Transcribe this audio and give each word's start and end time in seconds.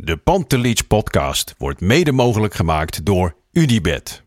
De 0.00 0.16
Pantelich 0.16 0.86
podcast 0.86 1.54
wordt 1.56 1.80
mede 1.80 2.12
mogelijk 2.12 2.54
gemaakt 2.54 3.04
door 3.04 3.34
UdiBet. 3.52 4.22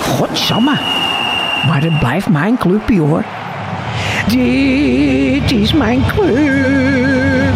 Godsamme. 0.00 0.78
Maar 1.66 1.82
het 1.82 1.98
blijft 1.98 2.28
mijn 2.28 2.58
clubje 2.58 3.00
hoor. 3.00 3.24
Dit 4.28 5.52
is 5.52 5.72
mijn 5.72 6.06
club. 6.06 7.54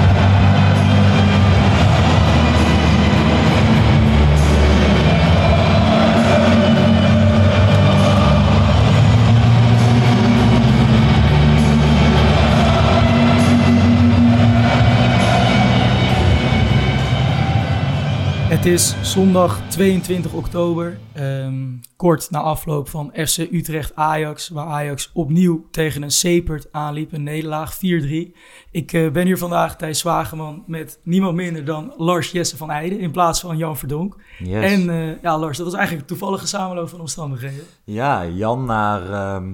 Het 18.50 18.66
is 18.66 18.94
zondag 19.02 19.60
22 19.68 20.32
oktober, 20.32 20.98
ehm, 21.12 21.66
kort 21.96 22.30
na 22.30 22.40
afloop 22.40 22.88
van 22.88 23.10
FC 23.14 23.38
Utrecht 23.38 23.92
Ajax, 23.94 24.48
waar 24.48 24.66
Ajax 24.66 25.10
opnieuw 25.14 25.64
tegen 25.70 26.02
een 26.02 26.10
Sepert 26.10 26.68
aanliep, 26.72 27.12
een 27.12 27.22
nederlaag 27.22 27.74
4-3. 27.74 28.34
Ik 28.70 28.92
eh, 28.92 29.10
ben 29.10 29.26
hier 29.26 29.38
vandaag 29.38 29.76
Thijs 29.76 29.98
Zwageman 29.98 30.62
met 30.66 30.98
niemand 31.02 31.34
minder 31.34 31.64
dan 31.64 31.92
Lars 31.96 32.30
Jesse 32.30 32.56
van 32.56 32.70
Eijden 32.70 32.98
in 33.00 33.10
plaats 33.10 33.40
van 33.40 33.56
Jan 33.56 33.76
Verdonk. 33.76 34.16
Yes. 34.38 34.72
En 34.72 34.90
eh, 34.90 35.22
ja, 35.22 35.38
Lars, 35.38 35.56
dat 35.56 35.66
was 35.66 35.74
eigenlijk 35.76 36.10
een 36.10 36.16
toevallige 36.16 36.46
samenloop 36.46 36.88
van 36.88 37.00
omstandigheden. 37.00 37.64
Ja, 37.84 38.26
Jan 38.26 38.64
naar, 38.64 39.12
ehm, 39.12 39.52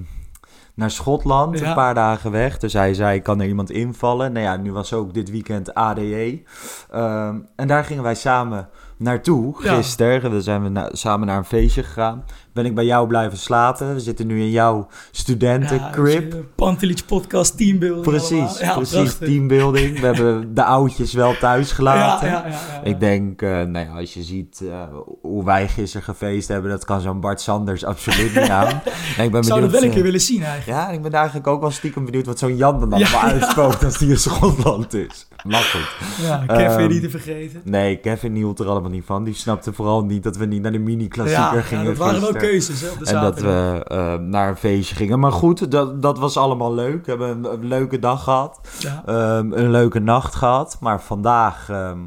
naar 0.74 0.90
Schotland, 0.90 1.58
Ja. 1.58 1.68
een 1.68 1.74
paar 1.74 1.94
dagen 1.94 2.30
weg. 2.30 2.58
Dus 2.58 2.72
hij 2.72 2.94
zei, 2.94 3.20
kan 3.22 3.40
er 3.40 3.46
iemand 3.46 3.70
invallen? 3.70 4.32
Nou 4.32 4.44
ja, 4.44 4.56
nu 4.56 4.72
was 4.72 4.92
ook 4.92 5.14
dit 5.14 5.30
weekend 5.30 5.74
ADE. 5.74 6.42
Ehm, 6.90 7.36
en 7.56 7.66
daar 7.66 7.84
gingen 7.84 8.02
wij 8.02 8.14
samen 8.14 8.68
naartoe, 8.96 9.54
gisteren. 9.58 10.30
We 10.30 10.40
zijn 10.40 10.62
we 10.62 10.68
na- 10.68 10.88
samen 10.92 11.26
naar 11.26 11.38
een 11.38 11.44
feestje 11.44 11.82
gegaan. 11.82 12.24
Ben 12.52 12.64
ik 12.64 12.74
bij 12.74 12.84
jou 12.84 13.06
blijven 13.08 13.38
slapen. 13.38 13.94
We 13.94 14.00
zitten 14.00 14.26
nu 14.26 14.40
in 14.40 14.50
jouw 14.50 14.88
studentencrib. 15.10 16.32
Ja, 16.32 17.00
podcast 17.06 17.56
teambuilding 17.56 18.04
Precies. 18.06 18.58
Ja, 18.58 18.74
precies. 18.74 18.94
prachtig. 18.94 19.28
Teambuilding. 19.28 20.00
We 20.00 20.06
hebben 20.06 20.54
de 20.54 20.64
oudjes 20.64 21.12
wel 21.12 21.36
thuis 21.38 21.72
gelaten. 21.72 22.28
Ja. 22.28 22.44
Ik 22.84 23.00
denk, 23.00 23.42
eh, 23.42 23.50
nou 23.50 23.86
ja, 23.86 23.92
als 23.98 24.14
je 24.14 24.22
ziet 24.22 24.62
eh, 24.62 24.82
hoe 25.22 25.44
wij 25.44 25.68
gisteren 25.68 26.06
gefeest 26.06 26.48
hebben, 26.48 26.70
dat 26.70 26.84
kan 26.84 27.00
zo'n 27.00 27.20
Bart 27.20 27.40
Sanders 27.40 27.84
absoluut 27.84 28.34
niet 28.34 28.48
aan. 28.50 28.66
En 29.16 29.24
ik 29.24 29.30
ben 29.30 29.44
zou 29.44 29.60
dat 29.60 29.70
wel 29.70 29.80
een 29.82 29.88
eh, 29.88 29.94
keer 29.94 30.02
willen 30.02 30.20
zien 30.20 30.42
eigenlijk. 30.42 30.78
Ja, 30.78 30.90
ik 30.90 31.02
ben 31.02 31.12
eigenlijk 31.12 31.46
ook 31.46 31.60
wel 31.60 31.70
stiekem 31.70 32.04
benieuwd 32.04 32.26
wat 32.26 32.38
zo'n 32.38 32.56
Jan 32.56 32.80
dan 32.80 32.92
allemaal 32.92 33.20
uitspookt 33.20 33.84
als 33.84 33.98
die 33.98 34.08
in 34.08 34.18
Schotland 34.18 34.94
is. 34.94 35.28
Maar 35.48 35.62
goed. 35.62 35.96
Ja, 36.26 36.44
Kevin 36.46 36.78
Ehm, 36.78 36.88
niet 36.88 37.02
te 37.02 37.10
vergeten. 37.10 37.60
Nee, 37.64 37.96
Kevin 37.96 38.34
hield 38.34 38.58
er 38.58 38.66
allemaal 38.66 38.90
niet 38.90 39.04
van. 39.04 39.24
Die 39.24 39.34
snapte 39.34 39.72
vooral 39.72 40.04
niet 40.04 40.22
dat 40.22 40.36
we 40.36 40.46
niet 40.46 40.62
naar 40.62 40.72
de 40.72 40.78
mini-klassieker 40.78 41.44
Ja, 41.44 41.54
ja, 41.54 41.60
gingen 41.60 41.84
dat 41.84 41.96
waren 41.96 42.20
wel 42.20 42.32
keuzes 42.32 42.80
hè, 42.80 42.88
op 42.88 42.98
de 42.98 43.04
En 43.04 43.20
dat 43.20 43.40
we 43.40 43.84
eh, 43.84 44.14
naar 44.14 44.48
een 44.48 44.56
feestje 44.56 44.94
gingen. 44.94 45.18
Maar 45.18 45.32
goed, 45.32 45.70
dat, 45.70 46.02
dat 46.02 46.18
was 46.18 46.36
allemaal 46.36 46.74
leuk. 46.74 47.04
We 47.04 47.10
hebben 47.10 47.28
een, 47.28 47.52
een 47.52 47.66
leuke 47.66 47.98
dag 47.98 48.22
gehad. 48.24 48.60
Ja. 48.78 49.02
Ehm, 49.06 49.52
een 49.52 49.70
leuke 49.70 49.98
nacht 49.98 50.34
gehad. 50.34 50.76
Maar 50.80 51.02
vandaag, 51.02 51.68
ehm, 51.70 51.98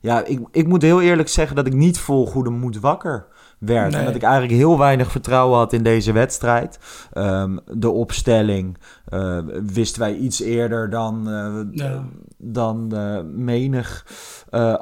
ja, 0.00 0.24
ik, 0.24 0.40
ik 0.50 0.66
moet 0.66 0.82
heel 0.82 1.02
eerlijk 1.02 1.28
zeggen 1.28 1.56
dat 1.56 1.66
ik 1.66 1.72
niet 1.74 1.98
vol 1.98 2.26
goede 2.26 2.50
moed 2.50 2.80
wakker 2.80 3.26
werd. 3.58 3.90
Nee. 3.90 4.00
En 4.00 4.06
dat 4.06 4.14
ik 4.14 4.22
eigenlijk 4.22 4.54
heel 4.54 4.78
weinig 4.78 5.10
vertrouwen 5.10 5.58
had 5.58 5.72
in 5.72 5.82
deze 5.82 6.12
wedstrijd. 6.12 6.78
Ehm, 7.12 7.56
de 7.74 7.90
opstelling 7.90 8.78
eh, 9.04 9.38
wisten 9.66 10.00
wij 10.00 10.16
iets 10.16 10.40
eerder 10.40 10.90
dan, 10.90 11.28
eh, 11.28 11.78
Ja. 11.84 12.04
dan 12.36 12.92
eh, 12.92 13.20
menig 13.24 14.06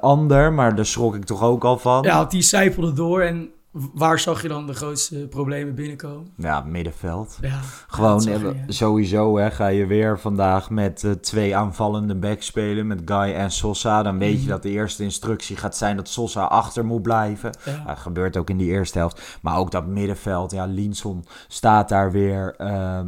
ander. 0.01 0.53
Maar 0.53 0.75
daar 0.75 0.87
schrok 0.87 1.15
ik 1.15 1.25
toch 1.25 1.43
ook 1.43 1.65
al 1.65 1.79
van. 1.79 2.03
Ja, 2.03 2.25
die 2.25 2.43
zijpelde 2.43 2.93
door 2.93 3.21
en 3.21 3.51
waar 3.95 4.19
zag 4.19 4.43
je 4.43 4.49
dan 4.49 4.67
de 4.67 4.75
grootste 4.75 5.27
problemen 5.31 5.75
binnenkomen? 5.75 6.33
Ja, 6.37 6.61
middenveld. 6.61 7.39
Ja, 7.41 7.61
Gewoon 7.87 8.21
je, 8.23 8.39
ja. 8.39 8.55
sowieso 8.73 9.37
hè, 9.39 9.51
ga 9.51 9.67
je 9.67 9.87
weer 9.87 10.19
vandaag 10.19 10.71
met 10.71 11.05
eh, 11.05 11.11
twee 11.11 11.57
aanvallende 11.57 12.15
backs 12.15 12.47
spelen, 12.47 12.87
met 12.87 13.03
Guy 13.05 13.33
en 13.35 13.51
Sosa. 13.51 14.03
Dan 14.03 14.19
weet 14.19 14.35
je 14.37 14.41
Mhm. 14.41 14.49
dat 14.49 14.63
de 14.63 14.71
eerste 14.71 15.03
instructie 15.03 15.57
gaat 15.57 15.77
zijn 15.77 15.97
dat 15.97 16.09
Sosa 16.09 16.43
achter 16.45 16.85
moet 16.85 17.03
blijven. 17.03 17.51
Dat 17.87 17.99
gebeurt 17.99 18.37
ook 18.37 18.51
in 18.51 18.57
die 18.57 18.71
eerste 18.71 18.99
helft. 18.99 19.39
Maar 19.43 19.57
ook 19.57 19.71
dat 19.71 19.87
middenveld, 19.87 20.51
ja, 20.53 20.65
Linson 20.65 21.25
staat 21.49 21.89
daar 21.89 22.13
weer. 22.13 22.55
ehm, 22.57 23.07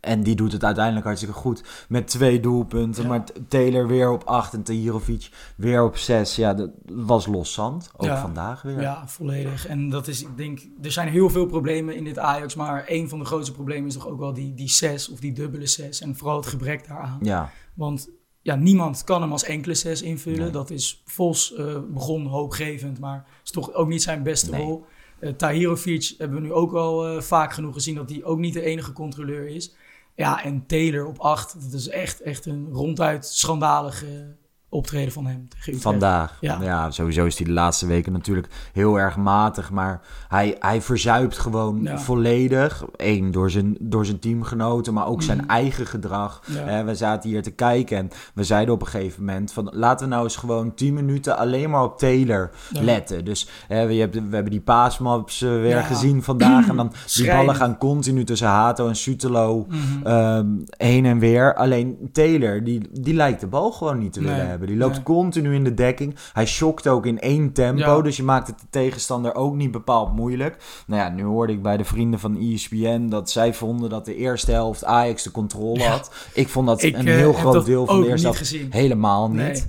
en 0.00 0.22
die 0.22 0.34
doet 0.34 0.52
het 0.52 0.64
uiteindelijk 0.64 1.04
hartstikke 1.06 1.34
goed. 1.34 1.62
Met 1.88 2.06
twee 2.06 2.40
doelpunten. 2.40 3.02
Ja. 3.02 3.08
Maar 3.08 3.24
Taylor 3.48 3.86
weer 3.86 4.10
op 4.10 4.22
8 4.24 4.54
en 4.54 4.62
Tahirovic 4.62 5.30
weer 5.56 5.82
op 5.84 5.96
6. 5.96 6.36
Ja, 6.36 6.54
dat 6.54 6.70
was 6.92 7.26
los 7.26 7.52
zand. 7.52 7.90
Ook 7.96 8.06
Ja. 8.06 8.20
vandaag 8.20 8.62
weer. 8.62 8.80
Ja, 8.80 9.08
volledig. 9.08 9.66
En 9.66 9.88
dat 9.88 10.08
is, 10.08 10.22
ik 10.22 10.36
denk, 10.36 10.60
er 10.82 10.92
zijn 10.92 11.08
heel 11.08 11.30
veel 11.30 11.46
problemen 11.46 11.96
in 11.96 12.04
dit 12.04 12.18
Ajax, 12.18 12.54
maar 12.54 12.84
een 12.86 13.08
van 13.08 13.18
de 13.18 13.24
grootste 13.24 13.52
problemen 13.52 13.88
is 13.88 13.94
toch 13.94 14.08
ook 14.08 14.18
wel 14.18 14.32
die, 14.34 14.54
die 14.54 14.68
zes 14.68 15.08
of 15.08 15.20
die 15.20 15.32
dubbele 15.32 15.66
zes 15.66 16.00
en 16.00 16.16
vooral 16.16 16.36
het 16.36 16.46
gebrek 16.46 16.88
daaraan. 16.88 17.18
ja. 17.22 17.50
Want 17.74 18.08
ja, 18.42 18.54
niemand 18.54 19.04
kan 19.04 19.20
hem 19.22 19.32
als 19.32 19.44
enkele 19.44 19.74
zes 19.74 20.02
invullen. 20.02 20.38
Nee. 20.40 20.50
Dat 20.50 20.70
is 20.70 21.02
Vos 21.04 21.54
eh, 21.54 21.76
begon 21.90 22.26
hoopgevend, 22.26 22.98
maar 23.00 23.26
is 23.44 23.50
toch 23.50 23.74
ook 23.74 23.88
niet 23.88 24.02
zijn 24.02 24.22
beste 24.22 24.50
Nee. 24.50 24.62
rol. 24.62 24.84
Eh 25.18 25.32
Tahirovic 25.32 26.14
hebben 26.18 26.40
we 26.40 26.46
nu 26.46 26.52
ook 26.52 26.72
al 26.72 27.06
eh, 27.06 27.20
vaak 27.20 27.52
genoeg 27.52 27.74
gezien 27.74 27.94
dat 27.94 28.10
hij 28.10 28.24
ook 28.24 28.38
niet 28.38 28.52
de 28.54 28.62
enige 28.62 28.92
controleur 28.92 29.46
is. 29.48 29.74
Ja, 30.14 30.44
en 30.44 30.66
Taylor 30.66 31.06
op 31.06 31.18
acht, 31.18 31.70
dat 31.70 31.72
is 31.72 31.88
echt, 31.88 32.20
echt 32.20 32.46
een 32.46 32.68
ronduit 32.72 33.26
schandalige 33.26 34.36
optreden 34.72 35.12
van 35.12 35.26
hem 35.26 35.48
tegen 35.48 35.58
Utrecht. 35.58 35.82
Vandaag. 35.82 36.36
Ja. 36.40 36.58
Ja. 36.62 36.90
sowieso 36.90 37.24
is 37.26 37.36
hij 37.38 37.46
de 37.46 37.52
laatste 37.52 37.86
weken 37.86 38.12
natuurlijk 38.12 38.48
heel 38.72 38.98
erg 38.98 39.16
matig. 39.16 39.70
Maar 39.70 40.00
hij, 40.28 40.56
hij 40.58 40.80
verzuipt 40.82 41.38
gewoon 41.38 41.82
Ja. 41.82 41.98
volledig. 41.98 42.84
Eén, 42.96 43.30
door 43.30 43.50
zijn, 43.50 43.76
door 43.80 44.06
zijn 44.06 44.18
teamgenoten, 44.18 44.94
maar 44.94 45.06
ook 45.06 45.22
zijn 45.22 45.38
Mhm. 45.38 45.48
eigen 45.48 45.86
gedrag. 45.86 46.42
Ja. 46.66 46.84
We 46.84 46.94
zaten 46.94 47.30
hier 47.30 47.42
te 47.42 47.50
kijken 47.50 47.96
en 47.98 48.10
we 48.34 48.44
zeiden 48.44 48.74
op 48.74 48.80
een 48.80 48.86
gegeven 48.86 49.24
moment... 49.24 49.52
van 49.52 49.70
laten 49.74 50.08
we 50.08 50.12
nou 50.12 50.24
eens 50.24 50.36
gewoon 50.36 50.74
10 50.74 50.94
minuten 50.94 51.36
alleen 51.38 51.70
maar 51.70 51.82
op 51.84 51.98
Taylor 51.98 52.50
letten. 52.72 53.24
Dus 53.24 53.48
we, 53.68 53.74
hebben, 53.74 54.28
we 54.28 54.34
hebben 54.34 54.52
die 54.52 54.60
paasmaps 54.60 55.42
eh, 55.42 55.50
weer 55.50 55.82
gezien 55.82 56.22
vandaag. 56.22 56.68
En 56.68 56.76
dan 56.76 56.92
die 57.16 57.26
ballen 57.26 57.54
gaan 57.54 57.78
continu 57.78 58.24
tussen 58.24 58.48
Hato 58.48 58.88
en 58.88 58.96
Sutelo 58.96 59.66
Mhm. 59.68 60.06
ehm, 60.06 60.46
heen 60.76 61.06
en 61.06 61.18
weer. 61.18 61.54
Alleen 61.54 62.08
Taylor, 62.12 62.64
die, 62.64 62.88
die 63.00 63.14
lijkt 63.14 63.40
de 63.40 63.46
bal 63.46 63.72
gewoon 63.72 63.98
niet 63.98 64.12
te 64.12 64.20
willen 64.20 64.36
Nee, 64.36 64.46
hebben. 64.46 64.59
Die 64.66 64.76
loopt 64.76 64.94
nee. 64.94 65.02
continu 65.02 65.54
in 65.54 65.64
de 65.64 65.74
dekking. 65.74 66.16
Hij 66.32 66.46
shockt 66.46 66.88
ook 66.88 67.06
in 67.06 67.20
één 67.20 67.52
tempo. 67.52 67.96
Ja. 67.96 68.02
Dus 68.02 68.16
je 68.16 68.22
maakt 68.22 68.46
het 68.46 68.58
de 68.58 68.66
tegenstander 68.70 69.34
ook 69.34 69.54
niet 69.54 69.70
bepaald 69.70 70.12
moeilijk. 70.16 70.56
Nou 70.86 71.02
ja, 71.02 71.08
nu 71.08 71.22
hoorde 71.24 71.52
ik 71.52 71.62
bij 71.62 71.76
de 71.76 71.84
vrienden 71.84 72.20
van 72.20 72.36
ESPN 72.40 73.06
dat 73.08 73.30
zij 73.30 73.54
vonden 73.54 73.90
dat 73.90 74.04
de 74.04 74.16
eerste 74.16 74.52
helft 74.52 74.84
Ajax 74.84 75.22
de 75.22 75.30
controle 75.30 75.78
Ja. 75.80 75.90
had. 75.90 76.10
Ik 76.34 76.48
vond 76.48 76.66
dat 76.66 76.82
Ik 76.82 76.96
een 76.98 77.06
eh, 77.08 77.14
heel 77.14 77.32
groot 77.32 77.64
deel 77.64 77.86
van 77.86 78.00
de 78.00 78.08
eerste 78.08 78.26
helft 78.26 78.38
gezien. 78.38 78.66
helemaal 78.70 79.28
niet. 79.28 79.38
Nee, 79.38 79.62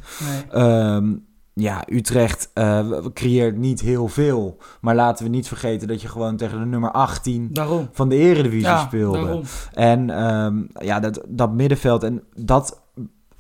nee. 0.52 0.64
Ehm, 0.64 1.14
ja, 1.54 1.84
Utrecht 1.90 2.50
eh, 2.54 2.90
creëert 3.14 3.58
niet 3.58 3.82
heel 3.82 4.08
veel. 4.08 4.58
Maar 4.82 4.96
laten 4.96 5.26
we 5.26 5.30
niet 5.32 5.48
vergeten 5.48 5.88
dat 5.88 6.02
je 6.02 6.08
gewoon 6.08 6.38
tegen 6.38 6.60
de 6.60 6.66
nummer 6.66 6.92
18 6.92 7.50
Daarom. 7.52 7.90
van 7.92 8.10
de 8.10 8.16
Eredivisie 8.16 8.68
Ja, 8.68 8.80
speelde. 8.86 9.20
daarom. 9.22 9.42
En 9.74 10.10
ehm, 10.10 10.86
ja, 10.86 11.00
dat, 11.00 11.22
dat 11.28 11.52
middenveld, 11.52 12.04
en 12.04 12.24
dat 12.36 12.81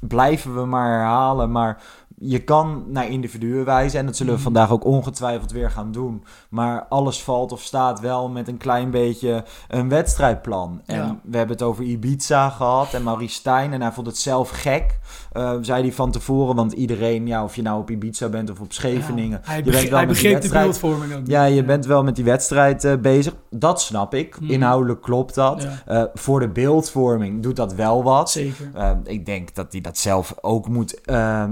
blijven 0.07 0.55
we 0.55 0.65
maar 0.65 0.89
herhalen. 0.89 1.51
Maar 1.51 1.81
je 2.23 2.39
kan 2.43 2.83
naar 2.87 3.09
individuen 3.09 3.65
wijzen. 3.65 3.99
En 3.99 4.05
dat 4.05 4.15
zullen 4.15 4.31
we 4.33 4.39
Mhm. 4.39 4.49
vandaag 4.49 4.71
ook 4.71 4.85
ongetwijfeld 4.85 5.51
weer 5.51 5.71
gaan 5.71 5.91
doen. 5.91 6.23
Maar 6.49 6.85
alles 6.89 7.23
valt 7.23 7.51
of 7.51 7.61
staat 7.61 7.99
wel 7.99 8.29
met 8.29 8.47
een 8.47 8.57
klein 8.57 8.89
beetje 8.91 9.43
een 9.67 9.89
wedstrijdplan. 9.89 10.81
En 10.85 10.95
Ja. 10.95 11.19
we 11.23 11.37
hebben 11.37 11.55
het 11.55 11.65
over 11.65 11.83
Ibiza 11.83 12.49
gehad 12.49 12.93
en 12.93 13.03
Maurice 13.03 13.35
Stijn. 13.35 13.73
En 13.73 13.81
hij 13.81 13.91
vond 13.91 14.07
het 14.07 14.17
zelf 14.17 14.49
gek, 14.49 14.99
eh, 15.31 15.53
zei 15.61 15.81
hij 15.81 15.91
van 15.93 16.11
tevoren. 16.11 16.55
Want 16.55 16.71
iedereen, 16.71 17.27
ja, 17.27 17.43
of 17.43 17.55
je 17.55 17.61
nou 17.61 17.79
op 17.79 17.89
Ibiza 17.89 18.29
bent 18.29 18.49
of 18.49 18.59
op 18.59 18.73
Scheveningen. 18.73 19.41
Ja, 19.43 19.49
hij, 19.51 19.57
je 19.57 19.63
bent 19.71 19.75
wel 19.89 19.97
hij 19.97 20.05
met 20.05 20.07
begreep 20.15 20.41
de 20.41 20.49
beeldvorming 20.49 21.13
ook. 21.13 21.27
Ja, 21.27 21.43
je 21.43 21.63
bent 21.63 21.85
wel 21.85 22.03
met 22.03 22.15
die 22.15 22.25
wedstrijd 22.25 22.83
eh, 22.83 22.95
bezig. 22.97 23.35
Dat 23.49 23.81
snap 23.81 24.13
ik. 24.13 24.39
Mhm. 24.39 24.51
Inhoudelijk 24.51 25.01
klopt 25.01 25.35
dat. 25.35 25.67
Eh, 25.85 26.03
voor 26.13 26.39
de 26.39 26.49
beeldvorming 26.49 27.43
doet 27.43 27.55
dat 27.55 27.73
wel 27.73 28.03
wat. 28.03 28.31
Zeker. 28.31 28.71
Ik 29.03 29.25
denk 29.25 29.55
dat 29.55 29.71
hij 29.71 29.81
dat 29.81 29.97
zelf 29.97 30.33
ook 30.41 30.67
moet 30.67 31.01
eh, 31.01 31.43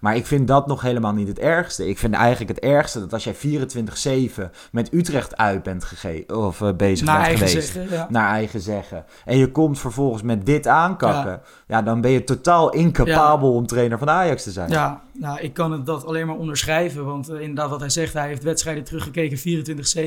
Maar 0.00 0.16
ik 0.16 0.26
vind 0.26 0.48
dat 0.48 0.66
nog 0.66 0.82
helemaal 0.82 1.12
niet 1.12 1.28
het 1.28 1.38
ergste. 1.38 1.88
Ik 1.88 1.98
vind 1.98 2.14
eigenlijk 2.14 2.50
het 2.50 2.64
ergste 2.64 3.00
dat 3.00 3.12
als 3.12 3.24
jij 3.24 3.34
24-7 3.34 4.50
met 4.72 4.92
Utrecht 4.92 5.36
uit 5.36 5.62
bent 5.62 5.84
gege- 5.84 6.24
of 6.34 6.60
eh, 6.60 6.72
bezig 6.76 7.06
Naar 7.06 7.26
bent 7.26 7.38
geweest. 7.38 7.72
zeggen, 7.72 7.96
ja. 7.96 8.06
Naar 8.10 8.30
eigen 8.30 8.60
zeggen. 8.60 9.04
En 9.24 9.36
je 9.36 9.50
komt 9.50 9.78
vervolgens 9.78 10.22
met 10.22 10.46
dit 10.46 10.66
aankakken. 10.66 11.40
Ja, 11.66 11.82
dan 11.82 12.00
ben 12.00 12.10
je 12.10 12.24
totaal 12.24 12.70
incapabel 12.72 13.52
om 13.54 13.66
trainer 13.66 13.98
van 13.98 14.10
Ajax 14.10 14.42
te 14.42 14.50
zijn. 14.50 14.70
Ja, 14.70 15.02
nou, 15.12 15.40
ik 15.40 15.54
kan 15.54 15.72
het 15.72 15.86
dat 15.86 16.04
alleen 16.06 16.26
maar 16.26 16.36
onderschrijven. 16.36 17.04
Want 17.04 17.28
eh, 17.28 17.40
inderdaad, 17.40 17.70
wat 17.70 17.80
hij 17.80 17.90
zegt, 17.90 18.12
hij 18.12 18.26
heeft 18.28 18.42
wedstrijden 18.42 18.84
teruggekeken, 18.84 19.38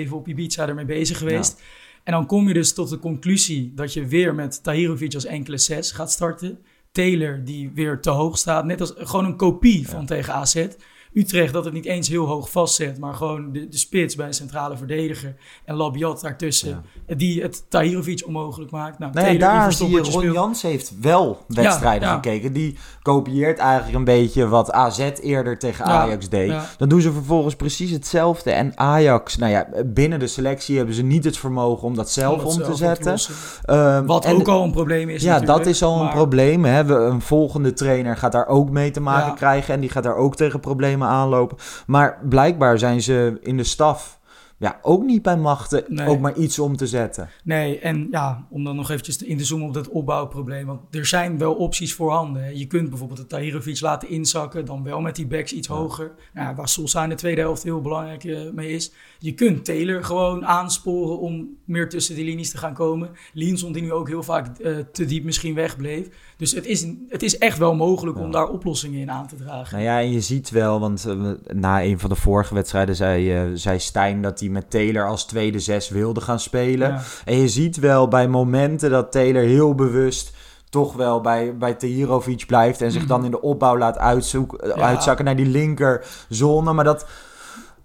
24-7 0.08 0.12
op 0.12 0.28
Ibiza 0.28 0.68
ermee 0.68 0.86
bezig 0.86 1.18
geweest. 1.18 1.62
En 2.04 2.12
dan 2.12 2.25
kom 2.25 2.48
je 2.48 2.54
dus 2.54 2.74
tot 2.74 2.90
de 2.90 3.00
conclusie 3.00 3.72
dat 3.75 3.94
je 3.94 4.06
weer 4.06 4.36
met 4.36 4.63
Tahirovic 4.63 5.13
als 5.13 5.25
enkele 5.25 5.58
zes 5.58 5.92
gaat 5.92 6.12
starten. 6.12 6.60
Taylor 6.95 7.44
die 7.44 7.71
weer 7.74 8.00
te 8.00 8.09
hoog 8.09 8.38
staat, 8.38 8.65
net 8.65 8.81
als 8.81 8.94
gewoon 8.97 9.25
een 9.25 9.38
kopie 9.38 9.89
van 9.89 10.06
tegen 10.06 10.33
AZ. 10.33 10.68
Utrecht 11.15 11.53
dat 11.53 11.65
het 11.65 11.73
niet 11.73 11.85
eens 11.85 12.07
heel 12.07 12.25
hoog 12.25 12.50
vastzet, 12.50 13.00
maar 13.00 13.13
gewoon 13.13 13.51
de, 13.51 13.67
de 13.67 13.77
spits 13.77 14.15
bij 14.15 14.27
een 14.27 14.33
centrale 14.33 14.77
verdediger. 14.77 15.35
En 15.65 15.75
Labiat 15.75 16.21
daartussen, 16.21 16.85
die 17.17 17.41
het 17.41 17.65
Tahirovic 17.69 18.23
onmogelijk 18.25 18.71
maakt. 18.71 19.00
Nou, 19.00 19.29
die 19.29 19.39
daar 19.39 19.73
zie 19.73 19.89
je, 19.89 20.00
Ron. 20.00 20.31
Jans 20.31 20.62
heeft 20.62 20.94
wel 21.01 21.44
wedstrijden 21.47 22.07
ja. 22.07 22.13
gekeken. 22.13 22.53
Die 22.53 22.77
kopieert 23.01 23.59
eigenlijk 23.59 23.97
een 23.97 24.03
beetje 24.03 24.47
wat 24.47 24.71
AZ 24.71 25.12
eerder 25.21 25.59
tegen 25.59 25.85
Ja, 25.85 25.91
Ajax 25.91 26.29
deed. 26.29 26.53
Dan 26.77 26.89
doen 26.89 27.01
ze 27.01 27.12
vervolgens 27.12 27.56
precies 27.56 27.91
hetzelfde. 27.91 28.51
En 28.51 28.71
Ajax, 28.75 29.38
nou 29.38 29.51
ja, 29.51 29.67
binnen 29.85 30.19
de 30.19 30.27
selectie 30.27 30.77
hebben 30.77 30.95
ze 30.95 31.03
niet 31.03 31.23
het 31.23 31.38
vermogen 31.38 31.88
om 31.88 31.95
dat 31.95 32.12
zelf 32.12 32.44
om 32.44 32.51
zelf 32.51 32.67
te 32.67 32.75
zetten. 32.75 33.17
Ehm, 33.63 34.06
Wat 34.06 34.25
en- 34.25 34.35
ook 34.35 34.47
al 34.47 34.63
een 34.63 34.71
probleem 34.71 35.09
is 35.09 35.23
Ja, 35.23 35.39
dat 35.39 35.65
is 35.65 35.83
al 35.83 36.01
een 36.01 36.09
probleem. 36.09 36.65
Hè. 36.65 36.85
We, 36.85 36.94
een 36.94 37.21
volgende 37.21 37.73
trainer 37.73 38.17
gaat 38.17 38.31
daar 38.31 38.47
ook 38.47 38.69
mee 38.69 38.91
te 38.91 39.01
maken 39.01 39.35
krijgen. 39.35 39.73
En 39.73 39.79
die 39.79 39.89
gaat 39.89 40.03
daar 40.03 40.15
ook 40.15 40.35
tegen 40.35 40.59
problemen 40.59 41.05
aanlopen. 41.07 41.57
Maar 41.88 42.19
blijkbaar 42.30 42.80
zijn 42.80 43.02
ze 43.02 43.38
in 43.42 43.57
de 43.57 43.63
staf 43.63 44.19
ja, 44.57 44.80
ook 44.81 45.04
niet 45.04 45.22
bij 45.22 45.38
machten 45.38 45.84
Nee. 45.88 46.07
ook 46.07 46.19
maar 46.19 46.36
iets 46.36 46.60
om 46.60 46.75
te 46.78 46.88
zetten. 46.88 47.30
Nee, 47.44 47.80
en 47.80 48.07
ja, 48.12 48.48
om 48.50 48.63
dan 48.63 48.75
nog 48.75 48.90
eventjes 48.90 49.18
in 49.18 49.38
te 49.38 49.46
zoomen 49.46 49.68
op 49.68 49.74
dat 49.74 49.90
opbouwprobleem. 49.90 50.66
Want 50.66 50.96
er 50.96 51.06
zijn 51.06 51.38
wel 51.38 51.54
opties 51.54 51.94
voorhanden. 51.94 52.44
hè. 52.44 52.50
Je 52.50 52.66
kunt 52.68 52.90
bijvoorbeeld 52.90 53.19
de 53.19 53.25
Tahirovic 53.25 53.81
laten 53.81 54.10
inzakken, 54.10 54.66
dan 54.66 54.84
wel 54.84 55.02
met 55.02 55.16
die 55.16 55.28
backs 55.28 55.54
iets 55.54 55.68
hoger. 55.68 56.12
Nou, 56.34 56.56
waar 56.56 56.69
Solskjaer 56.69 57.04
in 57.04 57.10
de 57.10 57.16
tweede 57.16 57.42
helft 57.42 57.63
heel 57.63 57.81
belangrijk 57.81 58.24
eh, 58.24 58.40
mee 58.54 58.69
is. 58.69 58.92
Je 59.19 59.34
kunt 59.34 59.66
Taylor 59.66 60.04
gewoon 60.04 60.46
aansporen 60.46 61.19
om 61.19 61.50
meer 61.66 61.90
tussen 61.90 62.16
die 62.16 62.25
linies 62.25 62.51
te 62.51 62.58
gaan 62.58 62.74
komen. 62.74 63.10
Linson 63.34 63.72
die 63.72 63.81
nu 63.81 63.92
ook 63.92 64.08
heel 64.08 64.24
vaak 64.24 64.58
eh, 64.58 64.78
te 64.92 65.06
diep 65.06 65.24
misschien 65.24 65.54
wegbleef. 65.56 66.08
Dus 66.38 66.52
het 66.52 66.66
is, 66.66 66.86
het 67.10 67.24
is 67.24 67.38
echt 67.38 67.58
wel 67.58 67.76
mogelijk 67.76 68.20
om 68.20 68.32
daar 68.32 68.48
oplossingen 68.48 69.00
in 69.00 69.12
aan 69.12 69.28
te 69.28 69.36
dragen. 69.36 69.74
Nou 69.78 69.90
ja, 69.90 70.00
en 70.00 70.12
je 70.12 70.22
ziet 70.22 70.50
wel, 70.50 70.80
want 70.80 71.06
eh, 71.06 71.16
na 71.54 71.84
een 71.84 72.00
van 72.00 72.10
de 72.10 72.16
vorige 72.16 72.54
wedstrijden 72.54 72.96
zei, 72.96 73.34
eh, 73.34 73.42
zei 73.54 73.80
Stijn 73.80 74.22
dat 74.22 74.40
hij 74.40 74.50
met 74.50 74.70
Taylor 74.70 75.08
als 75.08 75.26
tweede 75.26 75.60
zes 75.60 75.90
wilde 75.90 76.22
gaan 76.22 76.40
spelen. 76.40 76.90
Ja. 76.90 77.02
En 77.26 77.38
je 77.38 77.48
ziet 77.48 77.80
wel 77.80 78.08
bij 78.08 78.28
momenten 78.28 78.90
dat 78.90 79.12
Taylor 79.12 79.44
heel 79.44 79.76
bewust 79.76 80.34
toch 80.70 80.94
wel 80.94 81.22
bij, 81.22 81.58
bij 81.58 81.74
Tahirovic 81.74 82.46
blijft 82.46 82.82
en 82.82 82.92
zich 82.92 83.06
dan 83.06 83.26
in 83.26 83.32
de 83.32 83.42
opbouw 83.42 83.78
laat 83.78 83.98
uitzoeken, 83.98 84.60
eh, 84.60 84.70
Mhm. 84.70 84.80
Ja. 84.80 84.86
uitzakken 84.86 85.26
naar 85.26 85.36
die 85.36 85.46
linkerzone. 85.46 86.74
Maar 86.74 86.84
dat, 86.86 87.06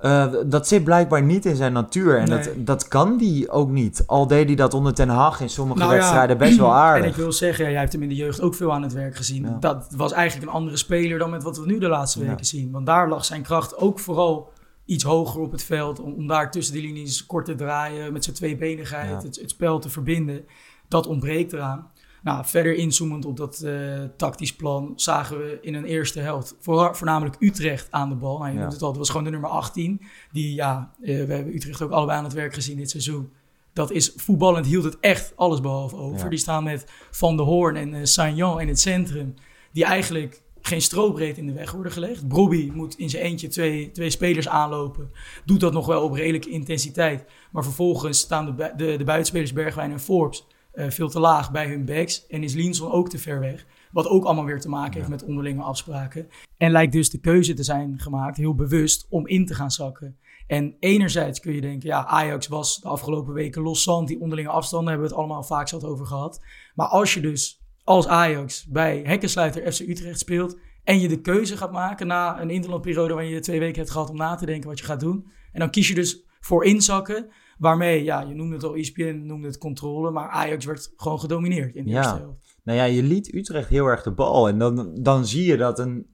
eh, 0.00 0.32
dat 0.46 0.68
zit 0.68 0.84
blijkbaar 0.84 1.22
niet 1.22 1.44
in 1.44 1.56
zijn 1.56 1.72
natuur 1.72 2.18
en 2.18 2.26
dat, 2.26 2.44
Nee. 2.44 2.64
dat 2.64 2.88
kan 2.88 3.16
die 3.16 3.50
ook 3.50 3.70
niet. 3.70 4.02
Al 4.06 4.26
deed 4.26 4.46
hij 4.46 4.56
dat 4.56 4.74
onder 4.74 4.94
Ten 4.94 5.08
Hag 5.08 5.40
in 5.40 5.48
sommige 5.48 5.78
Nou 5.78 5.92
ja, 5.92 5.98
wedstrijden 5.98 6.38
best 6.38 6.56
wel 6.58 6.68
En 6.74 6.76
aardig. 6.76 7.10
ik 7.10 7.16
wil 7.16 7.32
zeggen, 7.32 7.64
ja, 7.64 7.70
jij 7.70 7.80
hebt 7.80 7.92
hem 7.92 8.02
in 8.02 8.08
de 8.08 8.14
jeugd 8.14 8.40
ook 8.40 8.54
veel 8.54 8.72
aan 8.72 8.82
het 8.82 8.92
werk 8.92 9.16
gezien. 9.16 9.42
Ja. 9.42 9.56
Dat 9.60 9.92
was 9.96 10.12
eigenlijk 10.12 10.48
een 10.50 10.56
andere 10.56 10.76
speler 10.76 11.18
dan 11.18 11.30
met 11.30 11.42
wat 11.42 11.58
we 11.58 11.66
nu 11.66 11.78
de 11.78 11.88
laatste 11.88 12.20
weken 12.26 12.46
zien. 12.46 12.70
Want 12.70 12.86
daar 12.86 13.08
lag 13.08 13.24
zijn 13.24 13.42
kracht 13.42 13.76
ook 13.76 13.98
vooral 13.98 14.52
iets 14.84 15.04
hoger 15.04 15.40
op 15.40 15.52
het 15.52 15.62
veld. 15.64 16.00
Om, 16.00 16.12
om 16.12 16.26
daar 16.26 16.50
tussen 16.50 16.74
die 16.74 16.82
linies 16.82 17.26
kort 17.26 17.44
te 17.44 17.54
draaien, 17.54 18.12
met 18.12 18.24
zijn 18.24 18.36
tweebenigheid, 18.36 19.22
het, 19.22 19.36
het 19.40 19.50
spel 19.50 19.78
te 19.78 19.88
verbinden. 19.88 20.44
Dat 20.88 21.06
ontbreekt 21.06 21.52
eraan. 21.52 21.90
Nou, 22.22 22.44
verder 22.46 22.74
inzoomend 22.74 23.24
op 23.24 23.36
dat 23.36 23.60
eh, 23.60 24.02
tactisch 24.16 24.56
plan 24.56 24.92
zagen 24.96 25.38
we 25.38 25.58
in 25.60 25.74
een 25.74 25.84
eerste 25.84 26.20
helft 26.20 26.54
voor, 26.60 26.96
voornamelijk 26.96 27.36
Utrecht 27.38 27.86
aan 27.90 28.08
de 28.08 28.14
bal. 28.14 28.38
Nou, 28.38 28.52
je 28.52 28.58
Ja. 28.58 28.64
het 28.68 28.82
al, 28.82 28.88
dat 28.88 28.96
was 28.96 29.08
gewoon 29.08 29.24
de 29.24 29.30
nummer 29.30 29.50
18. 29.50 30.00
Die, 30.32 30.54
ja, 30.54 30.90
eh, 31.00 31.06
we 31.26 31.32
hebben 31.34 31.54
Utrecht 31.54 31.82
ook 31.82 31.90
allebei 31.90 32.18
aan 32.18 32.24
het 32.24 32.32
werk 32.32 32.54
gezien 32.54 32.76
dit 32.76 32.90
seizoen. 32.90 33.32
Dat 33.72 33.90
is 33.90 34.12
voetballend 34.16 34.66
hield 34.66 34.84
het 34.84 34.96
echt 35.00 35.32
alles 35.36 35.60
behalve 35.60 35.96
over. 35.96 36.18
Ja. 36.24 36.28
Die 36.28 36.38
staan 36.38 36.64
met 36.64 36.84
Van 37.10 37.36
der 37.36 37.46
Hoorn 37.46 37.76
en 37.76 37.94
uh, 37.94 38.00
Sagnan 38.02 38.60
in 38.60 38.68
het 38.68 38.80
centrum. 38.80 39.34
Die 39.72 39.84
eigenlijk 39.84 40.42
geen 40.60 40.82
strobreed 40.82 41.38
in 41.38 41.46
de 41.46 41.52
weg 41.52 41.72
worden 41.72 41.92
gelegd. 41.92 42.28
Brobby 42.28 42.70
moet 42.74 42.98
in 42.98 43.10
zijn 43.10 43.22
eentje 43.22 43.48
twee, 43.48 43.90
twee 43.90 44.10
spelers 44.10 44.48
aanlopen. 44.48 45.10
Doet 45.44 45.60
dat 45.60 45.72
nog 45.72 45.86
wel 45.86 46.02
op 46.02 46.12
redelijke 46.12 46.50
intensiteit. 46.50 47.24
Maar 47.50 47.62
vervolgens 47.62 48.18
staan 48.18 48.56
de, 48.56 48.72
de, 48.76 48.96
de 48.96 49.04
buitenspelers 49.04 49.52
Bergwijn 49.52 49.92
en 49.92 50.00
Forbes 50.00 50.46
eh, 50.72 50.90
veel 50.90 51.08
te 51.08 51.20
laag 51.20 51.50
bij 51.50 51.68
hun 51.68 51.84
backs. 51.84 52.26
En 52.26 52.42
is 52.42 52.54
Linson 52.54 52.92
ook 52.92 53.08
te 53.08 53.18
ver 53.18 53.40
weg. 53.40 53.66
Wat 53.92 54.06
ook 54.06 54.24
allemaal 54.24 54.44
weer 54.44 54.60
te 54.60 54.68
maken 54.68 54.94
heeft 54.94 55.08
met 55.08 55.24
onderlinge 55.24 55.62
afspraken. 55.62 56.28
En 56.56 56.70
lijkt 56.70 56.92
dus 56.92 57.10
de 57.10 57.20
keuze 57.20 57.54
te 57.54 57.62
zijn 57.62 57.98
gemaakt, 57.98 58.36
heel 58.36 58.54
bewust, 58.54 59.06
om 59.08 59.26
in 59.26 59.46
te 59.46 59.54
gaan 59.54 59.70
zakken. 59.70 60.18
En 60.46 60.76
enerzijds 60.80 61.40
kun 61.40 61.54
je 61.54 61.60
denken, 61.60 61.88
ja, 61.88 62.06
Ajax 62.06 62.48
was 62.48 62.80
de 62.80 62.88
afgelopen 62.88 63.34
weken 63.34 63.62
loszand. 63.62 64.08
Die 64.08 64.20
onderlinge 64.20 64.48
afstanden 64.48 64.88
hebben 64.88 65.08
we 65.08 65.14
het 65.14 65.22
allemaal 65.22 65.42
vaak 65.42 65.68
zat 65.68 65.84
over 65.84 66.06
gehad. 66.06 66.40
Maar 66.74 66.86
als 66.86 67.14
je 67.14 67.20
dus 67.20 67.60
als 67.84 68.06
Ajax 68.06 68.66
bij 68.66 69.02
hekkensluiter 69.04 69.72
FC 69.72 69.80
Utrecht 69.80 70.18
speelt... 70.18 70.58
en 70.84 71.00
je 71.00 71.08
de 71.08 71.20
keuze 71.20 71.56
gaat 71.56 71.72
maken 71.72 72.06
na 72.06 72.40
een 72.40 72.50
interlandperiode... 72.50 73.14
waarin 73.14 73.32
je 73.32 73.40
twee 73.40 73.58
weken 73.58 73.78
hebt 73.78 73.90
gehad 73.90 74.10
om 74.10 74.16
na 74.16 74.34
te 74.34 74.46
denken 74.46 74.68
wat 74.68 74.78
je 74.78 74.84
gaat 74.84 75.00
doen... 75.00 75.26
en 75.52 75.60
dan 75.60 75.70
kies 75.70 75.88
je 75.88 75.94
dus 75.94 76.24
voor 76.40 76.64
inzakken... 76.64 77.30
waarmee, 77.60 78.04
ja, 78.04 78.20
je 78.20 78.34
noemde 78.34 78.54
het 78.54 78.64
al, 78.64 78.74
ESPN 78.74 79.22
noemde 79.24 79.46
het 79.46 79.58
controle... 79.58 80.10
maar 80.10 80.28
Ajax 80.28 80.64
werd 80.64 80.92
gewoon 80.96 81.20
gedomineerd 81.20 81.74
in 81.74 81.84
de 81.84 81.90
Ja. 81.90 81.96
eerste 81.96 82.16
helft. 82.18 82.58
Nou 82.64 82.78
ja, 82.78 82.84
je 82.84 83.02
liet 83.02 83.34
Utrecht 83.34 83.68
heel 83.68 83.86
erg 83.86 84.02
de 84.02 84.12
bal. 84.12 84.48
En 84.48 84.58
dan, 84.58 84.90
dan 85.02 85.26
zie 85.26 85.44
je 85.46 85.56
dat 85.56 85.78
een 85.78 86.06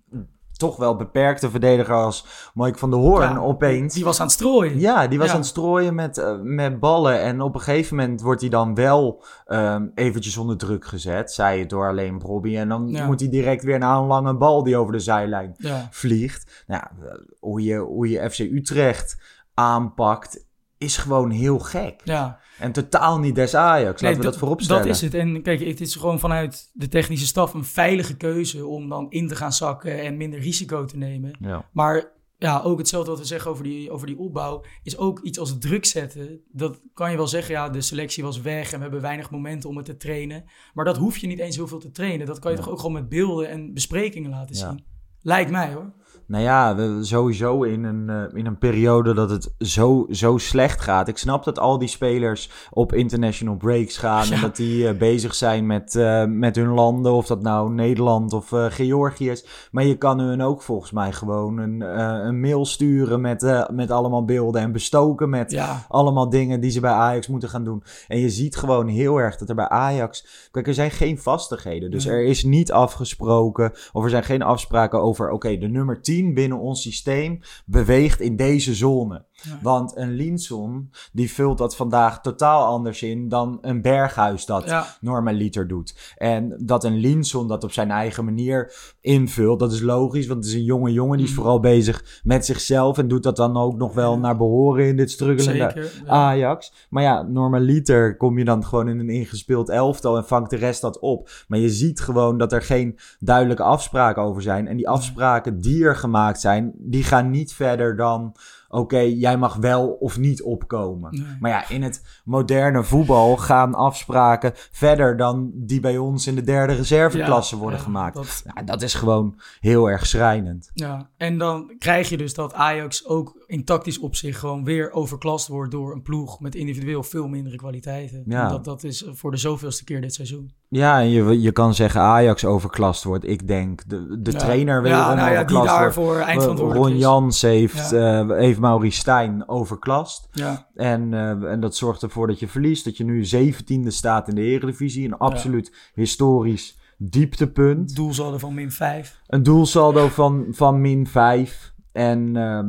toch 0.56 0.76
wel 0.76 0.96
beperkte 0.96 1.50
verdediger 1.50 1.94
als 1.94 2.50
Mike 2.54 2.78
van 2.78 2.90
der 2.90 2.98
Hoorn 2.98 3.30
Ja, 3.32 3.38
opeens... 3.38 3.94
Die 3.94 4.04
was 4.04 4.20
aan 4.20 4.26
het 4.26 4.34
strooien. 4.34 4.78
Ja, 4.80 5.06
die 5.06 5.18
was 5.18 5.26
Ja. 5.26 5.32
aan 5.32 5.38
het 5.40 5.48
strooien 5.48 5.94
met, 5.94 6.18
eh, 6.18 6.38
met 6.42 6.80
ballen. 6.80 7.20
En 7.20 7.40
op 7.40 7.54
een 7.54 7.60
gegeven 7.60 7.96
moment 7.96 8.20
wordt 8.20 8.40
hij 8.40 8.50
dan 8.50 8.74
wel 8.74 9.24
ehm, 9.46 9.86
eventjes 9.94 10.36
onder 10.36 10.56
druk 10.56 10.84
gezet. 10.84 11.32
Zij 11.32 11.58
het 11.58 11.70
door 11.70 11.88
alleen 11.88 12.20
Robbie. 12.20 12.58
En 12.58 12.68
dan 12.68 12.88
Ja. 12.88 13.06
moet 13.06 13.20
hij 13.20 13.28
direct 13.28 13.64
weer 13.64 13.78
naar 13.78 13.98
een 13.98 14.06
lange 14.06 14.36
bal 14.36 14.62
die 14.62 14.76
over 14.76 14.92
de 14.92 14.98
zijlijn 14.98 15.56
vliegt. 15.90 16.64
Nou, 16.66 16.82
eh, 16.82 17.14
hoe, 17.40 17.62
je, 17.62 17.76
hoe 17.76 18.08
je 18.08 18.30
FC 18.30 18.38
Utrecht 18.38 19.16
aanpakt 19.54 20.45
is 20.78 20.96
gewoon 20.96 21.30
heel 21.30 21.58
gek. 21.58 22.00
ja. 22.04 22.38
En 22.58 22.72
totaal 22.72 23.18
niet 23.18 23.34
des 23.34 23.54
Ajax. 23.54 23.84
Laten 23.86 24.06
Nee, 24.06 24.16
we 24.16 24.22
dat 24.22 24.36
voorop 24.36 24.60
stellen. 24.60 24.82
Dat 24.86 24.94
is 24.94 25.00
het. 25.00 25.14
En 25.14 25.42
kijk, 25.42 25.60
het 25.64 25.80
is 25.80 25.94
gewoon 25.94 26.18
vanuit 26.18 26.70
de 26.72 26.88
technische 26.88 27.26
staf 27.26 27.54
een 27.54 27.64
veilige 27.64 28.16
keuze 28.16 28.66
om 28.66 28.88
dan 28.88 29.06
in 29.10 29.28
te 29.28 29.36
gaan 29.36 29.52
zakken 29.52 30.02
en 30.02 30.16
minder 30.16 30.40
risico 30.40 30.84
te 30.84 30.96
nemen. 30.96 31.36
Ja. 31.40 31.68
Maar 31.72 32.12
ja, 32.38 32.60
ook 32.60 32.78
hetzelfde 32.78 33.10
wat 33.10 33.18
we 33.20 33.26
zeggen 33.26 33.50
over 33.50 33.64
die, 33.64 33.90
over 33.90 34.06
die 34.06 34.18
opbouw, 34.18 34.64
is 34.82 34.96
ook 34.98 35.20
iets 35.20 35.38
als 35.38 35.58
druk 35.58 35.84
zetten. 35.84 36.40
Dat 36.52 36.80
kan 36.94 37.10
je 37.10 37.16
wel 37.16 37.26
zeggen, 37.28 37.54
ja, 37.54 37.68
de 37.68 37.80
selectie 37.80 38.22
was 38.22 38.40
weg 38.40 38.70
en 38.72 38.76
we 38.76 38.82
hebben 38.82 39.00
weinig 39.00 39.30
momenten 39.30 39.68
om 39.68 39.76
het 39.76 39.84
te 39.86 39.96
trainen. 39.96 40.44
Maar 40.74 40.84
dat 40.84 40.96
hoef 40.96 41.16
je 41.16 41.26
niet 41.26 41.38
eens 41.38 41.56
heel 41.56 41.68
veel 41.68 41.78
te 41.78 41.90
trainen. 41.90 42.26
Dat 42.26 42.38
kan 42.38 42.50
je 42.50 42.56
Ja. 42.56 42.62
toch 42.62 42.72
ook 42.72 42.78
gewoon 42.78 42.92
met 42.94 43.08
beelden 43.08 43.48
en 43.48 43.72
besprekingen 43.72 44.30
laten 44.30 44.54
zien. 44.56 44.84
Lijkt 45.20 45.50
mij 45.50 45.72
hoor. 45.72 45.92
Nou 46.28 46.42
ja, 46.42 46.74
we, 46.74 46.98
sowieso 47.00 47.62
in 47.62 47.84
een, 47.84 48.10
eh, 48.10 48.38
in 48.38 48.46
een 48.46 48.58
periode 48.58 49.14
dat 49.14 49.30
het 49.30 49.54
zo, 49.58 50.06
zo 50.10 50.38
slecht 50.38 50.80
gaat. 50.80 51.08
Ik 51.08 51.18
snap 51.18 51.44
dat 51.44 51.58
al 51.58 51.78
die 51.78 51.88
spelers 51.88 52.50
op 52.70 52.92
international 52.92 53.56
breaks 53.56 53.96
gaan. 53.96 54.32
En 54.32 54.40
dat 54.40 54.56
die 54.56 54.88
eh, 54.88 54.96
bezig 54.96 55.34
zijn 55.34 55.66
met, 55.66 55.94
eh, 55.94 56.24
met 56.24 56.56
hun 56.56 56.68
landen. 56.68 57.12
Of 57.12 57.26
dat 57.26 57.42
nou 57.42 57.72
Nederland 57.72 58.32
of 58.32 58.48
Georgië 58.48 59.30
is. 59.30 59.68
Maar 59.70 59.84
je 59.84 59.96
kan 59.96 60.18
hun 60.18 60.42
ook 60.42 60.62
volgens 60.62 60.90
mij 60.90 61.12
gewoon 61.12 61.58
een, 61.58 61.80
een 62.26 62.40
mail 62.40 62.64
sturen 62.64 63.20
met, 63.20 63.66
met 63.72 63.90
allemaal 63.90 64.24
beelden. 64.24 64.60
En 64.60 64.72
bestoken 64.72 65.30
met 65.30 65.50
Ja, 65.50 65.84
allemaal 65.88 66.28
dingen 66.28 66.60
die 66.60 66.70
ze 66.70 66.80
bij 66.80 66.90
Ajax 66.90 67.28
moeten 67.28 67.48
gaan 67.48 67.64
doen. 67.64 67.82
En 68.08 68.18
je 68.18 68.30
ziet 68.30 68.56
gewoon 68.56 68.88
heel 68.88 69.16
erg 69.16 69.36
dat 69.36 69.48
er 69.48 69.54
bij 69.54 69.68
Ajax. 69.68 70.48
Kijk, 70.50 70.66
er 70.66 70.74
zijn 70.74 70.90
geen 70.90 71.18
vastigheden. 71.18 71.90
Dus 71.90 72.06
er 72.06 72.24
is 72.24 72.44
niet 72.44 72.72
afgesproken. 72.72 73.72
Of 73.92 74.04
er 74.04 74.10
zijn 74.10 74.24
geen 74.24 74.42
afspraken 74.42 75.02
over. 75.02 75.30
Oké, 75.30 75.58
de 75.58 75.68
nummer 75.68 76.00
10 76.02 76.15
binnen 76.24 76.58
ons 76.58 76.82
systeem 76.82 77.40
beweegt 77.66 78.20
in 78.20 78.36
deze 78.36 78.74
zone. 78.74 79.24
Ja. 79.42 79.58
Want 79.62 79.96
een 79.96 80.12
Linson 80.14 80.90
die 81.12 81.32
vult 81.32 81.58
dat 81.58 81.76
vandaag 81.76 82.20
totaal 82.20 82.66
anders 82.66 83.02
in 83.02 83.28
dan 83.28 83.58
een 83.60 83.82
Berghuis 83.82 84.46
dat 84.46 84.64
ja. 84.64 84.86
normaliter 85.00 85.68
doet. 85.68 86.14
En 86.16 86.56
dat 86.60 86.84
een 86.84 86.96
Linson 86.96 87.48
dat 87.48 87.64
op 87.64 87.72
zijn 87.72 87.90
eigen 87.90 88.24
manier 88.24 88.72
invult, 89.00 89.58
dat 89.58 89.72
is 89.72 89.80
logisch. 89.80 90.26
Want 90.26 90.38
het 90.44 90.48
is 90.48 90.58
een 90.58 90.64
jonge 90.64 90.92
jongen, 90.92 91.16
die 91.16 91.26
is 91.26 91.32
Mhm. 91.32 91.40
vooral 91.40 91.60
bezig 91.60 92.20
met 92.24 92.46
zichzelf. 92.46 92.98
En 92.98 93.08
doet 93.08 93.22
dat 93.22 93.36
dan 93.36 93.56
ook 93.56 93.76
nog 93.76 93.94
wel 93.94 94.18
naar 94.18 94.36
behoren 94.36 94.86
in 94.86 94.96
dit 94.96 95.10
struggelende 95.10 95.72
zeker. 95.74 96.02
Ja. 96.04 96.10
Ajax. 96.10 96.72
Maar 96.90 97.02
ja, 97.02 97.22
normaliter 97.22 98.16
kom 98.16 98.38
je 98.38 98.44
dan 98.44 98.64
gewoon 98.64 98.88
in 98.88 98.98
een 98.98 99.10
ingespeeld 99.10 99.68
elftal 99.68 100.16
en 100.16 100.26
vangt 100.26 100.50
de 100.50 100.56
rest 100.56 100.80
dat 100.80 100.98
op. 100.98 101.30
Maar 101.48 101.58
je 101.58 101.70
ziet 101.70 102.00
gewoon 102.00 102.38
dat 102.38 102.52
er 102.52 102.62
geen 102.62 102.98
duidelijke 103.18 103.62
afspraken 103.62 104.22
over 104.22 104.42
zijn. 104.42 104.68
En 104.68 104.76
die 104.76 104.88
afspraken 104.88 105.60
die 105.60 105.84
er 105.84 105.96
gemaakt 105.96 106.40
zijn, 106.40 106.72
die 106.76 107.04
gaan 107.04 107.30
niet 107.30 107.52
verder 107.52 107.96
dan... 107.96 108.34
Oké, 108.76 108.98
jij 108.98 109.38
mag 109.38 109.54
wel 109.56 109.88
of 109.88 110.18
niet 110.18 110.42
opkomen. 110.42 111.10
Nee. 111.18 111.36
Maar 111.40 111.50
ja, 111.50 111.68
in 111.68 111.82
het 111.82 112.02
moderne 112.24 112.84
voetbal 112.84 113.36
gaan 113.36 113.74
afspraken 113.74 114.52
verder 114.54 115.16
dan 115.16 115.50
die 115.54 115.80
bij 115.80 115.98
ons 115.98 116.26
in 116.26 116.34
de 116.34 116.42
derde 116.42 116.72
reserveklasse 116.74 117.54
Ja, 117.54 117.60
worden 117.60 117.78
ja, 117.78 117.84
gemaakt. 117.84 118.14
dat- 118.14 118.42
Nou, 118.54 118.66
dat 118.66 118.82
is 118.82 118.94
gewoon 118.94 119.40
heel 119.60 119.90
erg 119.90 120.06
schrijnend. 120.06 120.70
Ja, 120.74 121.10
en 121.16 121.38
dan 121.38 121.74
krijg 121.78 122.08
je 122.08 122.16
dus 122.16 122.34
dat 122.34 122.54
Ajax 122.54 123.06
ook 123.06 123.44
in 123.46 123.64
tactisch 123.64 123.98
opzicht 123.98 124.38
gewoon 124.38 124.64
weer 124.64 124.92
overklast 124.92 125.48
wordt 125.48 125.70
door 125.70 125.92
een 125.92 126.02
ploeg 126.02 126.40
met 126.40 126.54
individueel 126.54 127.02
veel 127.02 127.28
mindere 127.28 127.56
kwaliteiten. 127.56 128.22
Ja. 128.26 128.44
En 128.44 128.50
Dat, 128.50 128.64
dat 128.64 128.84
is 128.84 129.04
voor 129.12 129.30
de 129.30 129.36
zoveelste 129.36 129.84
keer 129.84 130.00
dit 130.00 130.14
seizoen. 130.14 130.50
Ja, 130.68 131.00
en 131.00 131.08
je, 131.08 131.40
je 131.40 131.52
kan 131.52 131.74
zeggen 131.74 132.00
Ajax 132.00 132.44
overklast 132.44 133.04
wordt. 133.04 133.28
Ik 133.28 133.48
denk 133.48 133.88
de, 133.88 134.20
de 134.20 134.30
Ja. 134.30 134.38
trainer 134.38 134.82
weer 134.82 134.92
ja, 134.92 135.14
nou 135.14 135.30
ja, 135.32 135.44
die 135.44 135.62
daarvoor 135.62 136.16
eindverantwoordelijk 136.18 136.88
Ron. 136.90 136.98
Jans 136.98 137.42
heeft, 137.42 137.92
eh 137.92 138.28
heeft 138.28 138.58
Maurice 138.60 138.98
Stijn 138.98 139.48
overklast. 139.48 140.28
Ja, 140.32 140.66
En, 140.74 141.14
eh, 141.14 141.50
en 141.52 141.60
dat 141.60 141.76
zorgt 141.76 142.02
ervoor 142.02 142.26
dat 142.26 142.38
je 142.38 142.48
verliest. 142.48 142.84
Dat 142.84 142.96
je 142.96 143.04
nu 143.04 143.24
zeventiende 143.24 143.90
staat 143.90 144.28
in 144.28 144.34
de 144.34 144.40
Eredivisie. 144.42 145.04
Een 145.04 145.16
absoluut 145.18 145.90
historisch 145.94 146.78
dieptepunt. 146.98 147.96
doelsaldo 147.96 148.38
van 148.38 148.54
min 148.54 148.70
5. 148.72 149.20
Een 149.26 149.42
doelsaldo 149.42 150.08
van, 150.08 150.46
van 150.50 150.80
min 150.80 151.06
5. 151.06 151.72
En 151.92 152.36
ehm, 152.36 152.66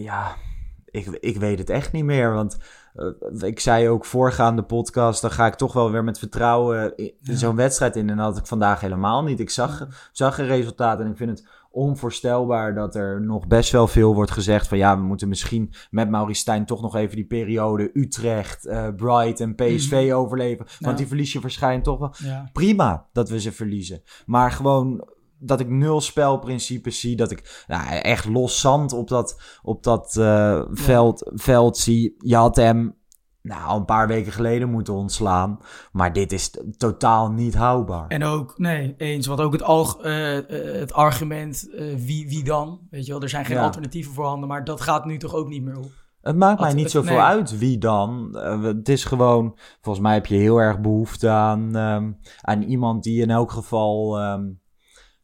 ja, 0.00 0.36
ik, 0.84 1.06
ik 1.06 1.36
weet 1.36 1.58
het 1.58 1.70
echt 1.70 1.92
niet 1.92 2.04
meer. 2.04 2.32
Want 2.32 2.58
eh, 2.94 3.48
ik 3.48 3.60
zei 3.60 3.88
ook 3.88 4.04
voorgaande 4.04 4.62
podcast, 4.62 5.20
dan 5.22 5.30
ga 5.30 5.46
ik 5.46 5.54
toch 5.54 5.72
wel 5.72 5.90
weer 5.90 6.04
met 6.04 6.18
vertrouwen 6.18 6.92
Ja. 6.96 7.34
zo'n 7.36 7.56
wedstrijd 7.56 7.96
in. 7.96 8.10
En 8.10 8.16
dat 8.16 8.26
had 8.26 8.36
ik 8.38 8.46
vandaag 8.46 8.80
helemaal 8.80 9.22
niet. 9.22 9.40
Ik 9.40 9.50
zag, 9.50 9.86
zag 10.12 10.38
een 10.38 10.46
resultaat 10.46 11.00
en 11.00 11.06
ik 11.10 11.16
vind 11.16 11.30
het 11.30 11.48
onvoorstelbaar 11.72 12.74
dat 12.74 12.94
er 12.94 13.20
nog 13.22 13.46
best 13.46 13.72
wel 13.72 13.86
veel 13.88 14.14
wordt 14.14 14.30
gezegd 14.30 14.68
van 14.68 14.78
ja, 14.78 14.96
we 14.96 15.02
moeten 15.02 15.28
misschien 15.28 15.72
met 15.90 16.10
Maurice 16.10 16.40
Stijn 16.40 16.66
toch 16.66 16.82
nog 16.82 16.96
even 16.96 17.16
die 17.16 17.26
periode 17.26 17.90
Utrecht, 17.92 18.66
eh 18.66 18.88
Bright 18.96 19.40
en 19.40 19.54
PSV 19.54 20.10
overleven. 20.14 20.64
Want 20.66 20.78
Ja. 20.78 20.92
die 20.92 21.06
verlies 21.06 21.32
je 21.32 21.40
waarschijnlijk 21.40 21.84
toch 21.84 21.98
wel 21.98 22.14
Ja. 22.18 22.48
prima 22.52 23.06
dat 23.12 23.28
we 23.30 23.40
ze 23.40 23.52
verliezen. 23.52 24.02
Maar 24.26 24.50
gewoon 24.52 25.08
dat 25.40 25.60
ik 25.60 25.68
nul 25.68 26.00
spelprincipes 26.00 27.00
zie. 27.00 27.16
Dat 27.16 27.30
ik 27.30 27.64
nou, 27.66 27.94
echt 27.94 28.24
los 28.24 28.60
zand 28.60 28.92
op 28.92 29.08
dat, 29.08 29.40
op 29.62 29.82
dat 29.82 30.16
eh, 30.16 30.62
veld, 30.70 31.30
veld 31.34 31.78
zie. 31.78 32.14
Je 32.18 32.36
had 32.36 32.56
hem 32.56 32.98
nou, 33.42 33.64
al 33.64 33.76
een 33.76 33.84
paar 33.84 34.08
weken 34.08 34.32
geleden 34.32 34.70
moeten 34.70 34.94
ontslaan. 34.94 35.58
Maar 35.92 36.12
dit 36.12 36.32
is 36.32 36.50
totaal 36.76 37.30
niet 37.30 37.54
houdbaar. 37.54 38.08
En 38.08 38.24
ook, 38.24 38.58
nee, 38.58 38.94
eens. 38.96 39.26
Want 39.26 39.40
ook 39.40 39.52
het, 39.52 39.62
alg, 39.62 40.02
eh, 40.02 40.38
eh, 40.38 40.80
het 40.80 40.92
argument, 40.92 41.68
wie, 41.96 42.28
wie 42.28 42.44
dan? 42.44 42.80
Weet 42.90 43.06
je 43.06 43.12
wel, 43.12 43.22
er 43.22 43.28
zijn 43.28 43.44
geen 43.44 43.56
Ja. 43.56 43.64
alternatieven 43.64 44.12
voorhanden, 44.12 44.48
maar 44.48 44.64
dat 44.64 44.80
gaat 44.80 45.04
nu 45.04 45.18
toch 45.18 45.34
ook 45.34 45.48
niet 45.48 45.62
meer 45.62 45.78
op. 45.78 45.90
Het 46.20 46.36
maakt 46.36 46.60
mij 46.60 46.72
niet 46.72 46.90
zoveel 46.90 47.16
nee. 47.16 47.22
uit 47.22 47.58
wie 47.58 47.78
dan. 47.78 48.36
Het 48.62 48.88
is 48.88 49.04
gewoon, 49.04 49.58
volgens 49.80 50.04
mij 50.04 50.14
heb 50.14 50.26
je 50.26 50.36
heel 50.36 50.58
erg 50.58 50.80
behoefte 50.80 51.28
aan, 51.28 51.76
ehm, 51.76 52.12
aan 52.40 52.62
iemand 52.62 53.02
die 53.02 53.22
in 53.22 53.30
elk 53.30 53.50
geval 53.50 54.18
ehm, 54.18 54.42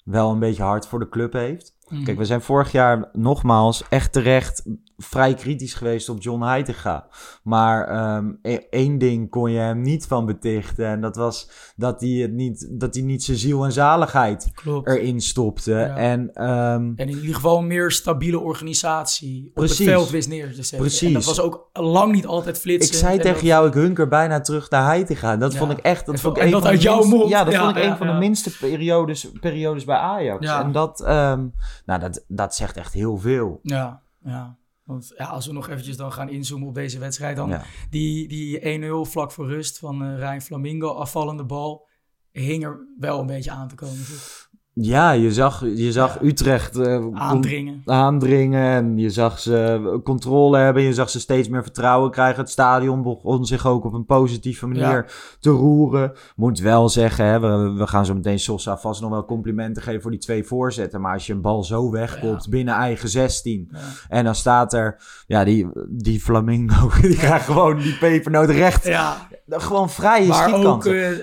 wel 0.07 0.31
een 0.31 0.39
beetje 0.39 0.63
hard 0.63 0.87
voor 0.87 0.99
de 0.99 1.09
club 1.09 1.33
heeft. 1.33 1.77
Mhm. 1.89 2.05
Kijk, 2.05 2.19
we 2.19 2.25
zijn 2.25 2.41
vorig 2.41 2.73
jaar 2.73 3.09
nogmaals 3.13 3.85
echt 3.89 4.13
terecht 4.13 4.63
vrij 4.99 5.35
kritisch 5.35 5.75
geweest 5.75 6.09
op 6.09 6.23
John 6.23 6.43
Heitinga. 6.43 7.07
Maar 7.43 7.89
ehm, 7.89 8.33
e- 8.43 8.61
één 8.71 8.99
ding 8.99 9.31
kon 9.31 9.51
je 9.51 9.59
hem 9.59 9.81
niet 9.81 10.07
van 10.07 10.27
betichten. 10.27 10.87
En 10.87 11.01
dat 11.01 11.17
was 11.17 11.51
dat 11.77 12.01
hij, 12.01 12.11
het 12.11 12.33
niet, 12.33 12.67
dat 12.81 12.95
hij 12.95 13.03
niet 13.05 13.25
zijn 13.25 13.37
ziel 13.37 13.65
en 13.65 13.73
zaligheid 13.73 14.51
Klopt. 14.55 14.89
erin 14.89 15.21
stopte. 15.21 15.71
Ja. 15.73 15.97
En 15.97 16.31
ehm, 16.35 16.93
En 16.97 17.09
in 17.09 17.17
ieder 17.19 17.35
geval 17.35 17.59
een 17.59 17.67
meer 17.67 17.91
stabiele 17.91 18.39
organisatie 18.41 19.47
op 19.49 19.55
Precies. 19.55 19.79
het 19.79 19.89
veld 19.89 20.11
wist 20.11 20.29
neer 20.29 20.47
te 20.49 20.55
zetten. 20.55 20.79
Precies. 20.79 21.07
En 21.09 21.13
dat 21.13 21.25
was 21.25 21.41
ook 21.41 21.69
lang 21.73 22.13
niet 22.13 22.27
altijd 22.27 22.59
flitsen. 22.59 22.93
ik 22.95 22.99
zei 23.01 23.13
En 23.17 23.21
tegen 23.21 23.35
dat- 23.37 23.47
jou, 23.47 23.69
ik 23.69 23.75
hunker 23.75 24.09
bijna 24.09 24.41
terug 24.41 24.71
naar 24.71 24.85
Heitinga. 24.85 25.37
Dat 25.37 25.53
Ja. 25.53 25.59
vond 25.59 25.71
ik 25.73 25.79
echt... 25.79 26.07
Dat 26.07 26.15
En 26.15 26.21
vond 26.21 26.37
ik 26.37 26.41
en 26.43 26.47
een 26.47 26.53
dat 26.53 26.63
van 26.63 26.71
de 26.71 26.77
uit 26.77 26.85
jouw 26.87 27.05
mond. 27.05 27.29
Ja, 27.29 27.45
dat 27.45 27.53
Ja, 27.53 27.65
vond 27.65 27.77
ik 27.77 27.83
een 27.85 27.97
van 27.97 28.07
de 28.07 28.13
minste 28.13 28.57
periodes, 28.59 29.31
periodes 29.41 29.85
bij 29.85 29.97
Ajax. 29.97 30.47
Ja. 30.47 30.63
En 30.63 30.73
dat, 30.73 31.01
ehm, 31.01 31.47
nou, 31.87 32.01
dat, 32.01 32.25
dat 32.29 32.55
zegt 32.55 32.77
echt 32.77 32.93
heel 32.93 33.17
veel. 33.19 33.61
Ja, 33.63 34.03
ja. 34.25 34.57
Want 34.87 35.13
ja, 35.17 35.25
als 35.25 35.47
we 35.47 35.53
nog 35.53 35.69
eventjes 35.69 35.97
dan 35.97 36.13
gaan 36.13 36.29
inzoomen 36.29 36.69
op 36.69 36.75
deze 36.75 36.99
wedstrijd, 36.99 37.37
dan 37.37 37.49
Ja. 37.49 37.65
die, 37.91 38.29
die 38.29 38.81
1-0 39.07 39.11
vlak 39.11 39.33
voor 39.33 39.47
rust 39.47 39.79
van 39.79 40.03
eh 40.03 40.19
Rijn 40.19 40.43
Flamingo, 40.43 40.89
afvallende 40.89 41.45
bal, 41.45 41.89
hing 42.33 42.65
er 42.65 42.87
wel 42.99 43.21
een 43.21 43.27
beetje 43.27 43.51
aan 43.51 43.69
te 43.69 43.75
komen. 43.75 43.97
toch? 43.97 44.46
Ja, 44.81 45.11
je 45.11 45.33
zag, 45.33 45.65
je 45.75 45.93
zag. 45.93 46.23
Utrecht 46.23 46.77
eh, 46.79 47.07
Aandringen. 47.13 47.83
aandringen 47.85 48.71
en 48.71 48.99
je 48.99 49.11
zag 49.11 49.39
ze 49.39 50.01
controle 50.05 50.59
hebben. 50.59 50.83
Je 50.83 50.93
zag 50.95 51.11
ze 51.11 51.21
steeds 51.21 51.49
meer 51.49 51.63
vertrouwen 51.63 52.11
krijgen. 52.11 52.41
Het 52.41 52.51
stadion 52.51 53.03
begon 53.03 53.45
zich 53.47 53.67
ook 53.67 53.85
op 53.85 53.93
een 53.93 54.05
positieve 54.05 54.67
manier 54.67 54.83
Ja. 54.83 55.05
te 55.41 55.51
roeren. 55.51 56.13
Moet 56.37 56.59
wel 56.59 56.89
zeggen, 56.89 57.25
hè, 57.25 57.41
we, 57.41 57.73
we 57.73 57.87
gaan 57.87 58.07
zo 58.07 58.15
meteen 58.15 58.39
Sosa 58.39 58.77
vast 58.79 59.01
nog 59.01 59.11
wel 59.11 59.25
complimenten 59.25 59.83
geven 59.83 60.03
voor 60.03 60.11
die 60.11 60.21
twee 60.21 60.45
voorzetten. 60.45 61.01
Maar 61.01 61.13
als 61.13 61.27
je 61.27 61.33
een 61.33 61.41
bal 61.41 61.65
zo 61.65 61.91
wegkopt 61.91 62.45
Ja. 62.45 62.51
binnen 62.51 62.75
eigen 62.75 63.09
16 63.09 63.69
Ja. 63.73 63.79
en 64.09 64.25
dan 64.25 64.35
staat 64.35 64.73
er, 64.73 64.97
ja, 65.27 65.45
die, 65.45 65.69
die 65.89 66.21
Flamingo, 66.21 66.91
die 67.01 67.17
krijgt 67.17 67.45
gewoon 67.45 67.77
die 67.79 67.99
pepernoot 67.99 68.51
recht. 68.51 68.87
Ja, 68.87 69.17
Gewoon 69.49 69.91
vrije 69.91 70.27
maar 70.29 70.45
ook 70.45 70.49
schietkanten. 70.51 71.21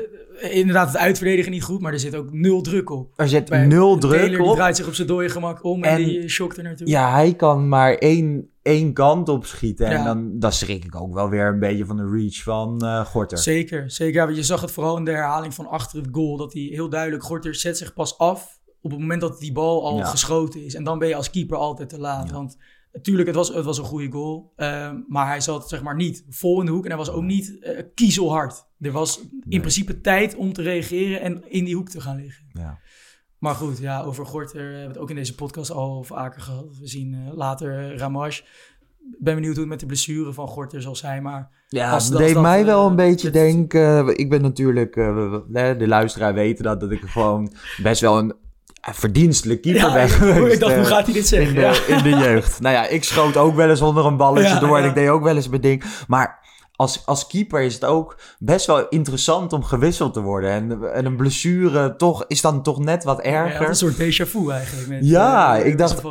Inderdaad 0.52 0.88
het 0.88 0.98
uitverdedigen 0.98 1.52
niet 1.52 1.64
goed, 1.64 1.82
maar 1.82 1.94
er 1.94 2.00
zit 2.00 2.16
ook 2.16 2.32
nul 2.34 2.62
druk 2.62 2.90
op. 2.90 3.14
er 3.16 3.28
zit 3.30 3.50
Bij 3.50 3.66
nul 3.66 3.98
Taylor, 3.98 4.18
druk 4.20 4.30
Die 4.38 4.44
op. 4.44 4.56
draait 4.56 4.76
zich 4.76 4.88
op 4.88 4.94
zijn 4.94 5.08
dode 5.08 5.30
gemak 5.30 5.64
om 5.64 5.84
en, 5.84 5.92
En- 5.98 6.04
die 6.04 6.30
shokt 6.30 6.58
er 6.58 6.64
naartoe. 6.64 6.88
Ja, 6.88 7.12
hij 7.12 7.34
kan 7.36 7.68
maar 7.68 7.94
één, 7.96 8.50
één 8.62 8.94
kant 8.94 9.30
op 9.30 9.46
schieten. 9.46 9.86
En 9.88 10.04
dan, 10.04 10.40
dan 10.40 10.52
schrik 10.52 10.86
ik 10.86 10.96
ook 10.96 11.14
wel 11.14 11.30
weer 11.30 11.48
een 11.48 11.60
beetje 11.60 11.86
van 11.86 11.98
de 11.98 12.10
reach 12.10 12.44
van 12.44 12.80
eh 12.82 13.06
Gorter. 13.06 13.38
Zeker, 13.38 13.92
zeker. 13.92 14.16
Ja, 14.16 14.26
want 14.26 14.38
je 14.38 14.44
zag 14.44 14.62
het 14.62 14.72
vooral 14.72 14.98
in 14.98 15.06
de 15.06 15.12
herhaling 15.12 15.54
van 15.54 15.68
achter 15.68 15.98
het 15.98 16.08
goal. 16.12 16.38
Dat 16.38 16.54
hij 16.54 16.62
heel 16.62 16.90
duidelijk, 16.90 17.24
Gorter 17.24 17.56
zet 17.56 17.78
zich 17.78 17.94
pas 17.94 18.18
af 18.18 18.60
op 18.82 18.92
het 18.92 19.00
moment 19.00 19.22
dat 19.22 19.40
die 19.40 19.52
bal 19.52 19.86
al 19.86 19.98
Ja. 19.98 20.06
geschoten 20.06 20.66
is. 20.66 20.76
En 20.76 20.84
dan 20.84 21.00
ben 21.00 21.08
je 21.08 21.16
als 21.16 21.30
keeper 21.30 21.58
altijd 21.58 21.90
te 21.90 22.00
laat. 22.00 22.32
Want 22.32 22.58
natuurlijk, 22.94 23.28
het 23.28 23.36
was, 23.38 23.54
het 23.54 23.66
was 23.66 23.78
een 23.78 23.84
goede 23.84 24.12
goal. 24.12 24.54
ehm, 24.56 24.96
maar 25.08 25.28
hij 25.28 25.42
zat 25.42 25.70
zeg 25.70 25.82
maar 25.84 25.96
niet 25.96 26.26
vol 26.30 26.60
in 26.60 26.66
de 26.66 26.72
hoek. 26.72 26.84
En 26.84 26.90
hij 26.90 26.98
was 26.98 27.10
ook 27.12 27.24
niet 27.24 27.58
eh, 27.60 27.84
kiezelhard. 27.94 28.66
Er 28.80 28.92
was 28.92 29.20
in 29.20 29.42
Nee. 29.46 29.60
principe 29.60 30.02
tijd 30.02 30.36
om 30.36 30.54
te 30.54 30.62
reageren 30.62 31.22
en 31.22 31.52
in 31.52 31.66
die 31.66 31.76
hoek 31.76 31.90
te 31.90 32.02
gaan 32.02 32.16
liggen. 32.16 32.46
Ja. 32.54 32.80
Maar 33.38 33.56
goed, 33.56 33.78
ja, 33.78 34.02
over 34.02 34.26
Gorter 34.26 34.62
hebben 34.64 34.82
we 34.82 34.88
het 34.88 34.98
ook 34.98 35.10
in 35.10 35.16
deze 35.16 35.36
podcast 35.36 35.72
al 35.72 36.04
vaker 36.04 36.42
gehad. 36.42 36.78
We 36.80 36.88
zien 36.88 37.14
eh, 37.14 37.34
later 37.38 37.96
uh. 37.96 38.28
Ik 39.12 39.24
ben 39.24 39.36
benieuwd 39.36 39.52
hoe 39.54 39.62
het 39.62 39.70
met 39.72 39.80
de 39.80 39.86
blessure 39.86 40.34
van 40.34 40.48
Gorter 40.48 40.82
zal 40.82 40.96
zijn. 40.96 41.24
Maar 41.24 41.62
Ja, 41.68 41.92
Als- 41.92 42.08
het 42.10 42.18
deed 42.18 42.34
dat, 42.34 42.42
mij 42.44 42.60
eh, 42.60 42.66
wel 42.66 42.88
een 42.88 42.96
beetje 42.96 43.26
het- 43.28 43.36
denken. 43.36 44.18
ik 44.18 44.30
ben 44.30 44.42
natuurlijk, 44.42 44.96
eh, 44.96 45.38
de 45.78 45.88
luisteraar 45.88 46.34
weten 46.34 46.64
dat, 46.64 46.80
dat 46.80 46.92
ik 46.92 47.02
gewoon 47.02 47.54
best 47.84 48.02
wel 48.02 48.18
een 48.18 48.32
eh, 48.32 48.38
verdienstelijk 48.92 49.62
keeper 49.62 49.82
ja, 49.82 49.94
ben 49.94 50.04
ik, 50.04 50.10
geweest. 50.12 50.54
ik 50.54 50.60
dacht, 50.60 50.74
hoe 50.74 50.84
eh, 50.84 50.90
gaat 50.90 51.06
hij 51.06 51.14
dit 51.14 51.28
zeggen? 51.28 51.48
in 51.50 51.56
de, 51.56 51.62
Ja. 51.62 51.96
in 51.96 52.04
de 52.04 52.10
jeugd. 52.10 52.60
Nou 52.62 52.76
ja, 52.76 52.88
ik 52.88 53.04
schoot 53.04 53.38
ook 53.38 53.56
wel 53.56 53.70
eens 53.70 53.82
onder 53.82 54.06
een 54.06 54.18
balletje 54.18 54.50
Ja, 54.50 54.60
door 54.60 54.78
en 54.78 54.86
ik 54.86 54.94
deed 54.94 55.10
ook 55.10 55.24
wel 55.24 55.36
eens 55.36 55.50
mijn 55.50 55.62
ding. 55.62 55.84
Maar 56.08 56.40
als, 56.76 57.06
als 57.06 57.28
keeper 57.28 57.62
is 57.62 57.74
het 57.74 57.86
ook 57.86 58.18
best 58.40 58.66
wel 58.66 58.88
interessant 58.88 59.54
om 59.54 59.64
gewisseld 59.64 60.14
te 60.14 60.22
worden. 60.22 60.50
En, 60.50 60.94
en 60.94 61.06
een 61.06 61.16
blessure 61.16 61.96
toch, 61.96 62.26
is 62.28 62.42
dan 62.42 62.64
toch 62.64 62.80
net 62.80 63.04
wat 63.04 63.22
erger. 63.22 63.62
Ja, 63.62 63.68
een 63.68 63.76
soort 63.76 63.94
déjà 63.96 64.30
vu 64.30 64.50
eigenlijk. 64.50 64.88
Met, 64.88 65.06
Ja, 65.06 65.58
eh, 65.60 65.66
ik 65.66 65.78
dacht-. 65.78 66.02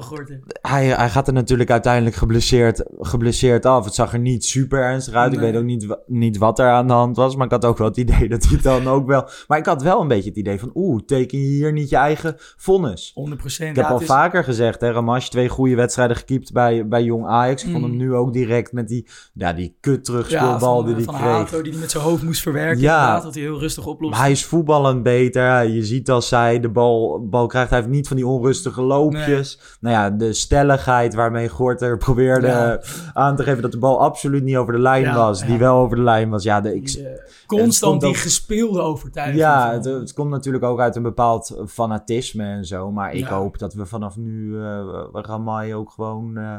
Hij, 0.62 0.86
hij 0.86 1.10
gaat 1.10 1.26
er 1.26 1.32
natuurlijk 1.32 1.70
uiteindelijk 1.70 2.16
geblesseerd, 2.16 2.84
geblesseerd 2.98 3.66
af. 3.66 3.84
Het 3.84 3.94
zag 3.94 4.12
er 4.12 4.18
niet 4.18 4.44
super 4.44 4.78
ernstig 4.82 5.14
uit. 5.14 5.32
Ik 5.32 5.38
weet 5.38 5.56
ook 5.56 5.64
niet, 5.64 5.96
niet 6.06 6.36
wat 6.38 6.58
er 6.58 6.70
aan 6.70 6.86
de 6.86 6.92
hand 6.92 7.16
was. 7.16 7.36
Maar 7.36 7.46
ik 7.46 7.52
had 7.52 7.64
ook 7.64 7.78
wel 7.78 7.88
het 7.88 7.96
idee 7.96 8.28
dat 8.28 8.44
hij 8.44 8.58
dan 8.62 8.88
ook 8.88 9.06
wel... 9.06 9.28
Maar 9.46 9.58
ik 9.58 9.66
had 9.66 9.82
wel 9.82 10.00
een 10.00 10.08
beetje 10.08 10.28
het 10.28 10.38
idee 10.38 10.58
van... 10.58 10.70
Oeh, 10.74 11.00
teken 11.06 11.38
je 11.38 11.44
hier 11.44 11.72
niet 11.72 11.88
je 11.88 11.96
eigen 11.96 12.34
vonnis? 12.56 13.10
100 13.14 13.60
Ik 13.60 13.76
heb 13.76 13.84
al 13.84 14.00
vaker 14.00 14.44
gezegd, 14.44 14.80
hè, 14.80 14.90
Ramash, 14.90 15.28
twee 15.28 15.48
goede 15.48 15.74
wedstrijden 15.74 16.16
gekiept 16.16 16.52
bij, 16.52 16.88
bij 16.88 17.02
Jong 17.02 17.26
Ajax. 17.26 17.64
Ik 17.64 17.70
vond 17.70 17.82
Mm. 17.82 17.88
hem 17.88 17.98
nu 17.98 18.14
ook 18.14 18.32
direct 18.32 18.72
met 18.72 18.88
die, 18.88 19.06
ja, 19.32 19.52
die 19.52 19.76
kut 19.80 20.10
ja, 20.28 20.51
van, 20.60 20.84
die 20.86 20.94
eh, 20.94 21.00
hij 21.06 21.06
kreeg. 21.06 21.20
Hato, 21.32 21.62
die 21.62 21.72
hij 21.72 21.80
met 21.80 21.90
zijn 21.90 22.02
hoofd 22.02 22.22
moest 22.22 22.42
verwerken. 22.42 22.80
Ja. 22.80 23.20
dat 23.20 23.34
hij 23.34 23.42
heel 23.42 23.58
rustig 23.58 23.86
oplost. 23.86 24.12
Maar 24.12 24.22
hij 24.22 24.30
is 24.30 24.44
voetballend 24.44 25.02
beter. 25.02 25.64
Je 25.68 25.84
ziet 25.84 26.10
als 26.10 26.30
hij 26.30 26.60
de 26.60 26.68
bal, 26.68 27.26
bal 27.30 27.46
krijgt, 27.46 27.70
hij 27.70 27.78
heeft 27.78 27.90
niet 27.90 28.08
van 28.08 28.16
die 28.16 28.26
onrustige 28.26 28.82
loopjes. 28.82 29.58
Nou 29.80 29.94
ja, 29.94 30.10
de 30.10 30.32
stelligheid 30.32 31.14
waarmee 31.14 31.48
Gorter 31.48 31.96
probeerde 31.98 32.46
Ja. 32.46 32.80
aan 33.12 33.36
te 33.36 33.42
geven 33.42 33.62
dat 33.62 33.72
de 33.72 33.78
bal 33.78 34.00
absoluut 34.00 34.42
niet 34.42 34.56
over 34.56 34.72
de 34.72 34.78
lijn 34.78 35.02
Ja, 35.02 35.14
was. 35.16 35.44
Die 35.46 35.58
wel 35.58 35.76
over 35.76 35.96
de 35.96 36.02
lijn 36.02 36.30
was. 36.30 36.42
Ja, 36.42 36.60
de, 36.60 36.74
ik, 36.74 36.86
Die, 36.86 37.06
eh, 37.08 37.10
het 37.12 37.44
constant 37.46 38.00
die 38.00 38.08
ook- 38.10 38.16
gespeelde 38.16 38.80
overtuiging. 38.80 39.38
ja 39.38 39.72
het, 39.72 39.84
het 39.84 40.12
komt 40.12 40.30
natuurlijk 40.30 40.64
ook 40.64 40.80
uit 40.80 40.96
een 40.96 41.02
bepaald 41.02 41.56
fanatisme 41.68 42.44
en 42.44 42.64
zo. 42.64 42.90
Maar 42.90 43.12
ik 43.14 43.24
hoop 43.26 43.58
dat 43.58 43.74
we 43.74 43.86
vanaf 43.86 44.16
nu 44.16 44.52
uh, 44.54 44.78
Ramai 45.12 45.74
ook 45.74 45.90
gewoon 45.90 46.36
eh, 46.36 46.58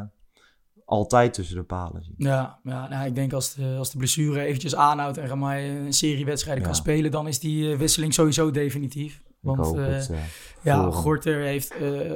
altijd 0.85 1.33
tussen 1.33 1.55
de 1.55 1.63
palen 1.63 2.03
zien. 2.03 2.15
Ja, 2.17 2.59
ja 2.63 2.87
nou, 2.89 3.05
ik 3.05 3.15
denk 3.15 3.33
als 3.33 3.53
de, 3.53 3.75
als 3.77 3.91
de 3.91 3.97
blessure 3.97 4.41
eventjes 4.41 4.75
aanhoudt 4.75 5.17
en 5.17 5.27
Ramai 5.27 5.69
een 5.77 5.93
serie 5.93 6.25
wedstrijden 6.25 6.63
Ja. 6.63 6.69
kan 6.69 6.77
spelen, 6.77 7.11
dan 7.11 7.27
is 7.27 7.39
die 7.39 7.71
eh, 7.71 7.77
wisseling 7.77 8.13
sowieso 8.13 8.51
definitief. 8.51 9.21
Want 9.39 9.75
eh, 9.77 9.85
het. 9.85 10.11
ja. 10.61 10.91
Gorter 10.91 11.41
heeft 11.41 11.77
eh, 11.77 12.11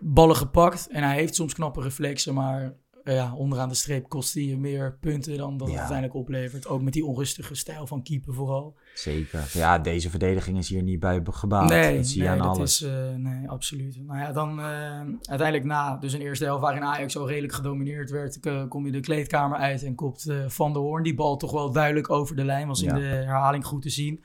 ballen 0.00 0.36
gepakt 0.36 0.88
en 0.90 1.02
hij 1.02 1.14
heeft 1.14 1.34
soms 1.34 1.54
knappe 1.54 1.82
reflexen, 1.82 2.34
maar 2.34 2.74
ja, 3.04 3.34
onderaan 3.34 3.68
de 3.68 3.74
streep 3.74 4.08
kost 4.08 4.34
hij 4.34 4.56
meer 4.56 4.98
punten 5.00 5.36
dan 5.36 5.56
dat 5.56 5.68
het 5.68 5.76
uiteindelijk 5.76 6.18
oplevert. 6.18 6.66
Ook 6.66 6.82
met 6.82 6.92
die 6.92 7.04
onrustige 7.04 7.54
stijl 7.54 7.86
van 7.86 8.02
keeper 8.02 8.34
vooral. 8.34 8.76
Zeker. 8.98 9.50
Ja, 9.52 9.78
deze 9.78 10.10
verdediging 10.10 10.58
is 10.58 10.68
hier 10.68 10.82
niet 10.82 11.00
bij 11.00 11.20
gebaat. 11.30 11.68
nee, 11.68 11.96
dat 11.96 12.06
zie 12.06 12.16
je 12.22 12.28
nee, 12.28 12.32
aan 12.32 12.38
dat 12.46 12.56
alles. 12.56 12.82
is 12.82 12.88
eh, 12.88 13.14
nee, 13.16 13.48
absoluut. 13.48 13.98
Nou 14.06 14.18
ja, 14.18 14.32
dan 14.32 14.60
eh, 14.60 15.00
uiteindelijk 15.22 15.64
na 15.64 15.96
dus 15.96 16.12
een 16.12 16.20
eerste 16.20 16.44
helft 16.44 16.62
waarin 16.62 16.82
Ajax 16.82 17.16
al 17.16 17.28
redelijk 17.28 17.52
gedomineerd 17.52 18.10
werd, 18.10 18.38
kom 18.68 18.86
je 18.86 18.92
de 18.92 19.00
kleedkamer 19.00 19.58
uit 19.58 19.82
en 19.82 19.94
kopt 19.94 20.28
eh, 20.28 20.36
Van 20.46 20.72
der 20.72 20.82
Hoorn 20.82 21.02
die 21.02 21.14
bal 21.14 21.36
toch 21.36 21.52
wel 21.52 21.72
duidelijk 21.72 22.10
over 22.10 22.36
de 22.36 22.44
lijn, 22.44 22.68
was 22.68 22.82
in 22.82 22.88
Ja. 22.88 22.94
de 22.94 23.00
herhaling 23.00 23.64
goed 23.64 23.82
te 23.82 23.90
zien. 23.90 24.24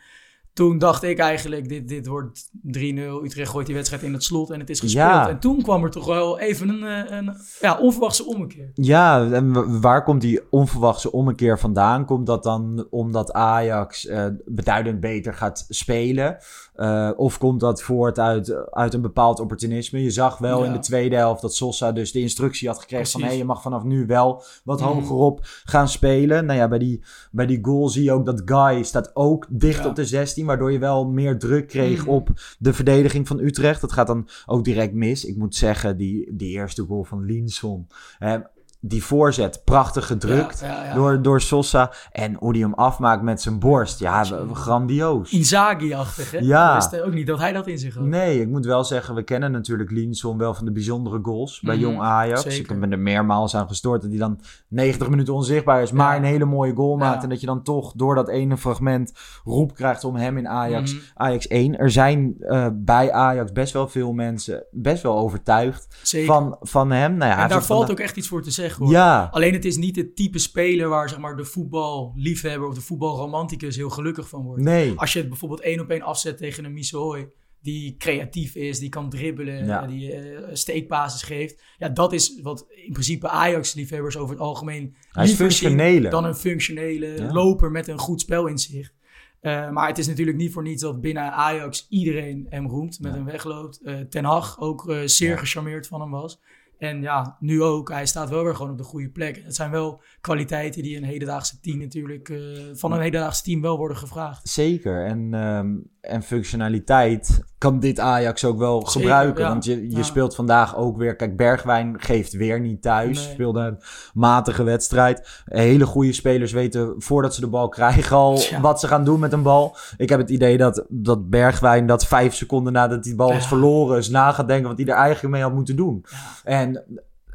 Toen 0.53 0.77
dacht 0.77 1.03
ik 1.03 1.17
eigenlijk, 1.19 1.69
dit, 1.69 1.88
dit 1.88 2.07
wordt 2.07 2.50
3-0. 2.77 3.24
Utrecht 3.24 3.50
gooit 3.51 3.65
die 3.65 3.75
wedstrijd 3.75 4.03
in 4.03 4.13
het 4.13 4.24
slot 4.24 4.50
en 4.51 4.60
het 4.60 4.69
is 4.69 4.79
gespeeld. 4.79 5.05
Ja. 5.07 5.29
En 5.29 5.39
toen 5.39 5.62
kwam 5.62 5.83
er 5.83 5.89
toch 5.91 6.05
wel 6.05 6.39
even 6.39 6.69
een, 6.69 6.83
eh, 7.07 7.17
een 7.17 7.36
ja, 7.62 7.77
onverwachte 7.79 8.25
ommekeer. 8.25 8.72
Ja, 8.74 9.31
en 9.31 9.53
wa- 9.53 9.79
waar 9.79 10.03
komt 10.03 10.22
die 10.22 10.41
onverwachte 10.50 11.12
ommekeer 11.12 11.60
vandaan? 11.60 12.05
Komt 12.05 12.25
dat 12.25 12.43
dan 12.43 12.88
omdat 12.89 13.31
Ajax 13.31 14.05
eh, 14.07 14.25
beduidend 14.45 15.00
beter 15.00 15.33
gaat 15.33 15.65
spelen? 15.69 16.38
Eh, 16.74 17.10
of 17.15 17.38
komt 17.38 17.60
dat 17.60 17.82
voort 17.82 18.20
uit, 18.20 18.72
uit 18.72 18.94
een 18.94 19.01
bepaald 19.01 19.39
opportunisme? 19.39 20.03
Je 20.03 20.10
zag 20.12 20.38
wel 20.38 20.60
Ja. 20.60 20.65
in 20.65 20.74
de 20.74 20.80
tweede 20.80 21.15
helft 21.15 21.42
dat 21.42 21.56
Sosa 21.56 21.92
dus 21.92 22.12
de 22.12 22.20
instructie 22.20 22.68
had 22.68 22.80
gekregen 22.80 23.08
van... 23.08 23.22
Hé, 23.22 23.32
je 23.32 23.46
mag 23.46 23.62
vanaf 23.62 23.84
nu 23.84 24.06
wel 24.06 24.44
wat 24.63 24.80
Mhm. 24.80 24.89
hogerop 24.89 25.39
gaan 25.63 25.88
spelen. 25.88 26.46
Nou 26.46 26.60
ja, 26.60 26.68
bij 26.68 26.80
die, 26.80 27.03
bij 27.32 27.46
die 27.46 27.60
goal 27.62 27.89
zie 27.89 28.03
je 28.03 28.12
ook 28.12 28.25
dat 28.25 28.42
Guy 28.46 28.84
staat 28.84 29.12
ook 29.15 29.48
dicht 29.50 29.84
Ja. 29.84 29.89
op 29.89 29.96
de 29.96 30.06
16... 30.06 30.46
waardoor 30.46 30.72
je 30.72 30.80
wel 30.80 31.06
meer 31.08 31.39
druk 31.39 31.68
kreeg 31.68 32.01
Mhm. 32.01 32.10
op 32.10 32.30
de 32.60 32.74
verdediging 32.74 33.27
van 33.27 33.39
Utrecht. 33.39 33.82
Dat 33.82 33.92
gaat 33.92 34.08
dan 34.08 34.27
ook 34.46 34.63
direct 34.63 34.94
mis. 34.94 35.25
Ik 35.25 35.38
moet 35.38 35.56
zeggen, 35.56 35.98
die, 35.98 36.36
die 36.36 36.50
eerste 36.50 36.84
goal 36.86 37.03
van 37.03 37.25
Linson... 37.25 37.88
hè, 38.18 38.38
die 38.86 39.04
voorzet, 39.04 39.62
prachtig 39.63 40.08
gedrukt 40.08 40.60
Ja, 40.60 40.68
ja, 40.68 40.86
ja. 40.86 40.94
Door, 40.94 41.22
door 41.22 41.42
Sosa. 41.42 41.92
En 42.12 42.36
hoe 42.40 42.52
hij 42.52 42.60
hem 42.62 42.74
afmaakt 42.74 43.22
met 43.22 43.42
zijn 43.42 43.60
borst. 43.60 44.00
Ja, 44.00 44.24
grandioos. 44.54 45.32
Inzaghi-achtig, 45.32 46.32
hè? 46.32 46.38
Ja. 46.42 46.75
Wist 46.75 47.02
ook 47.02 47.13
niet 47.13 47.28
dat 47.28 47.40
hij 47.40 47.52
dat 47.54 47.68
in 47.68 47.78
zich 47.78 47.96
had. 47.96 48.04
Nee, 48.04 48.42
ik 48.42 48.48
moet 48.48 48.66
wel 48.66 48.84
zeggen, 48.84 49.16
we 49.16 49.24
kennen 49.24 49.52
natuurlijk 49.52 49.92
Linson 49.92 50.38
wel 50.38 50.54
van 50.54 50.66
de 50.66 50.72
bijzondere 50.72 51.20
goals 51.22 51.60
bij 51.60 51.75
Mhm, 51.75 51.84
Jong 51.84 52.00
Ajax. 52.00 52.42
zeker. 52.42 52.74
Ik 52.74 52.80
ben 52.80 52.92
er 52.92 53.00
meermaals 53.00 53.56
aan 53.56 53.68
gestoord 53.68 54.02
dat 54.02 54.10
hij 54.10 54.20
dan 54.20 54.40
90 54.68 55.10
minuten 55.10 55.34
onzichtbaar 55.34 55.82
is, 55.82 55.92
maar 55.92 56.16
een 56.18 56.24
hele 56.24 56.46
mooie 56.46 56.74
goal 56.75 56.98
maakt. 56.98 57.24
En 57.24 57.30
dat 57.30 57.40
je 57.40 57.46
dan 57.46 57.63
toch 57.63 57.94
door 57.96 58.16
dat 58.16 58.30
ene 58.30 58.58
fragment 58.58 59.12
roep 59.44 59.75
krijgt 59.75 60.04
om 60.04 60.16
hem 60.16 60.38
in 60.38 60.48
Ajax, 60.48 60.94
Mhm. 60.94 61.02
Ajax 61.13 61.48
1. 61.48 61.78
Er 61.78 61.92
zijn 61.92 62.36
eh, 62.40 62.68
bij 62.74 63.12
Ajax 63.12 63.52
best 63.52 63.74
wel 63.74 63.88
veel 63.88 64.13
mensen 64.13 64.63
best 64.72 65.04
wel 65.04 65.18
overtuigd 65.18 65.88
Zeker. 66.04 66.28
van, 66.34 66.58
van 66.62 66.92
hem. 66.92 67.18
Nou 67.18 67.32
ja, 67.32 67.44
en 67.44 67.50
daar 67.50 67.63
valt 67.63 67.92
ook 67.92 68.00
echt 68.00 68.18
iets 68.18 68.28
voor 68.28 68.42
te 68.42 68.52
zeggen, 68.52 68.73
hoor. 68.77 68.92
Ja, 68.92 69.27
Alleen 69.32 69.53
het 69.53 69.65
is 69.65 69.77
niet 69.77 69.96
het 69.96 70.15
type 70.15 70.39
speler 70.39 70.89
waar 70.89 71.10
zeg 71.10 71.20
maar, 71.20 71.36
de 71.36 71.46
voetballiefhebber 71.46 72.68
of 72.68 72.75
de 72.75 72.82
voetbalromanticus 72.82 73.75
heel 73.75 73.89
gelukkig 73.89 74.30
van 74.30 74.44
wordt. 74.44 74.62
nee. 74.63 74.94
Als 74.96 75.13
je 75.13 75.20
het 75.20 75.30
bijvoorbeeld 75.30 75.62
één 75.62 75.80
op 75.80 75.89
één 75.89 76.01
afzet 76.01 76.38
tegen 76.38 76.65
een 76.65 76.74
Missouri, 76.74 77.27
die 77.62 77.96
creatief 77.98 78.56
is, 78.56 78.80
die 78.80 78.89
kan 78.89 79.10
dribbelen, 79.10 79.65
Ja. 79.65 79.88
die 79.88 80.12
eh 80.13 80.50
steekbasis 80.53 81.22
geeft. 81.24 81.62
Ja, 81.77 81.89
dat 81.89 82.13
is 82.13 82.39
wat 82.42 82.65
in 82.86 82.92
principe 82.92 83.30
Ajax-liefhebbers 83.30 84.18
over 84.18 84.34
het 84.36 84.44
algemeen 84.44 84.96
Hij 85.12 85.24
is 85.24 85.30
liever 85.30 85.51
zien 85.51 86.10
dan 86.10 86.25
een 86.25 86.36
functionele 86.36 87.08
Ja. 87.18 87.32
loper 87.32 87.71
met 87.71 87.88
een 87.88 87.97
goed 88.00 88.21
spelinzicht. 88.21 88.93
Eh, 89.41 89.69
maar 89.69 89.88
het 89.88 89.97
is 89.97 90.08
natuurlijk 90.08 90.38
niet 90.38 90.52
voor 90.54 90.63
niets 90.63 90.82
dat 90.82 91.02
binnen 91.02 91.32
Ajax 91.32 91.86
iedereen 91.89 92.45
hem 92.50 92.67
roemt, 92.67 93.00
met 93.00 93.12
Ja. 93.12 93.17
hem 93.17 93.26
wegloopt. 93.26 93.82
Eh, 93.84 93.95
Ten 94.00 94.24
Hag 94.24 94.60
ook 94.60 94.93
zeer 95.06 95.38
gecharmeerd 95.38 95.88
van 95.88 96.02
hem 96.02 96.12
was. 96.12 96.39
En 96.84 97.02
ja, 97.02 97.38
nu 97.39 97.62
ook. 97.62 97.89
Hij 97.89 98.06
staat 98.06 98.30
wel 98.30 98.43
weer 98.43 98.56
gewoon 98.56 98.72
op 98.72 98.78
de 98.78 98.84
goede 98.84 99.10
plek. 99.10 99.41
Het 99.43 99.56
zijn 99.56 99.72
wel 99.72 100.02
kwaliteiten 100.22 100.84
die 100.84 100.98
een 100.98 101.04
hedendaagse 101.04 101.60
team 101.60 101.78
natuurlijk 101.78 102.30
eh, 102.30 102.39
van 102.74 102.91
een 102.91 103.02
hedendaagse 103.02 103.43
team 103.43 103.62
wel 103.62 103.78
worden 103.78 103.98
gevraagd. 103.98 104.50
Zeker. 104.50 105.06
En, 105.06 105.34
ehm, 105.34 105.76
en 106.04 106.24
functionaliteit 106.24 107.44
kan 107.58 107.80
dit 107.80 108.00
Ajax 108.00 108.46
ook 108.46 108.58
wel 108.58 108.76
Zeker, 108.78 108.92
gebruiken. 108.92 109.44
ja. 109.44 109.50
Want 109.50 109.66
je, 109.66 109.89
je 109.89 109.96
Ja. 109.98 110.04
speelt 110.04 110.36
vandaag 110.36 110.76
ook 110.78 110.98
weer... 110.98 111.16
Kijk, 111.16 111.38
Bergwijn 111.38 111.96
geeft 112.02 112.34
weer 112.34 112.60
niet 112.60 112.82
thuis. 112.82 113.24
Nee. 113.24 113.34
Speelde 113.34 113.60
een 113.60 113.78
matige 114.13 114.63
wedstrijd. 114.63 115.44
Hele 115.46 115.86
goede 115.86 116.13
spelers 116.13 116.52
weten 116.52 116.94
voordat 116.98 117.36
ze 117.36 117.42
de 117.42 117.48
bal 117.48 117.70
krijgen 117.70 118.16
al 118.18 118.39
wat 118.62 118.80
ze 118.80 118.88
gaan 118.88 119.04
doen 119.04 119.20
met 119.20 119.34
een 119.34 119.44
bal. 119.44 119.76
Ik 119.98 120.10
heb 120.10 120.20
het 120.20 120.30
idee 120.30 120.58
dat, 120.58 120.86
dat 120.89 121.30
Bergwijn 121.30 121.86
dat 121.88 122.06
vijf 122.06 122.36
seconden 122.36 122.74
nadat 122.74 123.04
die 123.04 123.16
bal 123.16 123.32
is 123.32 123.48
verloren... 123.48 123.98
is 123.98 124.10
na 124.10 124.32
gaat 124.32 124.48
denken 124.48 124.68
wat 124.68 124.78
hij 124.78 124.88
er 124.88 124.96
eigenlijk 124.96 125.34
mee 125.34 125.44
had 125.44 125.54
moeten 125.54 125.76
doen. 125.76 126.06
En... 126.44 126.84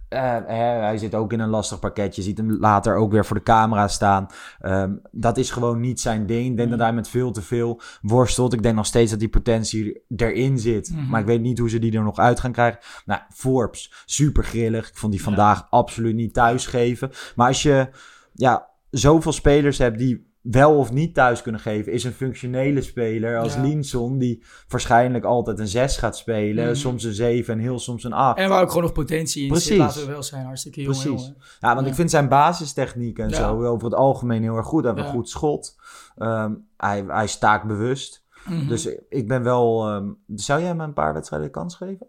eh, 0.08 0.46
hij 0.80 0.98
zit 0.98 1.14
ook 1.14 1.32
in 1.32 1.40
een 1.40 1.48
lastig 1.48 1.78
pakketje. 1.78 2.20
Je 2.22 2.28
ziet 2.28 2.38
hem 2.38 2.50
later 2.60 2.96
ook 2.96 3.12
weer 3.12 3.24
voor 3.24 3.36
de 3.36 3.42
camera 3.42 3.88
staan. 3.88 4.26
Ehm, 4.60 4.92
dat 5.10 5.36
is 5.36 5.50
gewoon 5.50 5.80
niet 5.80 6.00
zijn 6.00 6.26
ding. 6.26 6.50
Ik 6.50 6.56
denk 6.56 6.68
Mm. 6.70 6.76
dat 6.76 6.86
hij 6.86 6.92
met 6.94 7.08
veel 7.08 7.30
te 7.30 7.42
veel 7.42 7.80
worstelt. 8.02 8.52
Ik 8.52 8.62
denk 8.62 8.74
nog 8.76 8.86
steeds 8.86 9.10
dat 9.10 9.20
die 9.20 9.28
potentie 9.28 10.02
erin 10.16 10.58
zit. 10.58 10.90
Mhm. 10.90 11.08
Maar 11.08 11.20
ik 11.20 11.26
weet 11.26 11.40
niet 11.40 11.58
hoe 11.58 11.70
ze 11.70 11.78
die 11.78 11.96
er 11.96 12.02
nog 12.02 12.18
uit 12.18 12.40
gaan 12.40 12.52
krijgen. 12.52 12.80
Nou, 13.04 13.20
Forbes, 13.34 13.92
super 14.06 14.44
grillig. 14.44 14.88
Ik 14.88 14.96
vond 14.96 15.12
die 15.12 15.22
vandaag 15.22 15.66
absoluut 15.70 16.14
niet 16.14 16.34
thuisgeven. 16.34 17.10
Maar 17.36 17.46
als 17.48 17.62
je 17.62 17.88
ja, 18.32 18.68
zoveel 18.90 19.32
spelers 19.32 19.78
hebt 19.78 19.98
die 19.98 20.27
wel 20.50 20.76
of 20.78 20.92
niet 20.92 21.14
thuis 21.14 21.42
kunnen 21.42 21.60
geven, 21.60 21.92
is 21.92 22.04
een 22.04 22.12
functionele 22.12 22.80
speler 22.82 23.38
als 23.38 23.54
Ja. 23.54 23.60
Linson, 23.62 24.18
die 24.18 24.44
waarschijnlijk 24.68 25.24
altijd 25.24 25.58
een 25.58 25.68
6 25.68 25.96
gaat 25.96 26.16
spelen, 26.16 26.64
Mhm. 26.66 26.74
soms 26.74 27.04
een 27.04 27.12
7 27.12 27.54
en 27.54 27.60
heel 27.60 27.78
soms 27.78 28.04
een 28.04 28.12
8. 28.12 28.38
En 28.38 28.48
waar 28.48 28.62
ook 28.62 28.68
gewoon 28.68 28.82
nog 28.82 28.92
potentie 28.92 29.42
in 29.42 29.48
Precies. 29.48 29.66
zit, 29.68 29.78
laten 29.78 30.00
we 30.00 30.06
wel 30.12 30.22
zijn. 30.22 30.44
Hartstikke 30.44 30.82
jong 30.82 30.98
Precies. 31.00 31.20
jongen. 31.24 31.36
Ja, 31.60 31.68
want 31.74 31.80
Ja. 31.80 31.86
ik 31.90 31.94
vind 31.94 32.10
zijn 32.10 32.28
basistechniek 32.28 33.18
en 33.18 33.28
Ja. 33.28 33.34
zo 33.36 33.64
over 33.64 33.84
het 33.84 33.94
algemeen 33.98 34.42
heel 34.42 34.56
erg 34.56 34.66
goed. 34.66 34.84
Hij 34.84 34.92
heeft 34.92 35.06
een 35.06 35.12
goed 35.12 35.28
schot. 35.28 35.76
Ehm, 36.16 36.54
hij, 36.76 37.04
hij 37.06 37.24
is 37.24 37.38
taakbewust. 37.38 38.24
Mhm. 38.48 38.68
Dus 38.68 38.88
ik 39.08 39.28
ben 39.28 39.42
wel... 39.42 39.88
ehm, 39.88 40.08
zou 40.26 40.60
jij 40.60 40.68
hem 40.68 40.80
een 40.80 40.92
paar 40.92 41.12
wedstrijden 41.14 41.50
kans 41.50 41.74
geven? 41.74 42.06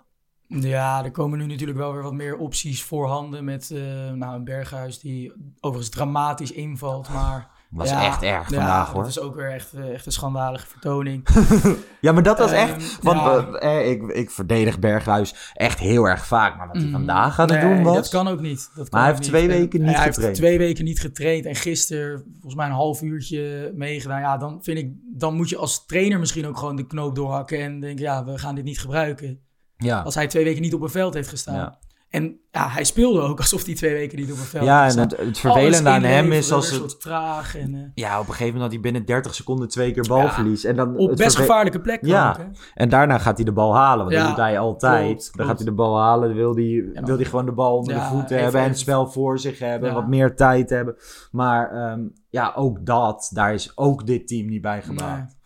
Ja, 0.47 1.03
er 1.03 1.11
komen 1.11 1.37
nu 1.37 1.45
natuurlijk 1.45 1.77
wel 1.77 1.93
weer 1.93 2.03
wat 2.03 2.13
meer 2.13 2.37
opties 2.37 2.83
voorhanden 2.83 3.43
met 3.43 3.71
eh, 3.71 4.11
nou, 4.11 4.35
een 4.35 4.43
Berghuis 4.43 4.99
die 4.99 5.33
overigens 5.59 5.95
dramatisch 5.95 6.51
invalt, 6.51 7.09
maar... 7.09 7.57
Was 7.69 7.89
ja, 7.89 8.05
echt 8.05 8.21
erg 8.21 8.49
ja, 8.49 8.55
vandaag 8.55 8.91
hoor. 8.91 9.01
dat 9.01 9.11
is 9.11 9.19
ook 9.19 9.35
weer 9.35 9.51
echt, 9.51 9.73
eh, 9.73 9.93
echt 9.93 10.05
een 10.05 10.11
schandalige 10.11 10.67
vertoning. 10.67 11.27
Ja, 12.01 12.11
maar 12.11 12.23
dat 12.23 12.37
was 12.37 12.51
Ehm, 12.51 12.69
echt... 12.69 12.99
Want 13.03 13.19
ja. 13.19 13.59
eh, 13.59 13.89
ik, 13.89 14.01
ik 14.03 14.29
verdedig 14.31 14.79
Berghuis 14.79 15.51
echt 15.53 15.79
heel 15.79 16.05
erg 16.05 16.25
vaak. 16.25 16.57
Maar 16.57 16.67
wat 16.67 16.75
hij 16.75 16.85
Mm. 16.85 16.91
vandaag 16.91 17.39
aan 17.39 17.49
het 17.51 17.61
Nee, 17.63 17.73
doen 17.75 17.83
was... 17.83 17.95
dat 17.95 18.09
kan 18.09 18.27
ook 18.27 18.39
niet. 18.39 18.57
Dat 18.75 18.89
kan 18.89 18.99
Maar 18.99 19.01
hij 19.01 19.09
heeft 19.17 19.23
twee 19.29 19.47
weken 19.47 19.79
En 19.79 19.85
niet 19.85 19.95
hij 19.95 20.05
getraind. 20.05 20.17
heeft 20.27 20.35
twee 20.35 20.57
weken 20.57 20.83
niet 20.85 20.99
getraind 20.99 21.45
en 21.45 21.55
gisteren 21.55 22.23
volgens 22.31 22.55
mij 22.55 22.65
een 22.65 22.71
half 22.71 23.01
uurtje 23.01 23.71
meegedaan. 23.75 24.19
Ja, 24.21 24.37
dan 24.37 24.59
vind 24.63 24.77
ik, 24.77 24.91
dan 25.17 25.35
moet 25.35 25.49
je 25.49 25.57
als 25.57 25.85
trainer 25.85 26.19
misschien 26.19 26.47
ook 26.47 26.57
gewoon 26.57 26.75
de 26.75 26.87
knoop 26.87 27.15
doorhakken 27.15 27.59
en 27.59 27.79
denken, 27.79 28.03
ja, 28.05 28.25
we 28.25 28.37
gaan 28.37 28.55
dit 28.55 28.63
niet 28.63 28.79
gebruiken. 28.79 29.39
Ja, 29.77 30.01
Als 30.01 30.15
hij 30.15 30.27
twee 30.27 30.43
weken 30.43 30.61
niet 30.61 30.73
op 30.73 30.81
een 30.81 30.89
veld 30.89 31.13
heeft 31.13 31.29
gestaan. 31.29 31.77
Ja. 32.09 32.19
En 32.19 32.39
ja, 32.51 32.67
hij 32.67 32.83
speelde 32.83 33.21
ook 33.21 33.37
alsof 33.39 33.65
hij 33.65 33.75
twee 33.75 33.93
weken 33.93 34.17
niet 34.19 34.31
op 34.31 34.37
een 34.37 34.43
veld 34.43 34.65
Ja, 34.65 34.87
en 34.89 34.97
het, 34.99 35.17
het 35.17 35.39
vervelende 35.39 35.89
aan 35.89 36.03
hem 36.03 36.31
is 36.31 36.51
als 36.51 36.71
het... 36.71 36.81
het... 36.81 37.01
traag 37.01 37.57
en 37.57 37.75
eh, 37.75 37.81
Ja, 37.93 38.13
op 38.19 38.27
een 38.27 38.33
gegeven 38.33 38.45
moment 38.45 38.61
had 38.61 38.71
hij 38.71 38.79
binnen 38.81 39.05
30 39.05 39.35
seconden 39.35 39.67
twee 39.67 39.91
keer 39.91 40.07
balverlies. 40.07 40.63
En 40.63 40.75
dan 40.75 40.97
op 40.97 41.09
het 41.09 41.17
best 41.17 41.29
verve- 41.35 41.41
gevaarlijke 41.41 41.81
plekken 41.81 42.07
Ja. 42.07 42.29
ook? 42.39 42.45
En 42.73 42.89
daarna 42.89 43.17
gaat 43.17 43.35
hij 43.35 43.45
de 43.45 43.51
bal 43.51 43.75
halen, 43.75 44.05
want 44.05 44.11
Ja, 44.17 44.19
dat 44.19 44.27
doet 44.35 44.37
hij 44.45 44.59
altijd. 44.59 45.05
klopt, 45.07 45.37
Dan 45.37 45.45
gaat 45.47 45.57
hij 45.57 45.65
de 45.65 45.73
bal 45.73 45.99
halen, 45.99 46.27
dan 46.27 46.37
wil 46.37 46.55
hij, 46.55 46.89
wil 47.03 47.15
hij 47.15 47.25
gewoon 47.25 47.45
de 47.45 47.51
bal 47.51 47.77
onder 47.77 47.93
Ja, 47.95 47.99
de 48.01 48.07
voeten 48.07 48.29
even- 48.29 48.43
hebben 48.43 48.61
en 48.61 48.67
het 48.69 48.79
spel 48.79 49.07
voor 49.07 49.39
zich 49.39 49.59
hebben, 49.59 49.89
Ja. 49.89 49.95
wat 49.95 50.07
meer 50.07 50.35
tijd 50.35 50.69
hebben. 50.69 50.95
Maar 51.31 51.71
ehm, 51.71 52.01
ja, 52.29 52.53
ook 52.55 52.85
dat, 52.85 53.29
daar 53.33 53.53
is 53.53 53.71
ook 53.77 54.05
dit 54.05 54.27
team 54.27 54.47
niet 54.47 54.61
bij 54.61 54.81
gebaat. 54.81 55.37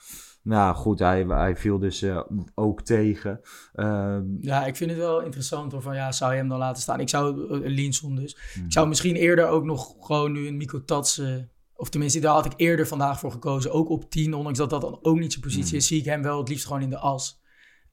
Nou 0.43 0.75
goed, 0.75 0.99
hij, 0.99 1.23
hij 1.27 1.56
viel 1.56 1.79
dus 1.79 2.01
eh, 2.01 2.21
ook 2.56 2.82
tegen. 2.82 3.39
Ehm, 3.73 4.23
Ja, 4.41 4.65
ik 4.65 4.75
vind 4.75 4.89
het 4.89 4.99
wel 4.99 5.21
interessant 5.21 5.71
hoor, 5.71 5.82
van 5.82 5.95
ja, 5.95 6.12
zou 6.12 6.32
je 6.32 6.38
hem 6.38 6.47
dan 6.47 6.58
laten 6.58 6.82
staan? 6.82 6.99
Ik 6.99 7.10
zou, 7.10 7.38
uh, 7.62 7.75
Linson 7.75 8.15
dus, 8.15 8.38
Hmm. 8.53 8.65
ik 8.65 8.71
zou 8.71 8.88
misschien 8.88 9.15
eerder 9.15 9.47
ook 9.47 9.63
nog 9.63 9.95
gewoon 9.99 10.32
nu 10.32 10.47
een 10.47 10.58
Miko 10.58 10.84
Tats, 10.86 11.17
eh, 11.19 11.27
of 11.75 11.89
tenminste 11.89 12.19
daar 12.19 12.34
had 12.34 12.45
ik 12.45 12.53
eerder 12.56 12.88
vandaag 12.88 13.19
voor 13.19 13.32
gekozen, 13.32 13.71
ook 13.71 13.89
op 13.89 14.10
10, 14.10 14.34
ondanks 14.34 14.58
dat 14.60 14.69
dat 14.69 14.82
dan 14.82 14.99
ook 15.01 15.19
niet 15.19 15.32
zijn 15.32 15.43
positie 15.45 15.77
is, 15.77 15.88
zie 15.88 15.99
ik 15.99 16.06
hem 16.06 16.21
wel 16.23 16.38
het 16.39 16.49
liefst 16.49 16.65
gewoon 16.65 16.82
in 16.82 16.89
de 16.89 16.97
as. 16.99 17.41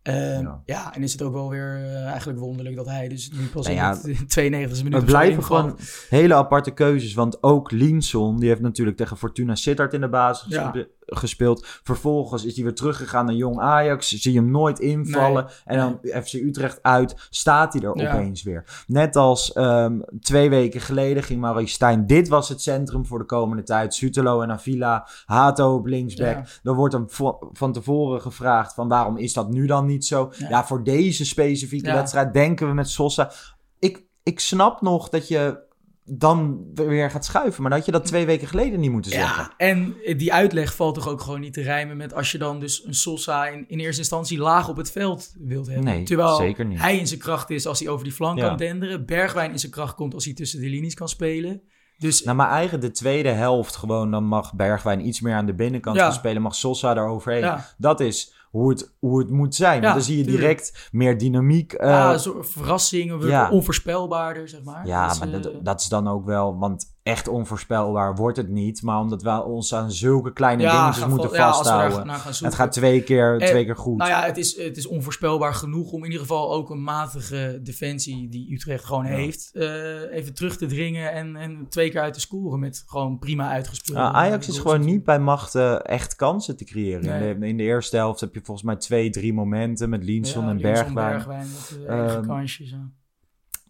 Ehm. 0.02 0.42
Ja. 0.42 0.62
ja. 0.64 0.94
en 0.94 1.02
is 1.02 1.12
het 1.12 1.22
ook 1.22 1.32
wel 1.32 1.48
weer 1.50 1.74
eh, 1.84 2.04
eigenlijk 2.06 2.38
wonderlijk 2.38 2.76
dat 2.76 2.86
hij 2.86 3.08
dus 3.08 3.30
nu 3.30 3.46
pas 3.46 3.66
Nou 3.66 3.76
in 3.76 3.82
ja, 3.82 3.90
het 4.18 4.28
92 4.28 4.82
minuut 4.82 4.98
Het 5.00 5.10
blijven 5.10 5.44
gewoon 5.44 5.78
hele 6.08 6.34
aparte 6.34 6.70
keuzes. 6.70 7.14
Want 7.14 7.42
ook 7.42 7.70
Linson, 7.70 8.38
die 8.38 8.48
heeft 8.48 8.60
natuurlijk 8.60 8.96
tegen 8.96 9.16
Fortuna 9.16 9.54
Sittard 9.54 9.94
in 9.94 10.00
de 10.00 10.08
basis 10.08 10.52
Ja. 10.52 10.70
gespe- 10.70 10.90
gespeeld. 11.10 11.66
Vervolgens 11.82 12.44
is 12.44 12.54
hij 12.54 12.64
weer 12.64 12.74
teruggegaan 12.74 13.24
naar 13.26 13.34
Jong 13.34 13.58
Ajax. 13.58 14.08
Zie 14.08 14.32
je 14.32 14.38
hem 14.38 14.50
nooit 14.50 14.78
invallen. 14.78 15.44
Nee. 15.44 15.78
En 15.78 15.78
dan 16.02 16.22
FC 16.22 16.32
Utrecht 16.32 16.78
uit, 16.82 17.26
staat 17.30 17.72
hij 17.72 17.82
er 17.82 17.98
Ja. 18.00 18.12
opeens 18.14 18.42
weer. 18.42 18.84
Net 18.86 19.16
als 19.16 19.52
ehm, 19.52 20.00
twee 20.20 20.50
weken 20.50 20.80
geleden 20.80 21.22
ging 21.22 21.40
Maurice 21.40 21.74
Stijn. 21.74 22.06
Dit 22.06 22.28
was 22.28 22.48
het 22.48 22.62
centrum 22.62 23.06
voor 23.06 23.18
de 23.18 23.24
komende 23.24 23.62
tijd. 23.62 23.94
Sutelo 23.94 24.40
en 24.42 24.50
Avila, 24.50 25.08
Hato 25.26 25.74
op 25.74 25.86
linksback. 25.86 26.36
Ja. 26.36 26.44
Dan 26.62 26.76
wordt 26.76 26.94
hem 26.94 27.06
van 27.52 27.72
tevoren 27.72 28.20
gevraagd 28.20 28.74
van 28.74 28.88
waarom 28.88 29.16
is 29.16 29.32
dat 29.32 29.50
nu 29.50 29.66
dan 29.66 29.86
niet 29.86 30.04
zo? 30.04 30.32
Ja, 30.38 30.48
Ja. 30.48 30.64
voor 30.66 30.84
deze 30.84 31.24
specifieke 31.26 31.92
wedstrijd 31.92 32.32
denken 32.32 32.68
we 32.68 32.74
met 32.74 32.88
Sosa. 32.88 33.30
Ik, 33.78 34.04
ik 34.22 34.40
snap 34.40 34.80
nog 34.80 35.08
dat 35.08 35.28
je 35.28 35.68
dan 36.12 36.64
weer 36.74 37.10
gaat 37.10 37.24
schuiven. 37.24 37.60
Maar 37.62 37.70
dat 37.70 37.78
had 37.80 37.86
je 37.88 37.92
dat 37.94 38.06
twee 38.06 38.26
weken 38.26 38.48
geleden 38.48 38.80
niet 38.80 38.90
moeten 38.90 39.10
zeggen. 39.12 39.42
Ja, 39.42 39.54
en 39.66 39.94
die 40.16 40.32
uitleg 40.32 40.74
valt 40.74 40.94
toch 40.94 41.08
ook 41.08 41.20
gewoon 41.20 41.40
niet 41.40 41.52
te 41.52 41.62
rijmen 41.62 41.96
met 41.96 42.14
als 42.14 42.32
je 42.32 42.38
dan 42.38 42.60
dus 42.60 42.84
een 42.86 42.94
Sosa 42.94 43.46
in, 43.46 43.64
in 43.68 43.78
eerste 43.78 44.00
instantie 44.00 44.38
laag 44.38 44.68
op 44.68 44.76
het 44.76 44.90
veld 44.90 45.32
wilt 45.38 45.66
hebben. 45.66 45.84
Nee, 45.84 46.02
Terwijl 46.02 46.36
zeker 46.36 46.64
niet. 46.66 46.80
hij 46.80 46.98
in 46.98 47.06
zijn 47.06 47.20
kracht 47.20 47.50
is 47.50 47.66
als 47.66 47.78
hij 47.80 47.88
over 47.88 48.04
die 48.04 48.12
flank 48.12 48.38
Ja. 48.38 48.48
kan 48.48 48.56
denderen. 48.56 49.06
Bergwijn 49.06 49.50
in 49.52 49.58
zijn 49.58 49.72
kracht 49.72 49.94
komt 49.94 50.14
als 50.14 50.24
hij 50.24 50.34
tussen 50.34 50.60
de 50.60 50.68
linies 50.68 50.94
kan 50.94 51.08
spelen. 51.08 51.62
Dus 51.98 52.22
Nou, 52.22 52.36
maar 52.36 52.50
eigenlijk 52.50 52.84
de 52.84 52.90
tweede 52.90 53.28
helft 53.28 53.76
gewoon, 53.76 54.10
dan 54.10 54.24
mag 54.24 54.54
Bergwijn 54.54 55.06
iets 55.06 55.20
meer 55.20 55.34
aan 55.34 55.46
de 55.46 55.54
binnenkant 55.54 55.96
Ja. 55.96 56.02
gaan 56.02 56.12
spelen. 56.12 56.42
Mag 56.42 56.54
Sosa 56.54 56.94
daar 56.94 57.08
overheen. 57.08 57.40
Ja. 57.40 57.66
Dat 57.78 58.00
is 58.00 58.34
hoe 58.50 58.70
het, 58.70 58.92
hoe 58.98 59.18
het 59.18 59.30
moet 59.30 59.54
zijn. 59.54 59.82
Ja, 59.82 59.92
dan 59.92 60.02
zie 60.02 60.16
je 60.16 60.22
tuurlijk. 60.24 60.42
direct 60.42 60.88
meer 60.92 61.18
dynamiek. 61.18 61.72
eh, 61.72 61.88
ja, 61.90 62.12
een 62.12 62.20
soort 62.20 62.48
verrassing, 62.48 63.10
een 63.10 63.28
ja. 63.28 63.50
onvoorspelbaarder, 63.50 64.48
zeg 64.48 64.62
maar. 64.62 64.86
Ja, 64.86 65.08
Dus, 65.08 65.18
maar 65.18 65.32
eh, 65.32 65.42
dat, 65.42 65.64
dat 65.64 65.80
is 65.80 65.88
dan 65.88 66.08
ook 66.08 66.24
wel, 66.24 66.58
want 66.58 66.94
echt 67.02 67.28
onvoorspelbaar 67.28 68.14
wordt 68.14 68.36
het 68.36 68.48
niet. 68.48 68.82
Maar 68.82 69.00
omdat 69.00 69.22
we 69.22 69.44
ons 69.44 69.74
aan 69.74 69.90
zulke 69.90 70.32
kleine 70.32 70.62
ja, 70.62 70.80
dingetjes 70.80 71.06
moeten 71.06 71.32
ja, 71.32 71.52
vasthouden. 71.52 72.10
gaan 72.10 72.32
het 72.44 72.54
gaat 72.54 72.72
twee 72.72 73.02
keer, 73.02 73.38
twee 73.38 73.64
keer 73.64 73.76
goed. 73.76 73.98
Nou 73.98 74.10
ja, 74.10 74.22
het 74.22 74.36
is, 74.36 74.56
het 74.56 74.76
is 74.76 74.86
onvoorspelbaar 74.86 75.54
genoeg 75.54 75.92
om 75.92 75.98
in 75.98 76.04
ieder 76.04 76.20
geval 76.20 76.52
ook 76.52 76.70
een 76.70 76.82
matige 76.82 77.60
defensie 77.62 78.28
die 78.28 78.52
Utrecht 78.52 78.84
gewoon 78.84 79.06
Ja. 79.06 79.10
heeft, 79.10 79.50
eh, 79.52 80.12
even 80.12 80.34
terug 80.34 80.56
te 80.56 80.66
dringen 80.66 81.12
en, 81.12 81.36
en 81.36 81.66
twee 81.68 81.90
keer 81.90 82.00
uit 82.00 82.14
te 82.14 82.20
scoren 82.20 82.60
met 82.60 82.84
gewoon 82.86 83.18
prima 83.18 83.50
uitgespeeld. 83.50 83.98
Ja, 83.98 84.12
Ajax 84.12 84.48
is 84.48 84.58
gewoon 84.58 84.84
niet 84.84 85.04
bij 85.04 85.18
macht 85.18 85.54
eh, 85.54 85.76
echt 85.82 86.16
kansen 86.16 86.56
te 86.56 86.64
creëren. 86.64 87.04
Nee. 87.04 87.30
In, 87.30 87.40
de, 87.40 87.46
in 87.46 87.56
de 87.56 87.62
eerste 87.62 87.96
helft 87.96 88.20
heb 88.20 88.34
je 88.34 88.40
volgens 88.44 88.66
mij 88.66 88.76
twee, 88.76 89.10
drie 89.10 89.32
momenten 89.32 89.88
met 89.88 90.04
Linson 90.04 90.48
en 90.48 90.60
Bergwijn. 90.60 90.94
Bergwijn 90.94 91.46
dat, 91.52 91.78
eh, 91.86 92.26
kansjes. 92.26 92.74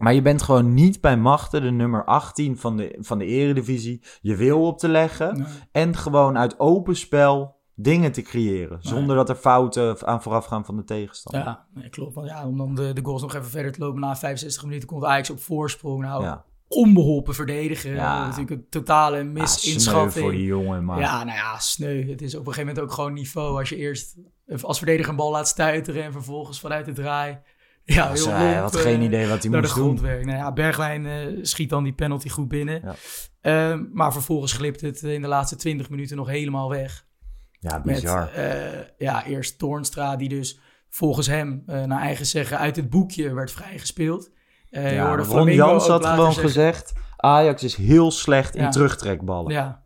Ja. 0.00 0.04
Maar 0.04 0.14
je 0.14 0.22
bent 0.22 0.42
gewoon 0.42 0.74
niet 0.74 1.00
bij 1.00 1.16
machten 1.16 1.62
de 1.62 1.70
nummer 1.70 2.04
18 2.04 2.58
van 2.58 2.76
de, 2.76 2.96
van 3.00 3.18
de 3.18 3.24
eredivisie 3.24 4.02
je 4.20 4.36
wil 4.36 4.66
op 4.66 4.78
te 4.78 4.88
leggen. 4.88 5.36
Nee. 5.38 5.46
En 5.72 5.96
gewoon 5.96 6.38
uit 6.38 6.58
open 6.58 6.96
spel 6.96 7.58
dingen 7.74 8.12
te 8.12 8.22
creëren. 8.22 8.78
Zonder 8.80 9.16
dat 9.16 9.28
er 9.28 9.34
fouten 9.34 10.06
aan 10.06 10.22
vooraf 10.22 10.44
gaan 10.44 10.64
van 10.64 10.76
de 10.76 10.84
tegenstander. 10.84 11.48
Ja, 11.48 11.66
nee, 11.74 11.88
klopt. 11.88 12.14
Want 12.14 12.28
ja, 12.28 12.46
om 12.46 12.56
dan 12.56 12.74
de, 12.74 12.92
de 12.92 13.04
goals 13.04 13.22
nog 13.22 13.34
even 13.34 13.50
verder 13.50 13.72
te 13.72 13.80
lopen. 13.80 14.00
Na 14.00 14.16
65 14.16 14.64
minuten 14.64 14.88
komt 14.88 15.04
Ajax 15.04 15.30
op 15.30 15.40
voorsprong. 15.40 16.02
Nou, 16.02 16.22
Ja. 16.22 16.44
onbeholpen 16.68 17.34
verdedigen. 17.34 17.94
Ja. 17.94 18.22
Natuurlijk 18.24 18.50
een 18.50 18.66
totale 18.70 19.16
Ah, 19.16 19.22
sneu 19.22 19.32
misinschatting. 19.32 20.24
voor 20.24 20.32
die 20.32 20.44
jongen. 20.44 20.86
Ja, 20.86 21.24
nou 21.24 21.36
ja, 21.36 21.58
sneu. 21.58 22.10
Het 22.10 22.22
is 22.22 22.34
op 22.34 22.40
een 22.46 22.52
gegeven 22.52 22.66
moment 22.66 22.84
ook 22.84 22.92
gewoon 22.92 23.12
niveau. 23.12 23.58
Als 23.58 23.68
je 23.68 23.76
eerst 23.76 24.16
als 24.62 24.78
verdediger 24.78 25.10
een 25.10 25.16
bal 25.16 25.30
laat 25.30 25.48
stuiteren 25.48 26.04
en 26.04 26.12
vervolgens 26.12 26.60
vanuit 26.60 26.84
de 26.86 26.92
draai. 26.92 27.38
Ja, 27.94 28.10
Dus, 28.10 28.24
heel 28.24 28.32
eh, 28.32 28.38
hij 28.38 28.50
lomp, 28.50 28.62
had 28.62 28.74
eh, 28.76 28.80
geen 28.80 29.02
idee 29.02 29.26
wat 29.28 29.42
hij 29.42 29.50
moest 29.60 29.74
doen. 29.74 29.94
Nou 30.02 30.30
ja, 30.30 30.52
Bergwijn 30.52 31.06
eh, 31.06 31.26
schiet 31.42 31.70
dan 31.70 31.84
die 31.84 31.92
penalty 31.92 32.28
goed 32.28 32.48
binnen. 32.48 32.80
Ja. 32.84 32.94
Ehm, 33.40 33.84
maar 33.92 34.12
vervolgens 34.12 34.52
glipt 34.52 34.80
het 34.80 35.02
in 35.02 35.22
de 35.22 35.28
laatste 35.28 35.56
20 35.56 35.90
minuten 35.90 36.16
nog 36.16 36.28
helemaal 36.28 36.68
weg. 36.70 37.06
Ja, 37.58 37.80
Met 37.84 37.94
bizar. 37.94 38.32
eh, 38.32 38.80
ja, 38.98 39.24
eerst 39.26 39.58
Toornstra, 39.58 40.16
die 40.16 40.28
dus 40.28 40.58
volgens 40.88 41.26
hem, 41.26 41.62
eh, 41.66 41.84
naar 41.84 42.00
eigen 42.00 42.26
zeggen, 42.26 42.58
uit 42.58 42.76
het 42.76 42.90
boekje 42.90 43.34
werd 43.34 43.52
vrijgespeeld. 43.52 44.30
Eh 44.70 44.88
je 44.88 44.94
ja, 44.94 45.16
Ron 45.16 45.52
Jans 45.52 45.86
had 45.86 46.06
gewoon 46.06 46.32
zeggen- 46.32 46.42
gezegd... 46.50 46.92
Ajax 47.16 47.62
is 47.62 47.74
heel 47.76 48.10
slecht 48.10 48.54
in 48.56 48.62
Ja. 48.62 48.68
terugtrekballen. 48.70 49.52
Ja, 49.52 49.82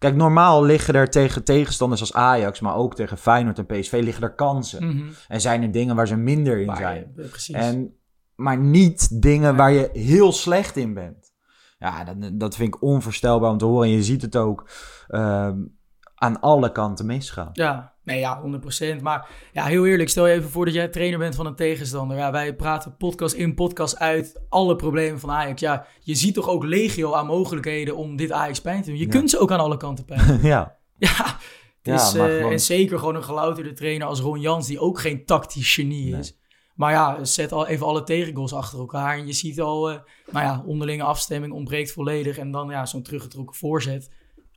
Kijk, 0.00 0.14
normaal 0.16 0.64
liggen 0.64 0.94
er 0.94 1.10
tegen 1.10 1.44
tegenstanders 1.44 2.00
als 2.00 2.12
Ajax... 2.12 2.60
maar 2.60 2.74
ook 2.74 2.94
tegen 2.94 3.18
Feyenoord 3.18 3.58
en 3.58 3.66
PSV 3.66 4.00
liggen 4.02 4.22
er 4.22 4.34
kansen. 4.34 4.86
mhm. 4.86 5.08
En 5.28 5.40
zijn 5.40 5.62
er 5.62 5.70
dingen 5.72 5.96
waar 5.96 6.06
ze 6.06 6.16
minder 6.16 6.60
in 6.60 6.66
Maar, 6.66 6.76
zijn. 6.76 7.12
eh, 7.16 7.28
precies. 7.28 7.54
En, 7.54 7.94
maar 8.34 8.58
niet 8.58 9.22
dingen 9.22 9.56
waar 9.56 9.72
je 9.72 9.90
heel 9.92 10.32
slecht 10.32 10.76
in 10.76 10.94
bent. 10.94 11.32
Ja, 11.78 12.04
dat, 12.04 12.30
dat 12.32 12.56
vind 12.56 12.74
ik 12.74 12.82
onvoorstelbaar 12.82 13.50
om 13.50 13.58
te 13.58 13.64
horen. 13.64 13.88
En 13.88 13.94
je 13.94 14.02
ziet 14.02 14.22
het 14.22 14.36
ook 14.36 14.68
ehm, 15.08 15.58
aan 16.20 16.40
alle 16.40 16.72
kanten 16.72 17.06
misgaan. 17.06 17.50
Ja, 17.52 17.92
nee, 18.04 18.18
ja, 18.18 18.42
100%. 18.98 19.02
Maar 19.02 19.28
ja, 19.52 19.64
heel 19.64 19.86
eerlijk, 19.86 20.08
stel 20.08 20.26
je 20.26 20.34
even 20.34 20.50
voor 20.50 20.64
dat 20.64 20.74
jij 20.74 20.88
trainer 20.88 21.18
bent 21.18 21.34
van 21.34 21.46
een 21.46 21.54
tegenstander. 21.54 22.16
Ja, 22.16 22.30
wij 22.32 22.54
praten 22.54 22.96
podcast 22.96 23.34
in, 23.34 23.54
podcast 23.54 23.98
uit, 23.98 24.40
alle 24.48 24.76
problemen 24.76 25.20
van 25.20 25.30
Ajax. 25.30 25.60
Ja, 25.60 25.86
je 26.00 26.14
ziet 26.14 26.34
toch 26.34 26.48
ook 26.48 26.64
legio 26.64 27.12
aan 27.12 27.26
mogelijkheden 27.26 27.96
om 27.96 28.16
dit 28.16 28.32
Ajax 28.32 28.60
pijn 28.60 28.82
te 28.82 28.88
doen. 28.88 28.98
Je 28.98 29.04
Ja. 29.04 29.10
kunt 29.10 29.30
ze 29.30 29.38
ook 29.38 29.50
aan 29.50 29.60
alle 29.60 29.76
kanten 29.76 30.04
pijn 30.04 30.26
doen. 30.26 30.42
ja. 30.52 30.76
ja, 30.98 31.94
is, 31.94 32.14
eh, 32.14 32.50
en 32.50 32.60
zeker 32.60 32.98
gewoon 32.98 33.14
een 33.14 33.24
gelouterde 33.24 33.72
trainer 33.72 34.06
als 34.06 34.20
Ron 34.20 34.40
Jans, 34.40 34.66
die 34.66 34.80
ook 34.80 35.00
geen 35.00 35.24
tactisch 35.24 35.74
genie 35.74 36.16
is. 36.16 36.38
Maar 36.74 36.92
ja, 36.92 37.24
zet 37.24 37.52
al 37.52 37.66
even 37.66 37.86
alle 37.86 38.02
tegengoals 38.02 38.52
achter 38.52 38.78
elkaar. 38.78 39.18
En 39.18 39.26
je 39.26 39.32
ziet 39.32 39.60
al, 39.60 39.86
nou 40.30 40.44
ja, 40.46 40.62
onderlinge 40.66 41.02
afstemming 41.02 41.52
ontbreekt 41.52 41.92
volledig. 41.92 42.38
En 42.38 42.50
dan 42.50 42.68
ja, 42.70 42.86
zo'n 42.86 43.02
teruggetrokken 43.02 43.56
voorzet. 43.56 44.10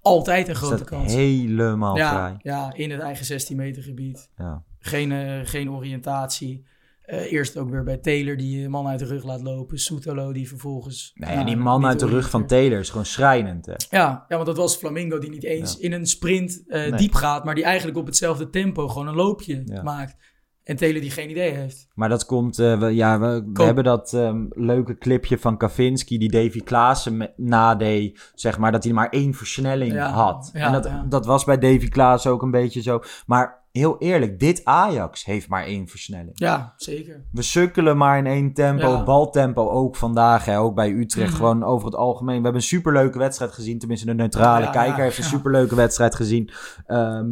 Altijd 0.04 0.48
een 0.48 0.56
grote 0.56 0.84
kans. 0.84 1.13
helemaal 1.13 1.98
Ja, 1.98 2.10
vrij. 2.13 2.36
ja, 2.54 2.74
in 2.74 2.92
het 2.92 3.00
eigen 3.02 3.26
16 3.26 3.58
meter 3.58 3.84
gebied. 3.84 4.30
Ja. 4.38 4.63
Geen, 4.80 5.12
eh, 5.12 5.39
geen 5.44 5.72
oriëntatie. 5.72 6.66
Eh, 7.04 7.32
eerst 7.32 7.58
ook 7.58 7.70
weer 7.70 7.84
bij 7.84 7.98
Taylor 7.98 8.38
die 8.38 8.63
een 8.63 8.70
man 8.72 8.88
uit 8.88 9.00
de 9.00 9.06
rug 9.06 9.24
laat 9.24 9.42
lopen. 9.42 9.80
Soetalo 9.80 10.32
die 10.34 10.48
vervolgens... 10.48 11.12
Nee, 11.16 11.30
nou, 11.30 11.39
en 11.42 11.46
die 11.46 11.56
man 11.56 11.86
uit 11.86 12.00
de 12.00 12.06
rug 12.06 12.30
van. 12.30 12.46
Taylor 12.48 12.80
is 12.80 12.89
gewoon 12.89 13.06
schrijnend. 13.06 13.66
Hè? 13.66 13.74
Ja, 13.89 14.26
ja, 14.28 14.36
want 14.36 14.46
dat 14.46 14.58
was 14.58 14.76
Flamingo 14.76 15.18
die 15.20 15.30
niet 15.30 15.44
eens 15.44 15.78
in 15.78 15.92
een 15.92 16.06
sprint 16.08 16.63
eh, 16.68 16.80
Nee. 16.82 16.92
diep 16.92 17.13
gaat... 17.13 17.44
maar 17.46 17.56
die 17.56 17.63
eigenlijk 17.63 17.98
op 17.98 18.06
hetzelfde 18.06 18.50
tempo 18.50 18.88
gewoon 18.88 19.08
een 19.08 19.16
loopje 19.16 19.62
Ja. 19.66 19.82
maakt. 19.82 20.16
En 20.63 20.76
Taylor 20.76 21.02
die 21.02 21.12
geen 21.12 21.30
idee 21.30 21.52
heeft. 21.52 21.88
Maar 21.93 22.10
dat 22.10 22.26
komt, 22.26 22.60
eh, 22.60 22.80
we, 22.80 22.95
ja, 22.95 23.19
we, 23.19 23.63
hebben 23.63 23.84
dat 23.84 24.13
ehm, 24.13 24.45
leuke 24.49 24.97
clipje 24.97 25.38
van 25.38 25.58
Kavinski 25.58 26.17
die 26.17 26.32
Davy 26.32 26.62
Klaassen 26.63 27.32
nadeed, 27.36 28.32
zeg 28.36 28.58
maar, 28.58 28.71
dat 28.71 28.84
hij 28.84 28.93
maar 28.93 29.10
één 29.10 29.34
versnelling 29.34 29.93
Ja, 29.93 30.10
had. 30.10 30.49
ja, 30.54 30.65
en 30.65 30.71
dat, 30.71 30.84
ja. 30.84 31.06
dat 31.10 31.26
was 31.26 31.43
bij 31.43 31.58
Davy 31.58 31.88
Klaassen 31.89 32.32
ook 32.32 32.41
een 32.41 32.52
beetje 32.52 32.82
zo. 32.82 33.02
Maar 33.26 33.62
heel 33.71 33.97
eerlijk, 33.97 34.39
dit 34.39 34.62
Ajax 34.65 35.26
heeft 35.26 35.47
maar 35.47 35.63
één 35.65 35.88
versnelling. 35.88 36.32
Ja, 36.34 36.73
zeker. 36.78 37.23
We 37.32 37.41
sukkelen 37.41 37.97
maar 37.97 38.17
in 38.17 38.26
één 38.26 38.54
tempo, 38.54 39.04
baltempo 39.04 39.69
ook 39.69 39.95
vandaag, 39.95 40.45
hè, 40.45 40.60
ook 40.60 40.76
bij 40.76 40.91
Utrecht, 40.91 41.28
Mhm. 41.30 41.38
gewoon 41.38 41.63
over 41.63 41.86
het 41.86 41.95
algemeen. 41.95 42.38
We 42.38 42.43
hebben 42.43 42.62
een 42.62 42.67
superleuke 42.67 43.17
wedstrijd 43.17 43.52
gezien, 43.52 43.80
tenminste 43.80 44.06
de 44.06 44.13
neutrale 44.13 44.69
kijker 44.69 45.04
heeft 45.04 45.17
een 45.17 45.23
superleuke 45.23 45.76
wedstrijd 45.76 46.15
gezien. 46.15 46.49
Ehm, 46.86 47.28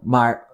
maar 0.00 0.50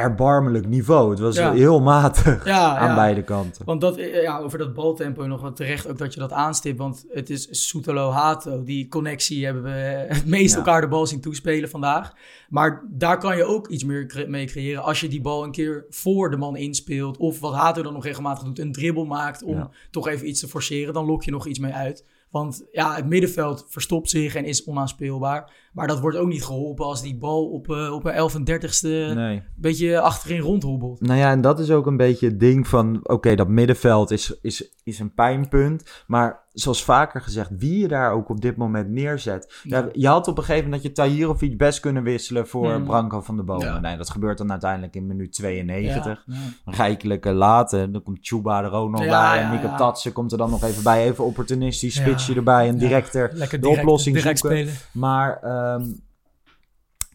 erbarmelijk 0.00 0.66
niveau. 0.66 1.10
Het 1.10 1.18
was 1.18 1.36
Ja. 1.36 1.52
heel 1.52 1.80
matig 1.80 2.44
Ja, 2.44 2.76
aan 2.78 2.88
ja. 2.88 2.94
beide 2.94 3.22
kanten. 3.22 3.64
Want 3.64 3.80
dat, 3.80 3.96
eh, 3.96 4.22
ja, 4.22 4.38
over 4.38 4.58
dat 4.58 4.74
baltempo 4.74 5.26
nog 5.26 5.40
wat 5.40 5.56
terecht 5.56 5.88
ook 5.88 5.98
dat 5.98 6.14
je 6.14 6.20
dat 6.20 6.32
aanstipt. 6.32 6.78
Want 6.78 7.04
het 7.10 7.30
is 7.30 7.48
Soetelo 7.68 8.10
Hato. 8.10 8.62
Die 8.64 8.88
connectie 8.88 9.44
hebben 9.44 9.62
we 9.62 9.68
het 10.08 10.26
meest 10.26 10.54
elkaar 10.56 10.80
de 10.80 10.88
bal 10.88 11.06
zien 11.06 11.20
toespelen 11.20 11.70
vandaag. 11.70 12.12
Maar 12.48 12.82
daar 12.90 13.18
kan 13.18 13.36
je 13.36 13.44
ook 13.44 13.68
iets 13.68 13.84
meer 13.84 14.24
mee 14.28 14.46
creëren. 14.46 14.82
Als 14.82 15.00
je 15.00 15.08
die 15.08 15.20
bal 15.20 15.44
een 15.44 15.50
keer 15.52 15.86
voor 15.90 16.30
de 16.30 16.36
man 16.36 16.56
inspeelt. 16.56 17.16
Of 17.16 17.40
wat 17.40 17.54
Hato 17.54 17.82
dan 17.82 17.92
nog 17.92 18.04
regelmatig 18.04 18.44
doet. 18.44 18.58
Een 18.58 18.72
dribbel 18.72 19.04
maakt 19.04 19.42
om 19.42 19.70
toch 19.90 20.08
even 20.08 20.28
iets 20.28 20.40
te 20.40 20.48
forceren. 20.48 20.94
Dan 20.94 21.04
lok 21.06 21.22
je 21.22 21.30
nog 21.30 21.46
iets 21.46 21.58
mee 21.58 21.72
uit. 21.72 22.04
Want 22.30 22.64
ja, 22.72 22.94
het 22.94 23.06
middenveld 23.06 23.66
verstopt 23.68 24.10
zich 24.10 24.34
en 24.34 24.44
is 24.44 24.64
onaanspeelbaar. 24.64 25.50
Maar 25.72 25.86
dat 25.86 26.00
wordt 26.00 26.16
ook 26.16 26.28
niet 26.28 26.44
geholpen 26.44 26.84
als 26.84 27.02
die 27.02 27.16
bal 27.18 27.46
op, 27.46 27.70
eh, 27.70 27.92
op 27.92 28.04
een 28.04 28.12
11 28.12 28.34
en 28.34 28.44
30ste 28.44 28.88
Nee. 29.14 29.36
een 29.36 29.42
beetje 29.56 30.00
achterin 30.00 30.40
rondhobbelt. 30.40 31.00
Nou 31.00 31.18
ja, 31.18 31.30
en 31.30 31.40
dat 31.40 31.58
is 31.60 31.70
ook 31.70 31.86
een 31.86 31.96
beetje 31.96 32.26
het 32.26 32.40
ding 32.40 32.68
van... 32.68 33.00
Oké, 33.02 33.34
dat 33.34 33.48
middenveld 33.48 34.10
is, 34.10 34.38
is, 34.42 34.70
is 34.84 34.98
een 34.98 35.14
pijnpunt. 35.14 36.04
Maar 36.06 36.38
zoals 36.52 36.84
vaker 36.84 37.20
gezegd, 37.20 37.50
wie 37.58 37.78
je 37.78 37.88
daar 37.88 38.12
ook 38.12 38.28
op 38.28 38.40
dit 38.40 38.56
moment 38.56 38.88
neerzet. 38.88 39.60
Ja. 39.62 39.78
Ja. 39.78 39.88
je 39.92 40.06
had 40.08 40.28
op 40.28 40.38
een 40.38 40.44
gegeven 40.44 40.64
moment 40.64 40.82
dat 40.82 40.90
je 40.96 41.02
Tahirovic 41.02 41.58
best 41.58 41.80
kunnen 41.80 42.02
wisselen 42.02 42.48
voor 42.48 42.72
Hmm. 42.72 42.84
Branko 42.84 43.20
van 43.20 43.36
de 43.36 43.42
Bomen. 43.42 43.66
Ja. 43.66 43.80
Nee, 43.80 43.96
dat 43.96 44.10
gebeurt 44.10 44.38
dan 44.38 44.50
uiteindelijk 44.50 44.94
in 44.94 45.06
minuut 45.06 45.32
92. 45.32 46.22
Ja, 46.26 46.34
ja. 46.64 46.72
Rijkelijk 46.72 47.26
eh, 47.26 47.32
later. 47.32 47.92
Dan 47.92 48.02
komt 48.02 48.18
Chuba 48.20 48.62
er 48.62 48.72
ook 48.72 48.90
nog 48.90 49.04
Ja, 49.04 49.30
bij. 49.32 49.42
En 49.42 49.50
Nico 49.50 49.66
ja. 49.66 49.76
Tatsen 49.76 50.12
komt 50.12 50.32
er 50.32 50.38
dan 50.38 50.50
nog 50.50 50.64
even 50.64 50.82
bij. 50.82 51.04
Even 51.10 51.24
opportunistisch, 51.24 51.94
Ja. 51.96 52.00
spitsje 52.02 52.34
erbij. 52.34 52.68
En 52.68 52.72
Ja. 52.74 52.78
direct 52.80 53.14
Lekker 53.14 53.60
de 53.60 53.68
oplossing 53.68 54.16
direct 54.16 54.38
zoeken. 54.38 54.58
spelen. 54.58 54.74
Maar, 54.92 55.38
ehm, 55.64 55.92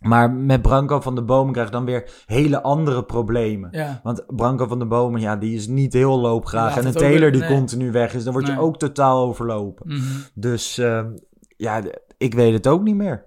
maar 0.01 0.31
met 0.31 0.61
Branko 0.61 0.99
van 1.01 1.15
de 1.15 1.21
Bomen 1.23 1.53
krijg 1.53 1.67
je 1.67 1.73
dan 1.73 1.85
weer 1.85 2.09
hele 2.25 2.61
andere 2.61 3.03
problemen. 3.05 3.69
Ja. 3.71 3.99
Want 4.03 4.23
Branko 4.27 4.67
van 4.67 4.79
de 4.79 4.85
Bomen, 4.85 5.21
ja, 5.21 5.35
die 5.35 5.55
is 5.55 5.67
niet 5.67 5.93
heel 5.93 6.19
loopgraag. 6.19 6.77
En 6.77 6.85
een 6.85 6.93
Taylor 6.93 7.19
weer- 7.19 7.31
die 7.31 7.41
nee. 7.41 7.49
continu 7.49 7.91
weg 7.91 8.13
is, 8.13 8.23
dan 8.23 8.33
word 8.33 8.47
je 8.47 8.59
ook 8.59 8.77
totaal 8.77 9.25
overlopen. 9.27 9.87
Mhm. 9.87 10.03
Dus 10.33 10.77
ehm, 10.77 11.11
ja, 11.57 11.81
ik 12.17 12.33
weet 12.33 12.53
het 12.53 12.67
ook 12.67 12.81
niet 12.83 12.95
meer. 12.95 13.25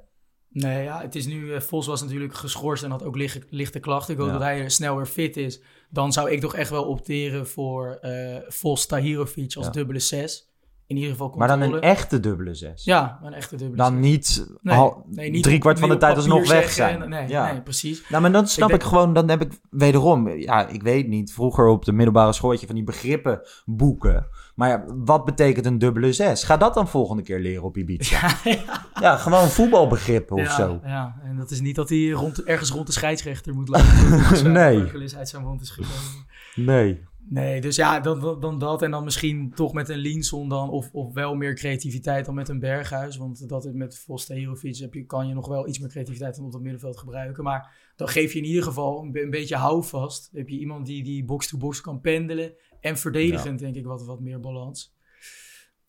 Nee, 0.50 0.82
ja, 0.84 1.00
het 1.00 1.14
is 1.14 1.26
nu. 1.26 1.52
eh, 1.54 1.60
Vos 1.60 1.86
was 1.86 2.02
natuurlijk 2.02 2.34
geschorst 2.34 2.82
en 2.84 2.90
had 2.90 3.02
ook 3.04 3.16
lichte, 3.16 3.42
lichte 3.50 3.78
klachten. 3.80 4.14
Ik 4.14 4.20
hoop 4.20 4.28
Ja. 4.28 4.34
dat 4.34 4.42
hij 4.42 4.68
snel 4.68 4.96
weer 4.96 5.06
fit 5.06 5.36
is. 5.36 5.60
Dan 5.90 6.12
zou 6.12 6.30
ik 6.30 6.40
toch 6.40 6.54
echt 6.54 6.70
wel 6.70 6.84
opteren 6.84 7.46
voor 7.46 7.98
eh 8.00 8.36
Vos 8.48 8.86
Tahirovic 8.86 9.54
als 9.56 9.66
Ja. 9.66 9.72
dubbele 9.72 9.98
6. 9.98 10.47
In 10.88 10.96
ieder 10.96 11.10
geval 11.10 11.34
Maar 11.36 11.48
dan 11.48 11.60
een 11.60 11.80
echte 11.80 12.20
dubbele 12.20 12.54
zes. 12.54 12.84
Ja, 12.84 13.18
een 13.22 13.32
echte 13.32 13.56
dubbele 13.56 13.76
Dan 13.82 13.92
zes. 13.92 14.00
niet, 14.10 14.46
Nee, 14.62 14.76
hal- 14.76 15.04
nee, 15.10 15.30
niet 15.30 15.42
drie 15.42 15.58
kwart 15.58 15.74
op- 15.76 15.80
van 15.80 15.90
de 15.90 15.96
tijd 15.96 16.16
alsnog 16.16 16.48
weg 16.48 16.70
zijn. 16.70 17.02
en- 17.02 17.08
Nee, 17.08 17.28
ja. 17.28 17.52
nee, 17.52 17.60
precies. 17.62 18.08
Nou, 18.08 18.22
maar 18.22 18.32
dan 18.32 18.46
snap 18.46 18.70
ik, 18.72 18.78
denk- 18.78 18.90
gewoon, 18.90 19.12
dan 19.14 19.28
heb 19.28 19.40
ik 19.42 19.52
wederom, 19.70 20.28
ja, 20.28 20.68
ik 20.68 20.82
weet 20.82 21.08
niet, 21.08 21.32
vroeger 21.32 21.66
op 21.66 21.84
de 21.84 21.92
middelbare 21.92 22.32
school 22.32 22.50
had 22.50 22.60
je 22.60 22.66
van 22.66 22.74
die 22.74 22.84
begrippen 22.84 23.40
boeken. 23.64 24.26
Maar 24.54 24.68
ja, 24.68 24.84
wat 25.04 25.24
betekent 25.24 25.66
een 25.66 25.78
dubbele 25.78 26.12
zes? 26.12 26.44
Ga 26.44 26.56
dat 26.56 26.74
dan 26.74 26.88
volgende 26.88 27.22
keer 27.22 27.38
leren 27.40 27.62
op 27.64 27.76
Ibiza. 27.76 28.18
Ja, 28.44 28.52
ja, 28.52 28.86
Ja, 29.00 29.16
gewoon 29.16 29.48
voetbalbegrippen 29.48 30.36
of 30.36 30.50
zo. 30.50 30.80
Ja, 30.84 31.14
en 31.24 31.36
dat 31.36 31.50
is 31.50 31.60
niet 31.60 31.76
dat 31.76 31.88
hij 31.88 32.08
rond, 32.10 32.42
ergens 32.42 32.70
rond 32.70 32.86
de 32.86 32.92
scheidsrechter 32.92 33.54
moet 33.54 33.68
lopen. 33.68 34.52
Nee. 34.52 34.90
Uit 35.16 35.28
zijn 35.28 35.42
mond 35.42 35.60
is 35.60 35.70
gekomen. 35.70 36.26
Nee. 36.54 37.06
Nee, 37.28 37.60
dus 37.60 37.76
ja, 37.76 38.00
dan, 38.00 38.40
dan, 38.40 38.58
dat. 38.58 38.82
En 38.82 38.90
dan 38.90 39.04
misschien 39.04 39.52
toch 39.54 39.72
met 39.72 39.88
een 39.88 39.98
Linson 39.98 40.48
dan. 40.48 40.70
Of, 40.70 40.88
of 40.92 41.12
wel 41.12 41.34
meer 41.34 41.54
creativiteit 41.54 42.24
dan 42.24 42.34
met 42.34 42.48
een 42.48 42.58
Berghuis. 42.58 43.16
Want 43.16 43.48
dat 43.48 43.64
is 43.64 43.72
met 43.72 43.98
Vos 43.98 44.26
Tehirovic 44.26 44.76
heb 44.76 44.94
je, 44.94 45.04
kan 45.04 45.28
je 45.28 45.34
nog 45.34 45.48
wel 45.48 45.68
iets 45.68 45.78
meer 45.78 45.88
creativiteit 45.88 46.36
dan 46.36 46.44
op 46.44 46.52
het 46.52 46.62
middenveld 46.62 46.98
gebruiken. 46.98 47.44
Maar 47.44 47.92
dan 47.96 48.08
geef 48.08 48.32
je 48.32 48.38
in 48.38 48.44
ieder 48.44 48.62
geval 48.62 49.02
een, 49.02 49.12
be- 49.12 49.22
een 49.22 49.30
beetje 49.30 49.56
houvast. 49.56 50.28
Dan 50.32 50.40
heb 50.40 50.48
je 50.48 50.58
iemand 50.58 50.86
die, 50.86 51.04
die 51.04 51.24
box-to-box 51.24 51.80
kan 51.80 52.00
pendelen. 52.00 52.52
En 52.80 52.96
verdedigend 52.96 53.58
denk 53.58 53.74
ik 53.74 53.84
wat, 53.86 54.04
wat 54.04 54.20
meer 54.20 54.40
balans. 54.40 54.96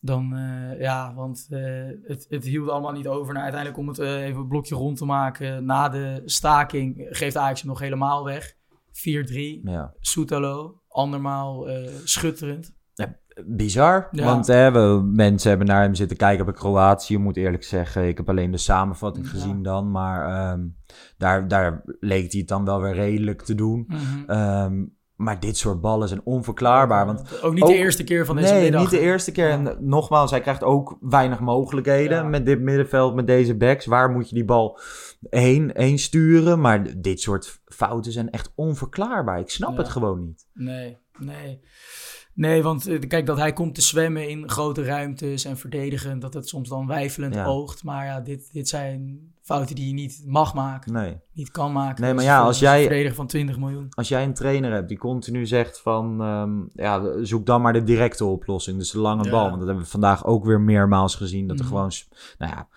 Dan, 0.02 0.36
eh, 0.36 0.80
ja, 0.80 1.14
want 1.14 1.48
eh, 1.50 1.62
het, 2.04 2.26
het 2.30 2.44
hield 2.44 2.70
allemaal 2.70 2.92
niet 2.92 3.08
over. 3.08 3.34
Nou, 3.34 3.44
uiteindelijk 3.44 3.82
om 3.82 3.88
het 3.88 4.00
eh, 4.00 4.24
even 4.24 4.42
een 4.42 4.48
blokje 4.48 4.76
rond 4.76 4.98
te 4.98 5.06
maken. 5.06 5.66
Na 5.66 5.90
de 5.90 6.22
staking 6.26 7.08
geeft 7.10 7.36
Ajax 7.38 7.60
hem 7.60 7.70
nog 7.70 7.80
helemaal 7.80 8.24
weg. 8.24 8.58
4-3. 8.92 9.62
Ja. 9.64 9.94
Soetalo, 10.00 10.79
andermaal 10.90 11.70
eh, 11.70 11.88
schutterend. 12.04 12.78
Bizar, 13.46 14.08
Ja. 14.12 14.24
want 14.26 14.48
hè, 14.48 14.72
we, 14.72 15.02
mensen 15.04 15.50
hebben 15.50 15.68
naar 15.68 15.82
hem 15.82 15.96
zitten 15.96 16.18
kijken 16.18 16.46
bij 16.46 16.54
Kroatië, 16.54 17.18
moet 17.18 17.38
eerlijk 17.38 17.64
zeggen. 17.64 18.08
Ik 18.08 18.18
heb 18.18 18.30
alleen 18.30 18.52
de 18.52 18.58
samenvatting 18.58 19.30
gezien 19.30 19.64
dan, 19.64 19.92
maar 19.92 20.28
ehm, 20.28 20.68
daar, 21.18 21.48
daar 21.48 21.82
leek 22.00 22.32
hij 22.32 22.40
het 22.40 22.50
dan 22.50 22.66
wel 22.66 22.82
weer 22.82 22.94
redelijk 22.94 23.42
te 23.42 23.56
doen. 23.56 23.88
Ehm, 24.28 24.84
maar 25.20 25.40
dit 25.40 25.58
soort 25.58 25.82
ballen 25.82 26.08
zijn 26.08 26.22
onverklaarbaar, 26.24 27.06
want 27.06 27.42
ook 27.42 27.54
niet 27.54 27.64
ook- 27.64 27.70
de 27.70 27.76
eerste 27.76 28.04
keer 28.04 28.26
van 28.26 28.36
deze 28.36 28.54
nee, 28.54 28.62
middag. 28.64 28.82
niet 28.82 28.90
de 28.90 29.00
eerste 29.00 29.32
keer. 29.32 29.48
Ja. 29.48 29.54
En 29.54 29.78
nogmaals, 29.80 30.32
hij 30.32 30.42
krijgt 30.42 30.64
ook 30.64 30.98
weinig 31.02 31.40
mogelijkheden 31.40 32.18
Ja. 32.18 32.24
met 32.24 32.46
dit 32.46 32.60
middenveld, 32.62 33.16
met 33.16 33.28
deze 33.28 33.56
backs. 33.56 33.86
Waar 33.86 34.10
moet 34.10 34.30
je 34.30 34.36
die 34.36 34.46
bal 34.46 34.80
heen, 35.30 35.72
heen 35.74 36.00
sturen? 36.00 36.62
Maar 36.62 37.02
dit 37.02 37.22
soort 37.22 37.62
fouten 37.66 38.12
zijn 38.12 38.30
echt 38.30 38.52
onverklaarbaar. 38.56 39.40
Ik 39.40 39.50
snap 39.50 39.72
Ja. 39.72 39.78
het 39.78 39.90
gewoon 39.90 40.20
niet. 40.26 40.46
Nee, 40.54 40.98
nee. 41.18 41.60
Nee, 42.34 42.64
want 42.64 42.88
eh, 42.88 43.00
kijk, 43.08 43.26
dat 43.26 43.38
hij 43.38 43.54
komt 43.54 43.76
te 43.76 43.82
zwemmen 43.82 44.30
in 44.30 44.50
grote 44.50 44.84
ruimtes 44.84 45.46
en 45.46 45.58
verdedigen, 45.58 46.20
dat 46.20 46.34
het 46.34 46.48
soms 46.48 46.70
dan 46.70 46.88
wijfelend 46.88 47.38
oogt. 47.46 47.84
Maar 47.84 48.06
ja, 48.06 48.20
dit, 48.20 48.54
dit 48.54 48.68
zijn 48.70 49.20
fouten 49.50 49.76
die 49.76 49.88
je 49.88 49.94
niet 49.94 50.24
mag 50.26 50.54
maken, 50.54 50.94
Nee. 50.94 51.18
niet 51.34 51.52
kan 51.52 51.72
maken. 51.72 52.02
Nee, 52.04 52.14
maar 52.14 52.24
Dus 52.24 52.32
ja, 52.34 52.40
als 52.42 52.62
een 52.62 52.68
jij- 52.68 52.82
verdediger 52.82 53.16
van 53.16 53.28
20 53.28 53.58
miljoen. 53.60 53.88
Als 53.90 54.08
jij 54.08 54.24
een 54.24 54.34
trainer 54.34 54.72
hebt 54.72 54.88
die 54.90 54.98
continu 54.98 55.46
zegt 55.46 55.80
van... 55.82 56.22
ehm, 56.22 56.52
ja, 56.74 57.24
zoek 57.24 57.46
dan 57.46 57.62
maar 57.62 57.74
de 57.74 57.84
directe 57.84 58.26
oplossing. 58.26 58.78
Dus 58.78 58.92
de 58.92 59.00
lange 59.00 59.24
Ja. 59.24 59.30
bal. 59.30 59.44
Want 59.48 59.58
dat 59.58 59.66
hebben 59.68 59.84
we 59.84 59.90
vandaag 59.90 60.26
ook 60.26 60.46
weer 60.46 60.62
meermaals 60.62 61.16
gezien. 61.16 61.48
Dat 61.48 61.58
er 61.60 61.64
Mhm. 61.66 61.74
gewoon... 61.74 61.92
Nou 62.38 62.52
ja, 62.52 62.68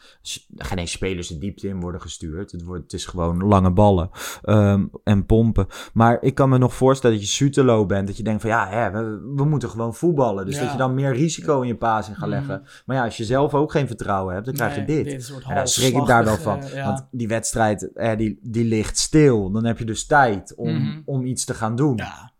geen 0.57 0.79
eens 0.79 0.91
spelers 0.91 1.29
de 1.29 1.39
diepte 1.39 1.69
in 1.69 1.81
worden 1.81 2.01
gestuurd. 2.01 2.53
Het, 2.53 2.63
wordt, 2.65 2.83
het 2.83 2.93
is 2.93 3.07
gewoon 3.07 3.45
lange 3.45 3.71
ballen 3.73 4.11
ehm, 4.43 4.85
en 5.05 5.27
pompen. 5.27 5.67
Maar 5.93 6.19
ik 6.23 6.35
kan 6.35 6.49
me 6.49 6.59
nog 6.59 6.75
voorstellen 6.75 7.17
dat 7.17 7.25
je 7.27 7.33
Sutelo 7.33 7.87
bent. 7.87 8.07
Dat 8.07 8.17
je 8.17 8.23
denkt 8.23 8.41
van 8.41 8.51
ja, 8.51 8.69
hè, 8.69 8.91
we, 8.91 9.33
we 9.37 9.45
moeten 9.45 9.69
gewoon 9.71 9.95
voetballen. 9.95 10.47
Dus 10.47 10.55
Ja. 10.55 10.63
dat 10.63 10.73
je 10.73 10.79
dan 10.79 10.95
meer 10.95 11.13
risico 11.13 11.61
in 11.61 11.67
je 11.69 11.77
passing 11.77 12.17
gaat 12.19 12.29
Mhm. 12.29 12.37
leggen. 12.39 12.63
Maar 12.87 12.97
ja, 12.97 13.05
als 13.05 13.17
je 13.17 13.25
zelf 13.25 13.55
ook 13.55 13.71
geen 13.73 13.87
vertrouwen 13.87 14.35
hebt, 14.35 14.47
dan 14.47 14.55
krijg 14.55 14.75
je 14.75 14.85
dit. 14.85 15.07
is 15.07 15.13
een 15.13 15.21
soort 15.21 15.45
En 15.45 15.55
daar 15.55 15.69
schrik 15.69 15.95
ik 15.97 16.07
daar 16.07 16.25
wel 16.25 16.37
van. 16.37 16.62
Ja. 16.75 16.87
Want 16.87 17.07
die 17.11 17.29
wedstrijd, 17.29 17.93
eh, 17.93 18.17
die, 18.17 18.39
die 18.43 18.65
ligt 18.65 18.99
stil. 18.99 19.51
Dan 19.51 19.65
heb 19.65 19.79
je 19.79 19.85
dus 19.85 20.07
tijd 20.07 20.55
om, 20.55 20.75
Mhm. 20.75 21.01
om 21.05 21.25
iets 21.27 21.45
te 21.45 21.55
gaan 21.55 21.77
doen. 21.77 21.97
ja, 21.97 22.33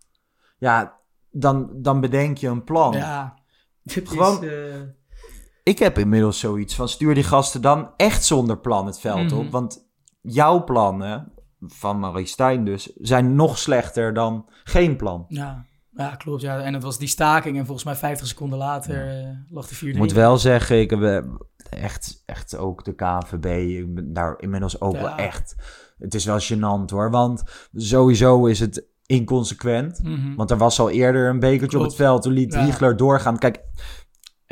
Ja, 0.59 0.99
dan, 1.31 1.71
dan 1.75 2.01
bedenk 2.01 2.37
je 2.39 2.49
een 2.49 2.65
plan. 2.65 2.93
ja. 2.93 3.39
Dit 3.83 4.09
Gewoon- 4.09 4.45
is, 4.45 4.51
eh, 4.51 4.81
Ik 5.63 5.79
heb 5.79 5.99
inmiddels 5.99 6.39
zoiets 6.39 6.75
van 6.75 6.89
stuur 6.89 7.15
die 7.15 7.25
gasten 7.25 7.61
dan 7.63 7.91
echt 7.97 8.25
zonder 8.25 8.59
plan 8.59 8.87
het 8.87 9.01
veld 9.01 9.31
Mhm. 9.31 9.35
op. 9.39 9.51
Want 9.51 9.89
jouw 10.21 10.65
plannen, 10.65 11.33
van 11.61 11.99
Marie 11.99 12.27
Stijn 12.27 12.65
dus, 12.65 12.93
zijn 12.97 13.35
nog 13.35 13.59
slechter 13.59 14.15
dan 14.15 14.49
geen 14.65 14.97
plan. 14.97 15.25
ja. 15.29 15.65
ja, 15.97 16.15
klopt. 16.17 16.41
Ja. 16.43 16.61
En 16.61 16.75
het 16.75 16.83
was 16.83 16.99
die 16.99 17.09
staking 17.09 17.57
en 17.59 17.65
volgens 17.65 17.85
mij 17.87 17.95
50 17.97 18.27
seconden 18.27 18.59
later 18.59 19.09
eh, 19.21 19.29
lag 19.51 19.67
de 19.69 19.75
4-3. 19.75 19.89
Ik 19.89 19.97
moet 19.99 20.13
wel 20.13 20.39
zeggen, 20.39 20.81
ik 20.81 20.91
heb 20.91 21.25
echt, 21.79 22.23
echt 22.27 22.57
ook 22.57 22.85
de 22.85 22.95
KNVB, 22.95 23.45
ik 23.79 23.95
ben 23.95 24.13
daar 24.13 24.35
inmiddels 24.39 24.81
ook 24.81 24.95
Ja. 24.95 25.01
wel 25.01 25.15
echt... 25.15 25.55
Het 25.99 26.15
is 26.15 26.25
wel 26.25 26.39
gênant 26.41 26.91
hoor, 26.91 27.11
want 27.11 27.43
sowieso 27.75 28.47
is 28.47 28.61
het 28.61 28.85
inconsequent. 29.07 30.03
Mhm. 30.03 30.35
Want 30.35 30.51
er 30.51 30.57
was 30.57 30.81
al 30.81 30.91
eerder 30.91 31.29
een 31.29 31.41
bekertje 31.41 31.79
op 31.79 31.85
het 31.85 31.95
veld, 31.95 32.23
toen 32.23 32.33
liet 32.33 32.53
Ja. 32.53 32.65
Riegler 32.65 32.97
doorgaan. 32.97 33.39
Kijk, 33.39 33.61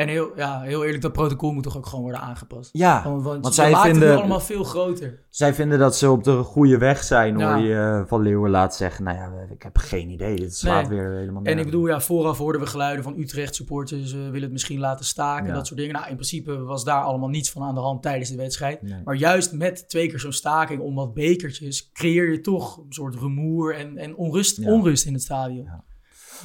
En 0.00 0.08
heel, 0.08 0.30
ja, 0.36 0.60
heel 0.60 0.84
eerlijk, 0.84 1.02
dat 1.02 1.12
protocol 1.12 1.52
moet 1.52 1.62
toch 1.62 1.76
ook 1.76 1.86
gewoon 1.86 2.02
worden 2.02 2.20
aangepast. 2.20 2.70
ja, 2.72 3.02
Want, 3.04 3.22
want, 3.22 3.42
Want 3.42 3.54
zij 3.54 3.70
maakt 3.70 3.86
het 3.88 3.96
vinden- 3.96 4.16
allemaal 4.18 4.40
veel 4.40 4.64
groter. 4.64 5.22
Zij 5.28 5.54
vinden 5.54 5.78
dat 5.78 5.96
ze 5.96 6.10
op 6.10 6.24
de 6.24 6.36
goede 6.42 6.78
weg 6.78 7.02
zijn, 7.02 7.38
Ja. 7.38 7.54
hoor 7.54 7.64
je 7.66 7.74
eh, 7.74 8.02
Van 8.06 8.22
Leeuwen 8.22 8.50
laat 8.50 8.74
zeggen. 8.76 9.04
Nou 9.04 9.16
ja, 9.16 9.32
ik 9.50 9.62
heb 9.62 9.76
geen 9.78 10.08
idee, 10.10 10.36
dit 10.36 10.56
slaat 10.56 10.88
Nee. 10.88 10.98
weer 10.98 11.12
helemaal 11.18 11.42
En 11.42 11.58
ik 11.58 11.64
bedoel, 11.64 11.86
ja, 11.86 12.00
vooraf 12.00 12.38
hoorden 12.38 12.60
we 12.60 12.66
geluiden 12.66 13.04
van 13.04 13.18
Utrecht 13.18 13.54
supporters 13.54 14.12
uh, 14.14 14.20
willen 14.24 14.42
het 14.42 14.52
misschien 14.52 14.78
laten 14.78 15.04
staken 15.04 15.42
en 15.44 15.50
Ja. 15.50 15.54
dat 15.56 15.66
soort 15.66 15.78
dingen. 15.78 15.94
Nou, 15.94 16.06
in 16.08 16.14
principe 16.14 16.58
was 16.62 16.84
daar 16.84 17.02
allemaal 17.02 17.28
niets 17.28 17.50
van 17.50 17.62
aan 17.62 17.74
de 17.74 17.80
hand 17.80 18.02
tijdens 18.02 18.30
de 18.30 18.36
wedstrijd. 18.36 18.82
Nee. 18.82 19.00
Maar 19.04 19.14
juist 19.14 19.52
met 19.52 19.88
twee 19.88 20.08
keer 20.08 20.20
zo'n 20.20 20.32
staking 20.32 20.80
om 20.80 20.94
wat 20.94 21.14
bekertjes 21.14 21.90
creëer 21.92 22.30
je 22.30 22.40
toch 22.40 22.76
een 22.76 22.84
soort 22.92 23.14
rumoer 23.14 23.74
en, 23.74 23.98
en 23.98 24.16
onrust, 24.16 24.56
Ja. 24.56 24.72
onrust 24.72 25.06
in 25.06 25.12
het 25.12 25.22
stadion. 25.22 25.64
Ja. 25.64 25.84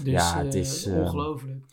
Dus 0.03 0.11
Ja, 0.13 0.37
het 0.43 0.53
eh, 0.53 0.59
is, 0.59 0.85
eh, 0.85 0.95
ongelooflijk. 0.97 1.63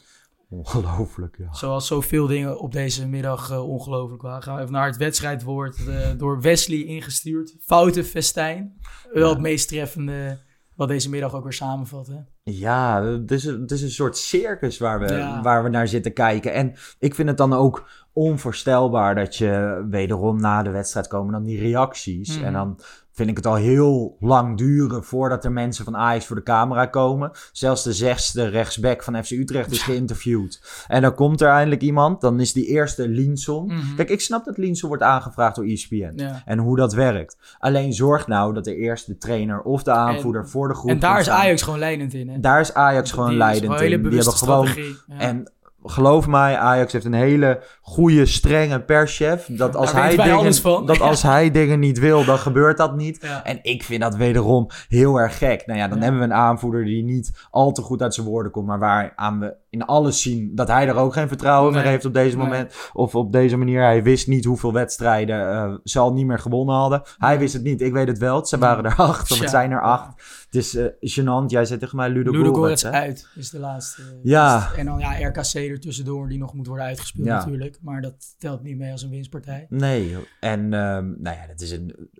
Ongelooflijk, 0.52 1.36
ja. 1.38 1.52
Zoals 1.52 1.86
zoveel 1.86 2.26
dingen 2.26 2.58
op 2.60 2.72
deze 2.72 3.06
middag 3.08 3.50
eh, 3.50 3.68
ongelooflijk 3.68 4.22
waren. 4.22 4.42
Gaan 4.42 4.54
we 4.54 4.60
even 4.60 4.72
naar 4.72 4.86
het 4.86 4.96
wedstrijdwoord. 4.96 5.86
eh, 5.88 6.08
door 6.16 6.40
Wesley 6.40 6.84
ingestuurd. 6.84 7.56
Foute 7.60 8.04
festijn. 8.04 8.78
Wel 9.12 9.22
Ja. 9.26 9.30
het 9.32 9.40
meest 9.40 9.68
treffende 9.68 10.38
wat 10.76 10.88
deze 10.88 11.10
middag 11.10 11.34
ook 11.34 11.42
weer 11.42 11.52
samenvat. 11.52 12.06
Hè? 12.06 12.16
Ja, 12.42 13.02
het 13.04 13.30
is, 13.30 13.44
een, 13.44 13.60
het 13.60 13.70
is 13.70 13.82
een 13.82 13.90
soort 13.90 14.16
circus 14.16 14.78
waar 14.78 15.00
we, 15.00 15.12
Ja. 15.12 15.42
waar 15.42 15.62
we 15.62 15.68
naar 15.68 15.88
zitten 15.88 16.12
kijken. 16.12 16.52
En 16.52 16.74
ik 16.98 17.14
vind 17.14 17.28
het 17.28 17.36
dan 17.36 17.52
ook 17.52 17.88
onvoorstelbaar 18.12 19.14
dat 19.14 19.36
je 19.36 19.84
wederom 19.90 20.40
na 20.40 20.62
de 20.62 20.70
wedstrijd 20.70 21.06
komen 21.08 21.32
dan 21.32 21.44
die 21.44 21.58
reacties. 21.60 22.36
Mhm. 22.36 22.44
En 22.46 22.52
dan 22.52 22.78
vind 23.12 23.30
ik 23.30 23.36
het 23.36 23.46
al 23.46 23.54
heel 23.54 24.16
lang 24.20 24.56
duren 24.56 25.04
voordat 25.04 25.44
er 25.44 25.52
mensen 25.52 25.84
van 25.84 25.96
Ajax 25.96 26.26
voor 26.26 26.36
de 26.36 26.42
camera 26.42 26.86
komen. 26.86 27.30
Zelfs 27.52 27.82
de 27.82 27.92
zesde 27.92 28.46
rechtsback 28.46 29.02
van 29.02 29.24
FC 29.24 29.30
Utrecht 29.30 29.70
is 29.70 29.82
geïnterviewd. 29.82 30.84
En 30.86 31.02
dan 31.02 31.14
komt 31.14 31.40
er 31.40 31.48
eindelijk 31.48 31.82
iemand, 31.82 32.20
dan 32.20 32.40
is 32.40 32.52
die 32.52 32.66
eerste 32.66 33.08
Linson. 33.08 33.66
Mhm. 33.66 33.94
Kijk, 33.96 34.10
ik 34.10 34.20
snap 34.20 34.44
dat 34.44 34.58
Linson 34.58 34.88
wordt 34.88 35.02
aangevraagd 35.02 35.56
door 35.56 35.64
ESPN. 35.64 36.12
Ja. 36.16 36.42
En 36.44 36.58
hoe 36.58 36.76
dat 36.76 36.92
werkt. 36.92 37.36
Alleen 37.58 37.92
zorg 37.92 38.26
nou 38.26 38.54
dat 38.54 38.64
de 38.64 38.76
eerste 38.76 39.18
trainer 39.18 39.60
of 39.60 39.82
de 39.82 39.90
aanvoerder 39.90 40.48
voor 40.48 40.68
de 40.68 40.74
groep 40.74 40.90
En 40.90 40.98
daar 40.98 41.20
is. 41.20 41.28
Ajax 41.28 41.62
gewoon 41.62 41.78
leidend 41.78 42.14
in. 42.14 42.28
Hè? 42.28 42.40
Daar 42.40 42.60
is 42.60 42.74
Ajax 42.74 43.10
gewoon 43.10 43.28
Die 43.28 43.38
leidend 43.38 43.80
in. 43.80 43.88
Die 43.88 43.98
hebben 43.98 44.32
gewoon. 44.32 44.68
Ja. 45.06 45.18
en 45.18 45.52
geloof 45.84 46.26
mij, 46.26 46.56
Ajax 46.56 46.92
heeft 46.92 47.04
een 47.04 47.12
hele 47.12 47.62
goede, 47.82 48.26
strenge 48.26 48.80
perschef. 48.80 49.46
Dat 49.50 49.76
als, 49.76 49.92
Daar 49.92 50.02
hij 50.02 50.16
dingen, 50.16 50.86
dat 50.86 51.00
als 51.00 51.22
hij 51.22 51.50
dingen 51.50 51.78
niet 51.78 51.98
wil, 51.98 52.24
dan 52.24 52.38
gebeurt 52.38 52.76
dat 52.76 52.96
niet. 52.96 53.18
Ja. 53.20 53.44
En 53.44 53.58
ik 53.62 53.82
vind 53.82 54.00
dat 54.00 54.16
wederom 54.16 54.66
heel 54.88 55.16
erg 55.16 55.38
gek. 55.38 55.66
Nou 55.66 55.78
ja, 55.78 55.88
dan 55.88 55.96
Ja. 55.98 56.02
hebben 56.02 56.20
we 56.20 56.26
een 56.26 56.34
aanvoerder 56.34 56.84
die 56.84 57.04
niet 57.04 57.46
al 57.50 57.72
te 57.72 57.82
goed 57.82 58.02
uit 58.02 58.14
zijn 58.14 58.26
woorden 58.26 58.52
komt. 58.52 58.66
Maar 58.66 58.78
waar 58.78 59.12
aan 59.16 59.40
we 59.40 59.54
in 59.72 59.84
alles 59.84 60.22
zien 60.22 60.50
dat 60.54 60.68
hij 60.68 60.88
er 60.88 60.94
ook 60.96 61.12
geen 61.12 61.28
vertrouwen 61.28 61.72
Nee. 61.72 61.82
meer 61.82 61.90
heeft 61.90 62.04
op 62.04 62.14
deze 62.14 62.36
Nee. 62.36 62.44
moment. 62.46 62.74
Of 62.92 63.14
op 63.14 63.32
deze 63.32 63.56
manier. 63.56 63.82
Hij 63.82 64.02
wist 64.02 64.26
niet 64.26 64.44
hoeveel 64.44 64.72
wedstrijden 64.72 65.50
eh, 65.52 65.74
ze 65.84 65.98
al 65.98 66.12
niet 66.12 66.26
meer 66.26 66.38
gewonnen 66.38 66.74
hadden. 66.74 67.02
Hij 67.18 67.38
wist 67.38 67.52
het 67.52 67.62
niet. 67.62 67.80
Ik 67.80 67.92
weet 67.92 68.08
het 68.08 68.18
wel. 68.18 68.46
Ze 68.46 68.58
waren 68.58 68.84
er 68.84 68.94
acht. 68.96 69.30
Of 69.30 69.38
het 69.38 69.50
zijn 69.50 69.70
er 69.70 69.82
acht. 69.82 70.22
Het 70.50 70.54
is 70.54 71.20
gênant. 71.20 71.46
Jij 71.46 71.64
zei 71.64 71.78
tegen 71.78 71.96
mij 71.96 72.08
Ludo 72.10 72.64
uit 72.90 73.28
is 73.34 73.50
de 73.50 73.58
laatste. 73.58 74.02
Ja. 74.22 74.70
En 74.76 74.86
dan 74.86 74.98
ja, 74.98 75.28
RKC 75.28 75.54
er 75.54 75.80
tussendoor 75.80 76.28
die 76.28 76.38
nog 76.38 76.54
moet 76.54 76.66
worden 76.66 76.84
uitgespeeld 76.84 77.26
Ja. 77.26 77.36
natuurlijk. 77.36 77.78
Maar 77.82 78.00
dat 78.00 78.34
telt 78.38 78.62
niet 78.62 78.76
mee 78.78 78.92
als 78.92 79.02
een 79.02 79.10
winstpartij. 79.10 79.66
Nee, 79.68 80.16
en 80.40 80.60
ehm, 80.60 81.06
nou 81.18 81.36
ja, 81.36 81.46
dat 81.46 81.60
is 81.60 81.70
een, 81.70 82.10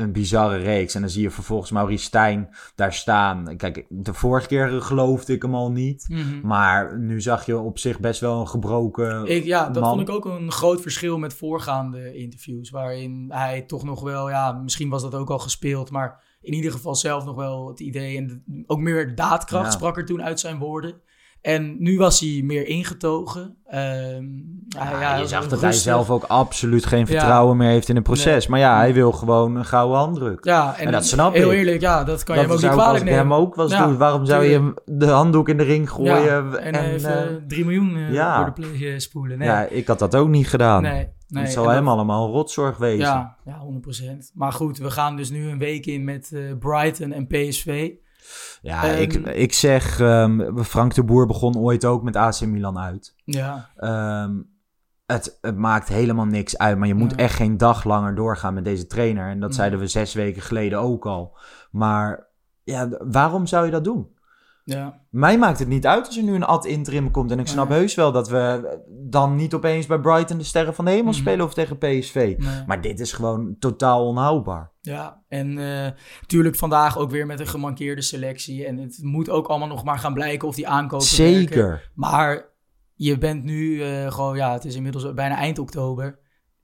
een 0.00 0.12
bizarre 0.12 0.56
reeks. 0.56 0.94
En 0.94 1.00
dan 1.00 1.10
zie 1.10 1.22
je 1.22 1.30
vervolgens 1.30 1.70
Maurice 1.70 2.04
Stijn 2.04 2.48
daar 2.74 2.92
staan. 2.92 3.56
Kijk, 3.56 3.86
de 3.88 4.14
vorige 4.14 4.46
keer 4.46 4.82
geloofde 4.82 5.32
ik 5.32 5.42
hem 5.42 5.54
al 5.54 5.70
niet. 5.70 6.06
Mhm. 6.08 6.46
Maar 6.46 6.98
nu 6.98 7.20
zag 7.20 7.46
je 7.46 7.58
op 7.58 7.78
zich 7.78 8.00
best 8.00 8.20
wel 8.20 8.40
een 8.40 8.48
gebroken 8.48 9.26
Ik, 9.26 9.44
ja, 9.44 9.70
dat 9.70 9.82
man. 9.82 9.96
vond 9.96 10.08
ik 10.08 10.14
ook 10.14 10.24
een 10.24 10.52
groot 10.52 10.80
verschil 10.80 11.18
met 11.18 11.34
voorgaande 11.34 12.14
interviews. 12.16 12.70
Waarin 12.70 13.26
hij 13.28 13.62
toch 13.62 13.84
nog 13.84 14.02
wel, 14.02 14.28
ja, 14.28 14.52
misschien 14.52 14.88
was 14.88 15.02
dat 15.02 15.14
ook 15.14 15.30
al 15.30 15.38
gespeeld. 15.38 15.90
Maar 15.90 16.22
in 16.40 16.52
ieder 16.54 16.72
geval 16.72 16.94
zelf 16.94 17.24
nog 17.24 17.36
wel 17.36 17.68
het 17.68 17.80
idee. 17.80 18.16
En 18.16 18.44
ook 18.66 18.78
meer 18.78 19.14
daadkracht 19.14 19.64
Ja. 19.64 19.70
sprak 19.70 19.96
er 19.96 20.04
toen 20.04 20.22
uit 20.22 20.40
zijn 20.40 20.58
woorden. 20.58 21.00
En 21.40 21.76
nu 21.78 21.98
was 21.98 22.20
hij 22.20 22.40
meer 22.44 22.66
ingetogen. 22.66 23.56
Ehm, 23.66 24.24
Ja, 24.68 25.00
ja, 25.00 25.16
je 25.16 25.26
zag 25.26 25.48
dat 25.48 25.60
hij 25.60 25.72
zelf 25.72 26.10
ook 26.10 26.24
absoluut 26.24 26.86
geen 26.86 27.06
vertrouwen 27.06 27.56
meer 27.56 27.68
heeft 27.68 27.88
in 27.88 27.94
het 27.94 28.04
proces. 28.04 28.46
Maar 28.46 28.58
ja, 28.58 28.76
hij 28.76 28.94
wil 28.94 29.12
gewoon 29.12 29.56
een 29.56 29.64
gouden 29.64 29.98
handdruk. 29.98 30.44
Ja, 30.44 30.76
en, 30.76 30.86
En 30.86 30.92
dat 30.92 31.06
snap 31.06 31.34
heel 31.34 31.52
ik. 31.52 31.58
eerlijk, 31.58 31.80
ja, 31.80 32.04
dat 32.04 32.22
kan 32.22 32.36
je 32.36 32.42
hem 32.42 32.50
ook 32.50 32.60
niet 32.62 32.70
kwalijk 32.70 33.04
ik 33.04 33.08
hem 33.10 33.18
nemen. 33.18 33.36
ook 33.36 33.54
was 33.54 33.76
doen. 33.76 33.96
Waarom 33.96 34.26
zou 34.26 34.44
je 34.44 34.52
hem 34.52 34.74
de 34.84 35.06
handdoek 35.06 35.48
in 35.48 35.56
de 35.56 35.62
ring 35.62 35.90
gooien? 35.90 36.62
En, 36.62 36.74
even 36.74 37.28
eh, 37.28 37.34
3 37.48 37.64
miljoen 37.64 37.96
eh, 37.96 38.12
ja. 38.12 38.36
door 38.36 38.54
de 38.54 38.60
play 38.60 38.92
eh, 38.92 38.98
spoelen. 38.98 39.38
Nee, 39.38 39.48
ja, 39.48 39.64
ik 39.64 39.86
had 39.86 39.98
dat 39.98 40.14
ook 40.14 40.28
niet 40.28 40.48
gedaan. 40.48 40.82
nee, 40.82 41.08
nee. 41.28 41.42
het 41.42 41.52
zal 41.52 41.68
hem 41.68 41.88
allemaal 41.88 42.26
een 42.26 42.32
rotzorg 42.32 42.76
wezen. 42.76 42.98
Ja, 42.98 43.36
ja, 43.44 43.62
100%. 44.22 44.32
Maar 44.34 44.52
goed, 44.52 44.78
we 44.78 44.90
gaan 44.90 45.16
dus 45.16 45.30
nu 45.30 45.48
een 45.48 45.58
week 45.58 45.86
in 45.86 46.04
met 46.04 46.32
eh, 46.32 46.40
Brighton 46.58 47.12
en 47.12 47.26
PSV. 47.26 47.90
Ja, 48.62 48.84
Ehm, 48.84 49.00
ik, 49.00 49.12
ik 49.14 49.52
zeg, 49.52 50.00
ehm, 50.00 50.62
Frank 50.62 50.94
de 50.94 51.04
Boer 51.04 51.26
begon 51.26 51.56
ooit 51.58 51.84
ook 51.84 52.02
met 52.02 52.16
AC 52.16 52.40
Milan 52.40 52.78
uit. 52.78 53.14
Ja, 53.24 53.68
Ehm, 53.76 54.36
het, 55.06 55.38
het 55.40 55.56
maakt 55.56 55.88
helemaal 55.88 56.24
niks 56.24 56.58
uit, 56.58 56.78
maar 56.78 56.88
je 56.88 56.94
moet 56.94 57.14
echt 57.14 57.34
geen 57.34 57.56
dag 57.56 57.84
langer 57.84 58.14
doorgaan 58.14 58.54
met 58.54 58.64
deze 58.64 58.86
trainer. 58.86 59.28
En 59.30 59.40
dat 59.40 59.54
zeiden 59.54 59.78
we 59.78 59.86
zes 59.86 60.14
weken 60.14 60.42
geleden 60.42 60.78
ook 60.78 61.06
al. 61.06 61.36
Maar 61.70 62.26
ja, 62.64 62.88
waarom 62.98 63.46
zou 63.46 63.64
je 63.64 63.70
dat 63.70 63.84
doen? 63.84 64.16
Ja. 64.76 65.00
Mij 65.10 65.38
maakt 65.38 65.58
het 65.58 65.68
niet 65.68 65.86
uit 65.86 66.06
als 66.06 66.16
er 66.16 66.22
nu 66.22 66.34
een 66.34 66.44
ad 66.44 66.64
interim 66.66 67.10
komt. 67.10 67.30
En 67.30 67.38
ik 67.38 67.46
snap 67.46 67.68
Nee. 67.68 67.78
heus 67.78 67.94
wel 67.94 68.12
dat 68.12 68.28
we 68.28 68.78
dan 68.88 69.36
niet 69.36 69.54
opeens 69.54 69.86
bij 69.86 69.98
Brighton 69.98 70.38
de 70.38 70.44
Sterren 70.44 70.74
van 70.74 70.84
de 70.84 70.90
Hemel 70.90 71.04
Mhm. 71.12 71.20
spelen 71.20 71.46
of 71.46 71.54
tegen 71.54 71.78
PSV. 71.78 72.14
Nee. 72.38 72.62
Maar 72.66 72.80
dit 72.80 73.00
is 73.00 73.12
gewoon 73.12 73.56
totaal 73.58 74.06
onhoudbaar. 74.06 74.72
Ja, 74.80 75.22
en 75.28 75.54
natuurlijk 76.20 76.56
vandaag 76.56 76.98
ook 76.98 77.10
weer 77.10 77.26
met 77.26 77.40
een 77.40 77.46
gemankeerde 77.46 78.02
selectie. 78.02 78.66
En 78.66 78.76
het 78.78 78.98
moet 79.02 79.30
ook 79.30 79.46
allemaal 79.46 79.68
nog 79.68 79.84
maar 79.84 79.98
gaan 79.98 80.14
blijken 80.14 80.48
of 80.48 80.54
die 80.54 80.68
aankopen 80.68 81.06
werken. 81.16 81.34
Zeker. 81.38 81.90
Maar 81.94 82.46
je 82.94 83.18
bent 83.18 83.44
nu 83.44 83.82
eh, 83.82 84.12
gewoon, 84.12 84.36
ja, 84.36 84.52
het 84.52 84.64
is 84.64 84.74
inmiddels 84.74 85.14
bijna 85.14 85.36
eind 85.36 85.58
oktober. 85.58 86.18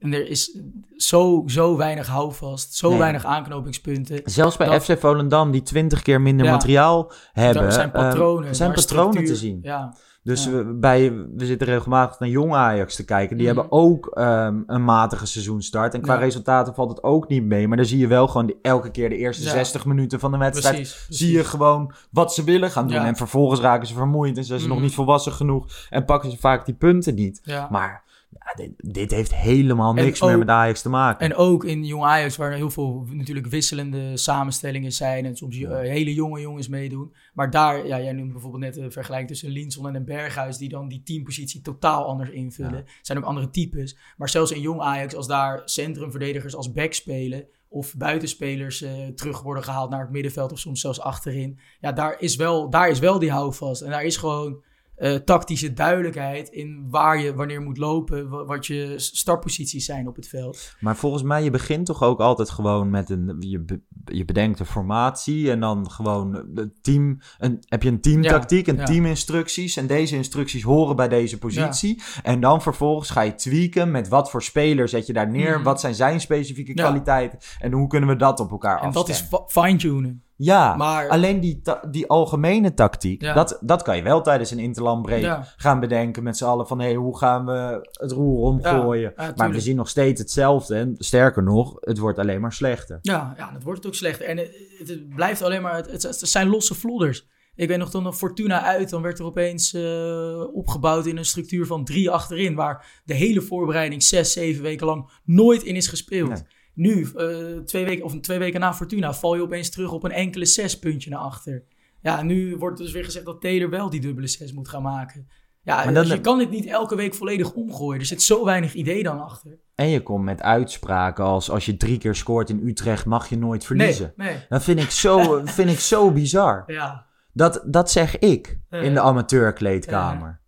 En 0.05 0.13
er 0.13 0.29
is 0.29 0.59
zo, 0.97 1.43
zo 1.47 1.77
weinig 1.77 2.07
houvast, 2.07 2.75
zo 2.75 2.89
Nee. 2.89 2.99
weinig 2.99 3.25
aanknopingspunten. 3.25 4.21
Zelfs 4.25 4.57
bij 4.57 4.67
Dat- 4.67 4.85
FC 4.85 4.99
Volendam, 4.99 5.51
die 5.51 5.63
twintig 5.63 6.03
keer 6.03 6.21
minder 6.21 6.47
Ja. 6.47 6.53
materiaal 6.53 7.13
hebben, 7.33 7.73
zijn 7.73 7.91
patronen. 7.91 8.49
eh, 8.49 8.55
zijn 8.55 8.69
daar 8.69 8.79
is 8.79 8.85
patronen 8.85 9.13
structuur. 9.13 9.35
te 9.35 9.41
zien. 9.41 9.59
Ja, 9.63 9.95
Dus 10.23 10.45
Ja. 10.45 10.51
we, 10.51 10.65
bij, 10.65 11.13
we 11.37 11.47
zitten 11.47 11.67
regelmatig 11.67 12.19
naar 12.19 12.29
jong 12.29 12.55
Ajax 12.55 12.97
te 12.97 13.05
kijken. 13.05 13.37
Die 13.37 13.47
Mhm. 13.47 13.55
hebben 13.57 13.79
ook 13.79 14.07
ehm, 14.07 14.61
een 14.67 14.85
matige 14.85 15.27
seizoenstart. 15.27 15.95
En 15.95 16.01
qua 16.01 16.15
resultaten 16.15 16.75
valt 16.75 16.91
het 16.91 17.03
ook 17.03 17.29
niet 17.29 17.43
mee. 17.45 17.69
Maar 17.69 17.77
dan 17.77 17.87
zie 17.87 17.99
je 17.99 18.07
wel 18.07 18.27
gewoon 18.29 18.47
die, 18.47 18.57
elke 18.63 18.91
keer 18.91 19.09
de 19.09 19.17
eerste 19.17 19.45
Ja. 19.45 19.51
60 19.51 19.85
minuten 19.85 20.21
van 20.21 20.33
de 20.33 20.39
wedstrijd. 20.39 20.75
precies, 20.75 20.95
precies. 21.05 21.19
Zie 21.27 21.37
je 21.37 21.45
gewoon 21.45 21.93
wat 22.11 22.35
ze 22.35 22.45
willen 22.45 22.71
gaan 22.71 22.89
doen. 22.89 22.97
En 22.97 23.17
vervolgens 23.17 23.61
raken 23.61 23.87
ze 23.87 23.95
vermoeid. 23.95 24.37
En 24.37 24.45
zijn 24.45 24.61
ze 24.61 24.67
nog 24.67 24.77
Mhm. 24.77 24.85
niet 24.85 24.95
volwassen 24.95 25.33
genoeg. 25.33 25.67
En 25.91 26.05
pakken 26.05 26.31
ze 26.31 26.37
vaak 26.39 26.65
die 26.67 26.75
punten 26.75 27.15
niet. 27.15 27.43
Maar 27.71 28.04
ja, 28.39 28.65
dit, 28.65 28.95
dit 28.95 29.11
heeft 29.11 29.35
helemaal 29.35 29.95
niks 29.95 30.21
meer 30.21 30.39
met 30.39 30.49
Ajax 30.49 30.83
te 30.83 30.89
maken. 30.89 31.31
En 31.31 31.35
ook 31.35 31.65
in 31.65 31.85
Jong 31.85 32.05
Ajax, 32.05 32.37
waar 32.37 32.53
heel 32.53 32.71
veel 32.71 33.07
natuurlijk 33.11 33.47
wisselende 33.47 34.17
samenstellingen 34.17 34.93
zijn. 34.93 35.25
En 35.25 35.37
soms 35.37 35.61
eh, 35.61 35.79
hele 35.79 36.15
jonge 36.15 36.41
jongens 36.41 36.69
meedoen. 36.69 37.15
Maar 37.35 37.51
daar, 37.51 37.87
ja, 37.87 38.01
jij 38.01 38.13
noemt 38.13 38.33
bijvoorbeeld 38.33 38.63
net 38.63 38.75
de 38.75 38.91
vergelijking 38.91 39.31
tussen 39.31 39.51
Linson 39.51 39.89
en 39.89 39.95
een 39.95 40.05
Berghuis. 40.05 40.57
Die 40.57 40.69
dan 40.69 40.89
die 40.89 41.03
teampositie 41.03 41.61
totaal 41.61 42.05
anders 42.05 42.31
invullen. 42.31 42.85
zijn 43.03 43.19
ook 43.19 43.25
andere 43.25 43.51
types. 43.51 43.97
Maar 44.17 44.29
zelfs 44.29 44.51
in 44.51 44.61
Jong 44.61 44.81
Ajax, 44.81 45.15
als 45.15 45.27
daar 45.27 45.63
centrumverdedigers 45.65 46.57
als 46.57 46.73
back 46.73 46.93
spelen. 46.93 47.47
Of 47.69 47.97
buitenspelers 47.97 48.83
eh, 48.83 49.07
terug 49.07 49.43
worden 49.43 49.65
gehaald 49.65 49.91
naar 49.91 50.01
het 50.01 50.11
middenveld. 50.11 50.53
Of 50.53 50.59
soms 50.59 50.81
zelfs 50.81 51.01
achterin. 51.01 51.59
Ja, 51.81 51.93
daar 51.93 52.21
is 52.21 52.37
wel, 52.37 52.71
daar 52.71 52.89
is 52.89 52.99
wel 52.99 53.19
die 53.19 53.31
houvast. 53.31 53.83
En 53.83 53.91
daar 53.91 54.05
is 54.05 54.17
gewoon 54.17 54.63
eh, 54.97 55.15
tactische 55.15 55.73
duidelijkheid 55.73 56.49
in 56.49 56.87
waar 56.91 57.19
je 57.21 57.35
wanneer 57.35 57.61
moet 57.63 57.79
lopen, 57.79 58.29
wa- 58.29 58.45
wat 58.45 58.67
je 58.67 58.95
startposities 58.97 59.85
zijn 59.85 60.09
op 60.09 60.17
het 60.17 60.29
veld. 60.29 60.75
Maar 60.81 60.97
volgens 60.97 61.23
mij, 61.23 61.43
je 61.45 61.51
begint 61.51 61.87
toch 61.87 62.03
ook 62.03 62.21
altijd 62.21 62.51
gewoon 62.51 62.91
met 62.91 63.11
een... 63.11 63.37
Je, 63.39 63.61
be- 63.61 63.81
je 64.05 64.25
bedenkt 64.25 64.61
een 64.61 64.67
formatie 64.67 65.51
en 65.51 65.61
dan 65.61 65.91
gewoon 65.91 66.47
het 66.55 66.83
team... 66.83 67.19
Een, 67.39 67.63
heb 67.69 67.83
je 67.83 67.89
een 67.89 68.01
teamtactiek, 68.01 68.67
een 68.67 68.77
ja. 68.77 68.85
teaminstructies. 68.85 69.77
En 69.77 69.87
deze 69.87 70.17
instructies 70.17 70.63
horen 70.63 70.97
bij 70.97 71.09
deze 71.09 71.39
positie. 71.39 72.03
En 72.23 72.41
dan 72.41 72.63
vervolgens 72.63 73.11
ga 73.11 73.21
je 73.21 73.35
tweaken 73.35 73.91
met 73.91 74.09
wat 74.09 74.31
voor 74.31 74.43
speler 74.43 74.89
zet 74.89 75.07
je 75.07 75.13
daar 75.13 75.31
neer. 75.31 75.55
Mhm. 75.55 75.63
Wat 75.65 75.81
zijn 75.81 75.95
zijn 75.95 76.21
specifieke 76.21 76.75
kwaliteiten. 76.75 77.39
En 77.59 77.73
hoe 77.73 77.87
kunnen 77.89 78.09
we 78.09 78.17
dat 78.17 78.41
op 78.41 78.51
elkaar 78.51 78.81
En 78.83 78.93
dat 78.93 79.09
is 79.09 79.21
afstemmen. 79.21 79.51
fine-tunen. 79.51 80.23
Ja, 80.37 80.77
Maar 80.77 81.09
alleen 81.09 81.41
die, 81.41 81.63
die 81.91 82.07
algemene 82.09 82.75
tactiek, 82.75 83.23
Ja. 83.23 83.35
dat, 83.35 83.59
dat 83.61 83.83
kan 83.83 83.97
je 83.97 84.03
wel 84.03 84.23
tijdens 84.23 84.51
een 84.51 84.59
interlandbreak 84.59 85.21
Ja. 85.21 85.47
gaan 85.57 85.81
bedenken 85.81 86.23
met 86.23 86.37
z'n 86.37 86.45
allen 86.45 86.67
van 86.67 86.81
hé, 86.81 86.95
hoe 86.95 87.19
gaan 87.19 87.47
we 87.47 87.89
het 87.93 88.13
roer 88.13 88.39
omgooien. 88.45 89.13
Ja, 89.17 89.33
maar 89.37 89.51
we 89.51 89.61
zien 89.61 89.77
nog 89.77 89.89
steeds 89.89 90.21
hetzelfde 90.21 90.75
en 90.77 90.95
sterker 90.99 91.43
nog, 91.43 91.77
het 91.81 91.99
wordt 91.99 92.19
alleen 92.19 92.41
maar 92.41 92.53
slechter. 92.53 92.99
Ja, 93.03 93.35
ja, 93.37 93.51
dat 93.53 93.63
wordt 93.63 93.79
het 93.79 93.87
ook 93.87 93.95
slechter. 93.95 94.27
En 94.27 94.37
het, 94.39 94.57
het- 94.79 94.89
het 94.89 95.09
blijft 95.15 95.43
alleen 95.43 95.63
maar... 95.63 95.77
Het, 95.77 95.91
het, 95.91 96.03
het 96.03 96.19
zijn 96.29 96.49
losse 96.49 96.75
vlodders. 96.75 97.27
Ik 97.57 97.69
weet 97.69 97.79
nog 97.79 97.91
toen 97.91 98.03
nog 98.03 98.17
Fortuna 98.17 98.63
uit, 98.63 98.91
dan 98.91 99.03
werd 99.03 99.19
er 99.19 99.25
opeens 99.25 99.75
eh, 99.75 100.55
opgebouwd 100.55 101.07
in 101.07 101.17
een 101.17 101.25
structuur 101.25 101.67
van 101.67 101.85
drie 101.85 102.11
achterin, 102.11 102.55
waar 102.55 103.01
de 103.05 103.15
hele 103.15 103.41
voorbereiding 103.41 104.03
zes, 104.03 104.33
zeven 104.33 104.63
weken 104.63 104.87
lang 104.87 105.11
nooit 105.25 105.63
in 105.63 105.77
is 105.77 105.87
gespeeld. 105.89 106.29
Nee. 106.29 106.43
Nu, 106.75 107.09
eh, 107.17 107.27
twee, 107.65 107.85
weken, 107.85 108.05
of 108.05 108.21
twee 108.21 108.39
weken 108.39 108.61
na 108.61 108.75
Fortuna, 108.75 109.15
val 109.15 109.35
je 109.35 109.43
opeens 109.43 109.71
terug 109.71 109.93
op 109.93 110.05
een 110.05 110.13
enkele 110.13 110.45
zes 110.47 110.79
puntje 110.79 111.11
naar 111.11 111.19
achter. 111.19 111.65
Ja, 112.01 112.23
nu 112.23 112.57
wordt 112.57 112.79
dus 112.79 112.93
weer 112.93 113.05
gezegd 113.05 113.25
dat 113.25 113.41
Taylor 113.41 113.71
wel 113.71 113.91
die 113.91 114.01
dubbele 114.01 114.27
zes 114.27 114.53
moet 114.53 114.69
gaan 114.69 114.83
maken. 114.83 115.29
Ja, 115.63 115.85
Maar 115.85 115.95
dan- 115.95 116.07
je 116.07 116.21
kan 116.21 116.39
dit 116.39 116.51
niet 116.51 116.67
elke 116.67 116.97
week 116.97 117.15
volledig 117.15 117.53
omgooien. 117.53 118.01
Er 118.01 118.07
zit 118.07 118.23
zo 118.23 118.45
weinig 118.45 118.75
idee 118.75 119.03
dan 119.03 119.21
achter. 119.21 119.59
En 119.75 119.89
je 119.89 120.03
komt 120.03 120.25
met 120.25 120.43
uitspraken 120.43 121.25
als 121.25 121.51
als 121.51 121.67
je 121.67 121.77
drie 121.77 121.99
keer 121.99 122.15
scoort 122.15 122.51
in 122.51 122.61
Utrecht 122.67 123.07
mag 123.07 123.29
je 123.29 123.37
nooit 123.39 123.65
verliezen. 123.65 124.13
Nee, 124.17 124.29
nee. 124.29 124.39
Dat 124.49 124.63
vind 124.65 124.81
ik 124.81 124.91
zo, 124.91 125.41
vind 125.45 125.71
ik 125.71 125.79
zo 125.81 126.11
bizar. 126.13 126.63
Ja, 126.67 127.07
Dat, 127.33 127.63
dat 127.67 127.91
zeg 127.91 128.19
ik 128.19 128.59
Ja. 128.71 128.79
in 128.79 128.95
de 128.95 129.01
amateurkleedkamer. 129.01 130.41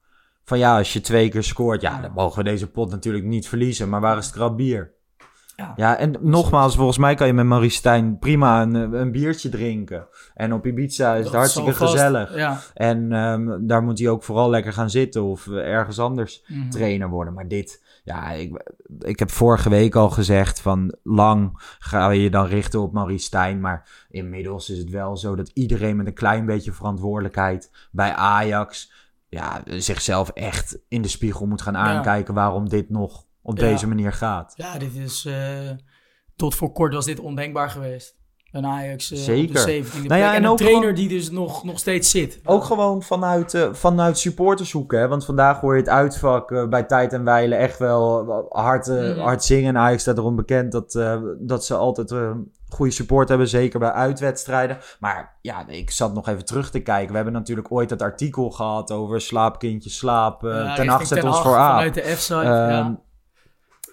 Van 0.44 0.58
ja, 0.58 0.76
als 0.78 0.92
je 0.92 1.00
twee 1.00 1.28
keer 1.28 1.42
scoort, 1.42 1.80
ja, 1.80 1.90
Ja. 1.96 2.00
dan 2.00 2.12
mogen 2.12 2.38
we 2.44 2.50
deze 2.50 2.70
pot 2.70 2.90
natuurlijk 2.90 3.24
niet 3.24 3.48
verliezen. 3.48 3.88
Maar 3.88 4.00
waar 4.00 4.18
is 4.18 4.26
het 4.26 4.34
krab 4.34 4.56
bier? 4.56 4.94
Ja. 5.56 5.72
Ja, 5.76 5.96
en 5.96 6.14
nogmaals, 6.20 6.76
volgens 6.76 6.98
mij 6.98 7.14
kan 7.14 7.26
je 7.26 7.32
met 7.32 7.46
Maurice 7.46 7.76
Stijn 7.76 8.18
prima 8.18 8.62
een, 8.62 8.74
een 8.74 9.12
biertje 9.12 9.48
drinken. 9.48 10.06
En 10.34 10.52
op 10.52 10.66
Ibiza 10.66 11.10
is 11.12 11.14
het 11.14 11.24
dat 11.24 11.34
hartstikke 11.34 11.72
zal 11.72 11.78
vast- 11.86 11.92
gezellig. 11.92 12.36
Ja. 12.36 12.58
En 12.74 13.12
ehm, 13.12 13.66
daar 13.66 13.82
moet 13.82 13.98
hij 13.98 14.08
ook 14.08 14.22
vooral 14.22 14.50
lekker 14.50 14.72
gaan 14.72 14.90
zitten 14.90 15.22
of 15.22 15.48
ergens 15.48 15.98
anders 15.98 16.44
Mhm. 16.46 16.68
trainer 16.70 17.08
worden. 17.08 17.34
Maar 17.34 17.48
dit, 17.48 18.00
ja, 18.04 18.30
ik, 18.30 18.62
ik 18.98 19.18
heb 19.18 19.30
vorige 19.30 19.68
week 19.68 19.94
al 19.94 20.10
gezegd 20.10 20.60
van 20.60 20.94
lang 21.02 21.50
ga 21.78 22.10
je 22.10 22.22
je 22.22 22.30
dan 22.30 22.46
richten 22.46 22.80
op 22.80 22.92
Maurice 22.92 23.24
Stijn. 23.24 23.60
Maar 23.60 24.06
inmiddels 24.10 24.70
is 24.70 24.78
het 24.78 24.90
wel 24.90 25.16
zo 25.16 25.34
dat 25.34 25.50
iedereen 25.54 25.96
met 25.96 26.06
een 26.06 26.14
klein 26.14 26.46
beetje 26.46 26.72
verantwoordelijkheid 26.72 27.70
bij 27.90 28.12
Ajax 28.14 28.92
ja, 29.28 29.62
zichzelf 29.66 30.28
echt 30.28 30.78
in 30.88 31.02
de 31.02 31.08
spiegel 31.08 31.46
moet 31.46 31.62
gaan 31.62 31.76
aankijken 31.76 32.34
waarom 32.34 32.68
dit 32.68 32.90
nog 32.90 33.25
op 33.46 33.58
deze 33.58 33.88
manier 33.88 34.12
gaat. 34.12 34.52
Ja, 34.56 34.78
dit 34.78 34.94
is 34.96 35.24
uh, 35.24 35.34
tot 36.36 36.54
voor 36.54 36.72
kort 36.72 36.94
was 36.94 37.04
dit 37.04 37.20
ondenkbaar 37.20 37.70
geweest. 37.70 38.14
Een 38.52 38.66
Ajax 38.66 39.12
uh, 39.12 39.18
Zeker. 39.18 39.60
op 39.60 39.66
de 39.66 39.84
17e 39.84 40.06
nou 40.06 40.20
ja, 40.20 40.34
en, 40.34 40.44
en, 40.44 40.50
een 40.50 40.56
trainer 40.56 40.94
die 40.94 41.08
dus 41.08 41.30
nog, 41.30 41.64
nog 41.64 41.78
steeds 41.78 42.10
zit. 42.10 42.40
Ook 42.44 42.64
gewoon 42.64 43.02
vanuit, 43.02 43.54
uh, 43.54 43.72
vanuit 43.72 44.18
supportershoeken. 44.18 44.98
Hè? 44.98 45.08
Want 45.08 45.24
vandaag 45.24 45.60
hoor 45.60 45.74
je 45.74 45.80
het 45.80 45.90
uitvak 45.90 46.50
uh, 46.50 46.68
bij 46.68 46.82
Tijd 46.82 47.12
en 47.12 47.24
Weilen 47.24 47.58
echt 47.58 47.78
wel 47.78 48.26
hard, 48.48 48.86
mm. 48.86 49.18
hard 49.18 49.44
zingen. 49.44 49.76
Ajax 49.78 50.02
staat 50.02 50.18
erom 50.18 50.36
bekend 50.36 50.72
dat, 50.72 50.92
dat 51.38 51.64
ze 51.64 51.74
altijd 51.74 52.14
goede 52.68 52.92
support 52.92 53.28
hebben. 53.28 53.48
Zeker 53.48 53.78
bij 53.78 53.92
uitwedstrijden. 53.92 54.78
Maar 55.00 55.38
ja, 55.40 55.68
ik 55.68 55.90
zat 55.90 56.14
nog 56.14 56.28
even 56.28 56.44
terug 56.44 56.70
te 56.70 56.80
kijken. 56.80 57.08
We 57.08 57.16
hebben 57.16 57.32
natuurlijk 57.32 57.72
ooit 57.72 57.88
dat 57.88 58.02
artikel 58.02 58.50
gehad 58.50 58.92
over 58.92 59.20
slaapkindje 59.20 59.90
slaap. 59.90 60.40
Ten 60.76 60.88
acht 60.88 61.08
zet 61.08 61.24
ons 61.24 61.40
voor 61.40 61.56
aan. 61.56 61.70
Vanuit 61.70 61.94
de 61.94 62.00
F-site, 62.00 62.34
um, 62.34 62.70
ja. 62.70 63.04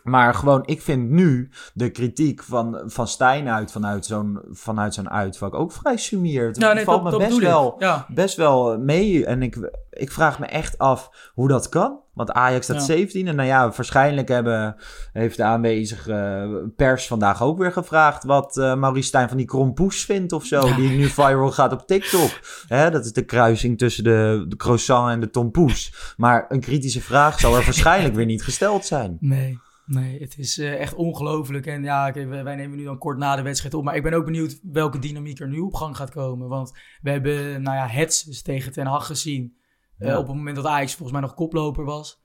Maar 0.04 0.34
gewoon, 0.34 0.62
ik 0.66 0.82
vind 0.82 1.10
nu 1.10 1.49
de 1.74 1.89
kritiek 1.89 2.43
van, 2.43 2.82
van 2.86 3.08
Stijn 3.08 3.49
uit 3.49 3.72
vanuit 3.72 4.06
zo'n, 4.06 4.39
vanuit 4.51 4.93
zo'n 4.93 5.10
uitvak 5.10 5.54
ook 5.54 5.72
vrij 5.72 5.97
summierd. 5.97 6.58
Ja, 6.58 6.74
nee, 6.74 6.84
valt 6.84 7.04
dat, 7.04 7.12
me 7.12 7.18
best, 7.18 7.39
wel, 7.39 7.76
ja. 7.80 8.06
best 8.10 8.36
wel 8.36 8.80
mee. 8.80 9.26
En 9.26 9.41
ik, 9.41 9.72
ik 9.89 10.12
vraag 10.12 10.39
me 10.39 10.45
echt 10.45 10.78
af 10.78 11.30
hoe 11.34 11.47
dat 11.47 11.70
kan. 11.70 12.01
Want 12.14 12.32
Ajax 12.32 12.66
staat 12.66 12.78
ja. 12.78 12.84
17. 12.84 13.28
En 13.28 13.36
nou 13.36 13.47
ja, 13.47 13.72
waarschijnlijk 13.76 14.28
hebben, 14.28 14.76
heeft 15.14 15.38
de 15.38 15.43
aanwezige 15.43 16.72
pers 16.76 17.08
vandaag 17.08 17.43
ook 17.43 17.58
weer 17.58 17.72
gevraagd... 17.72 18.24
wat 18.24 18.58
uh, 18.58 18.76
Maurice 18.76 19.08
Stijn 19.08 19.28
van 19.28 19.38
die 19.38 19.45
krompoes 19.45 20.06
vindt 20.06 20.32
of 20.32 20.45
zo. 20.45 20.68
Ja. 20.68 20.76
Die 20.76 20.89
nu 20.89 21.06
viral 21.06 21.51
gaat 21.51 21.74
op 21.74 21.88
TikTok. 21.88 22.39
Hè, 22.68 22.91
dat 22.91 23.06
is 23.06 23.14
de 23.14 23.26
kruising 23.26 23.78
tussen 23.78 24.04
de, 24.04 24.45
de 24.47 24.56
croissant 24.56 25.12
en 25.12 25.20
de 25.20 25.30
tompoes. 25.30 26.14
Maar 26.18 26.45
een 26.49 26.60
kritische 26.60 27.01
vraag 27.01 27.39
zou 27.39 27.58
er 27.58 27.64
waarschijnlijk 27.64 28.16
weer 28.16 28.26
niet 28.26 28.43
gesteld 28.43 28.86
zijn. 28.86 29.18
Nee. 29.20 29.60
Nee, 29.86 30.20
het 30.20 30.38
is 30.38 30.58
uh, 30.58 30.80
echt 30.80 30.94
ongelooflijk. 30.94 31.66
En 31.66 31.84
ja, 31.84 32.12
wij 32.14 32.56
nemen 32.56 32.78
nu 32.78 32.84
dan 32.84 32.98
kort 32.98 33.18
na 33.18 33.36
de 33.36 33.42
wedstrijd 33.42 33.74
op. 33.74 33.84
Maar 33.84 33.96
ik 33.96 34.04
ben 34.04 34.14
ook 34.14 34.26
benieuwd 34.26 34.60
welke 34.64 35.00
dynamiek 35.00 35.40
er 35.40 35.48
nu 35.48 35.60
op 35.60 35.74
gang 35.74 35.98
gaat 35.98 36.12
komen. 36.12 36.48
Want 36.48 36.72
we 37.02 37.10
hebben, 37.10 37.62
nou 37.62 37.78
ja, 37.78 37.88
Hets 37.88 38.24
dus 38.24 38.42
tegen 38.42 38.72
Ten 38.72 38.86
Hag 38.86 39.06
gezien. 39.06 39.58
Ja. 39.98 40.12
Uh, 40.12 40.18
op 40.18 40.28
het 40.28 40.36
moment 40.36 40.56
dat 40.56 40.66
Ajax 40.66 40.92
volgens 40.92 41.12
mij 41.12 41.22
nog 41.22 41.34
koploper 41.34 41.86
was. 41.86 42.22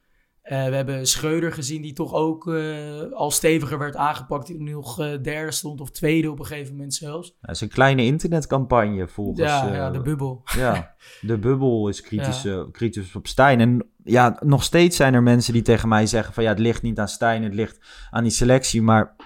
Uh, 0.53 0.65
we 0.69 0.75
hebben 0.75 1.07
Schreuder 1.07 1.53
gezien, 1.53 1.83
die 1.83 1.93
toch 1.93 2.15
ook 2.15 2.47
uh, 2.47 3.13
al 3.13 3.31
steviger 3.31 3.79
werd 3.79 3.97
aangepakt. 3.97 4.47
Die 4.47 4.63
nog 4.63 5.01
uh, 5.01 5.23
derde 5.23 5.53
stond 5.53 5.81
of 5.81 5.91
tweede 5.91 6.31
op 6.31 6.39
een 6.39 6.47
gegeven 6.47 6.73
moment 6.73 6.95
zelfs. 6.95 7.37
Dat 7.41 7.55
is 7.55 7.61
een 7.61 7.69
kleine 7.69 8.05
internetcampagne 8.05 9.09
volgens... 9.09 9.39
Ja, 9.39 9.75
ja 9.75 9.91
de 9.91 10.01
bubbel. 10.01 10.43
Ja, 10.57 10.95
de 11.21 11.39
bubbel 11.39 11.89
is 11.89 12.01
kritisch, 12.01 12.43
ja. 12.43 12.67
kritisch 12.73 13.15
op 13.15 13.27
Stijn. 13.27 13.61
En 13.61 13.91
ja, 14.05 14.37
nog 14.45 14.63
steeds 14.63 14.97
zijn 14.97 15.15
er 15.15 15.23
mensen 15.23 15.53
die 15.53 15.63
tegen 15.63 15.89
mij 15.89 16.07
zeggen 16.07 16.35
van... 16.35 16.43
ja, 16.43 16.51
het 16.51 16.59
ligt 16.59 16.83
niet 16.83 16.99
aan 16.99 17.09
Stijn, 17.09 17.43
het 17.43 17.55
ligt 17.55 17.79
aan 18.11 18.23
die 18.23 18.33
selectie. 18.33 18.83
Maar 18.83 19.17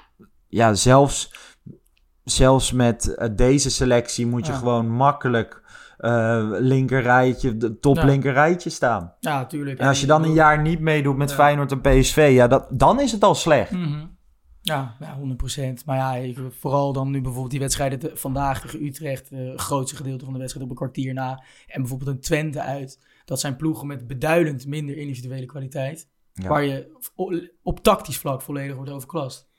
ja, 0.48 0.74
zelfs, 0.74 1.34
zelfs 2.24 2.72
met 2.72 3.30
deze 3.36 3.70
selectie 3.70 4.26
moet 4.26 4.46
je 4.46 4.52
ja. 4.52 4.58
gewoon 4.58 4.90
makkelijk 4.90 5.61
uh, 6.02 6.46
linkerrijtje, 6.50 7.56
de 7.56 7.78
top 7.78 7.96
ja. 7.96 8.04
linkerrijtje 8.04 8.70
staan. 8.70 9.14
Ja, 9.20 9.46
tuurlijk. 9.46 9.78
En 9.78 9.88
als 9.88 10.00
je 10.00 10.06
dan 10.06 10.24
een 10.24 10.32
jaar 10.32 10.62
niet 10.62 10.80
meedoet 10.80 11.16
met 11.16 11.30
ja. 11.30 11.36
Feyenoord 11.36 11.72
en 11.72 11.80
PSV, 11.80 12.30
ja, 12.34 12.46
dat, 12.46 12.66
dan 12.70 13.00
is 13.00 13.12
het 13.12 13.22
al 13.22 13.34
slecht. 13.34 13.70
Mm 13.70 13.82
-hmm. 13.82 14.16
Ja, 14.60 14.96
ja, 15.00 15.18
100%. 15.18 15.84
Maar 15.86 15.96
ja, 15.96 16.32
vooral 16.50 16.92
dan 16.92 17.10
nu 17.10 17.20
bijvoorbeeld 17.20 17.50
die 17.50 17.60
wedstrijden 17.60 17.98
te, 17.98 18.10
vandaag 18.14 18.60
tegen 18.60 18.84
Utrecht, 18.84 19.28
het 19.28 19.38
uh, 19.38 19.58
grootste 19.58 19.96
gedeelte 19.96 20.24
van 20.24 20.32
de 20.32 20.38
wedstrijd 20.38 20.66
op 20.66 20.72
een 20.72 20.78
kwartier 20.78 21.14
na. 21.14 21.42
En 21.66 21.80
bijvoorbeeld 21.80 22.10
een 22.10 22.20
Twente 22.20 22.60
uit. 22.60 23.00
Dat 23.24 23.40
zijn 23.40 23.56
ploegen 23.56 23.86
met 23.86 24.06
beduidend 24.06 24.66
minder 24.66 24.96
individuele 24.96 25.46
kwaliteit. 25.46 26.08
Ja. 26.32 26.48
Waar 26.48 26.64
je 26.64 26.96
op, 27.14 27.34
op 27.62 27.80
tactisch 27.82 28.18
vlak 28.18 28.42
volledig 28.42 28.76
wordt 28.76 28.90
overklast. 28.90 29.50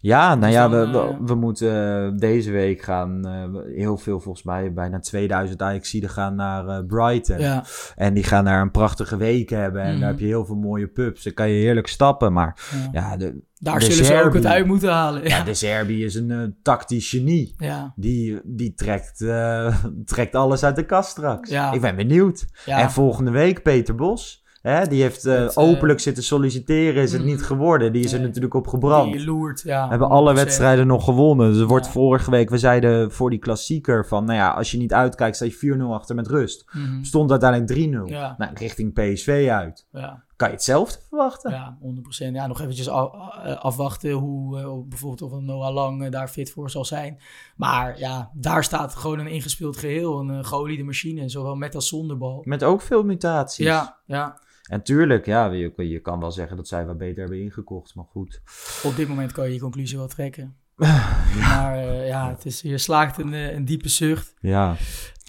Ja, 0.00 0.34
nou 0.34 0.52
ja, 0.52 0.68
dan, 0.68 0.92
we, 0.92 0.98
we, 0.98 1.16
we, 1.24 1.34
moeten 1.34 2.04
uh, 2.12 2.18
deze 2.18 2.50
week 2.50 2.82
gaan 2.82 3.26
uh, 3.26 3.76
heel 3.76 3.96
veel, 3.96 4.20
volgens 4.20 4.44
mij 4.44 4.72
bijna 4.72 4.98
2000 4.98 5.62
Ajaxiden 5.62 6.10
gaan 6.10 6.34
naar 6.34 6.66
uh, 6.66 6.78
Brighton. 6.86 7.38
Ja. 7.38 7.64
En 7.96 8.14
die 8.14 8.24
gaan 8.24 8.44
daar 8.44 8.60
een 8.60 8.70
prachtige 8.70 9.16
week 9.16 9.50
hebben. 9.50 9.82
En 9.82 9.94
mm. 9.94 10.00
daar 10.00 10.08
heb 10.08 10.18
je 10.18 10.26
heel 10.26 10.44
veel 10.44 10.56
mooie 10.56 10.88
pubs. 10.88 11.22
Dan 11.22 11.32
kan 11.32 11.48
je 11.48 11.62
heerlijk 11.62 11.86
stappen. 11.86 12.32
Maar 12.32 12.56
ja, 12.92 13.10
ja 13.10 13.16
de, 13.16 13.40
daar 13.58 13.78
de 13.78 13.84
zullen 13.84 14.04
ze 14.04 14.22
ook 14.22 14.34
het 14.34 14.46
uit 14.46 14.66
moeten 14.66 14.90
halen. 14.90 15.28
Ja, 15.28 15.42
de 15.42 15.54
Serbi 15.54 16.04
is 16.04 16.14
een 16.14 16.56
tactisch 16.62 17.08
genie. 17.08 17.54
Ja. 17.56 17.92
Die, 17.96 18.40
die 18.44 18.74
trekt, 18.74 19.16
trekt 20.04 20.34
alles 20.34 20.64
uit 20.64 20.76
de 20.76 20.86
kast 20.86 21.10
straks. 21.10 21.50
Ik 21.50 21.80
ben 21.80 21.96
benieuwd. 21.96 22.46
En 22.66 22.90
volgende 22.90 23.30
week 23.30 23.62
Peter 23.62 23.94
Bos. 23.94 24.41
Hè, 24.62 24.86
die 24.86 25.02
heeft 25.02 25.26
uh, 25.26 25.34
het, 25.34 25.56
openlijk 25.56 25.98
uh, 25.98 26.04
zitten 26.04 26.22
solliciteren, 26.22 27.02
is 27.02 27.12
het 27.12 27.20
mm, 27.20 27.26
niet 27.26 27.42
geworden. 27.42 27.92
Die 27.92 28.04
is 28.04 28.10
nee, 28.10 28.20
er 28.20 28.26
natuurlijk 28.26 28.54
op 28.54 28.66
gebrand. 28.66 29.12
Die 29.12 29.24
loert, 29.24 29.62
ja. 29.64 29.88
Hebben 29.88 30.08
alle 30.08 30.34
wedstrijden 30.34 30.86
nog 30.86 31.04
gewonnen. 31.04 31.50
Dus 31.50 31.60
er 31.60 31.66
wordt 31.66 31.86
ja. 31.86 31.92
vorige 31.92 32.30
week, 32.30 32.50
we 32.50 32.58
zeiden 32.58 33.12
voor 33.12 33.30
die 33.30 33.38
klassieker 33.38 34.06
van, 34.06 34.24
nou 34.24 34.38
ja, 34.38 34.50
als 34.50 34.70
je 34.70 34.78
niet 34.78 34.92
uitkijkt, 34.92 35.36
sta 35.36 35.44
je 35.44 35.76
4-0 35.78 35.82
achter 35.82 36.14
met 36.14 36.26
rust. 36.26 36.64
Mhm. 36.72 36.92
Mm. 36.92 37.04
Stond 37.04 37.30
uiteindelijk 37.30 38.08
3-0. 38.08 38.12
Ja. 38.12 38.34
Nou, 38.38 38.52
richting 38.54 38.92
PSV 38.92 39.48
uit. 39.50 39.86
Ja. 39.92 40.22
Kan 40.36 40.50
je 40.50 40.56
hetzelfde 40.56 40.98
verwachten? 41.08 41.50
Ja, 41.50 41.78
100%. 41.80 42.32
Ja, 42.32 42.46
nog 42.46 42.60
eventjes 42.60 42.88
af, 42.88 43.10
afwachten 43.58 44.10
hoe 44.10 44.58
uh, 44.58 44.72
bijvoorbeeld 44.88 45.32
of 45.32 45.40
Noah 45.40 45.74
Lang 45.74 46.08
daar 46.08 46.28
fit 46.28 46.50
voor 46.50 46.70
zal 46.70 46.84
zijn. 46.84 47.18
Maar 47.56 47.98
ja, 47.98 48.30
daar 48.34 48.64
staat 48.64 48.94
gewoon 48.94 49.18
een 49.18 49.26
ingespeeld 49.26 49.76
geheel. 49.76 50.20
Een 50.20 50.44
geoliede 50.44 50.82
machine, 50.82 51.28
zowel 51.28 51.54
met 51.54 51.74
als 51.74 51.88
zonder 51.88 52.18
bal. 52.18 52.40
Met 52.44 52.62
ook 52.64 52.82
veel 52.82 53.02
mutaties. 53.02 53.66
Ja, 53.66 53.96
ja. 54.06 54.40
En 54.72 54.82
tuurlijk, 54.82 55.26
ja, 55.26 55.50
je, 55.50 55.72
je 55.76 56.00
kan 56.00 56.20
wel 56.20 56.32
zeggen 56.32 56.56
dat 56.56 56.68
zij 56.68 56.86
wat 56.86 56.98
beter 56.98 57.20
hebben 57.20 57.40
ingekocht, 57.40 57.94
maar 57.94 58.04
goed. 58.04 58.42
Op 58.82 58.96
dit 58.96 59.08
moment 59.08 59.32
kan 59.32 59.46
je 59.46 59.52
je 59.52 59.60
conclusie 59.60 59.98
wel 59.98 60.08
trekken. 60.08 60.56
maar 61.48 61.76
uh, 61.76 62.06
ja, 62.08 62.28
het 62.28 62.46
is, 62.46 62.60
je 62.60 62.78
slaagt 62.78 63.18
een, 63.18 63.32
een 63.32 63.64
diepe 63.64 63.88
zucht. 63.88 64.34
Ja. 64.40 64.76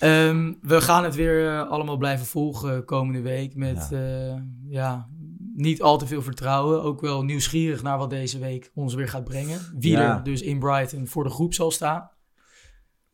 Um, 0.03 0.57
we 0.61 0.81
gaan 0.81 1.03
het 1.03 1.15
weer 1.15 1.43
uh, 1.43 1.69
allemaal 1.69 1.97
blijven 1.97 2.25
volgen 2.25 2.85
komende 2.85 3.21
week 3.21 3.55
met 3.55 3.87
ja. 3.89 3.97
Uh, 3.97 4.41
ja. 4.69 5.07
niet 5.55 5.81
al 5.81 5.97
te 5.97 6.07
veel 6.07 6.21
vertrouwen. 6.21 6.83
Ook 6.83 7.01
wel 7.01 7.23
nieuwsgierig 7.23 7.83
naar 7.83 7.97
wat 7.97 8.09
deze 8.09 8.39
week 8.39 8.71
ons 8.73 8.93
weer 8.93 9.07
gaat 9.07 9.23
brengen. 9.23 9.59
Wie 9.79 9.91
ja. 9.91 10.17
er 10.17 10.23
dus 10.23 10.41
in 10.41 10.59
Brighton 10.59 11.07
voor 11.07 11.23
de 11.23 11.29
groep 11.29 11.53
zal 11.53 11.71
staan. 11.71 12.09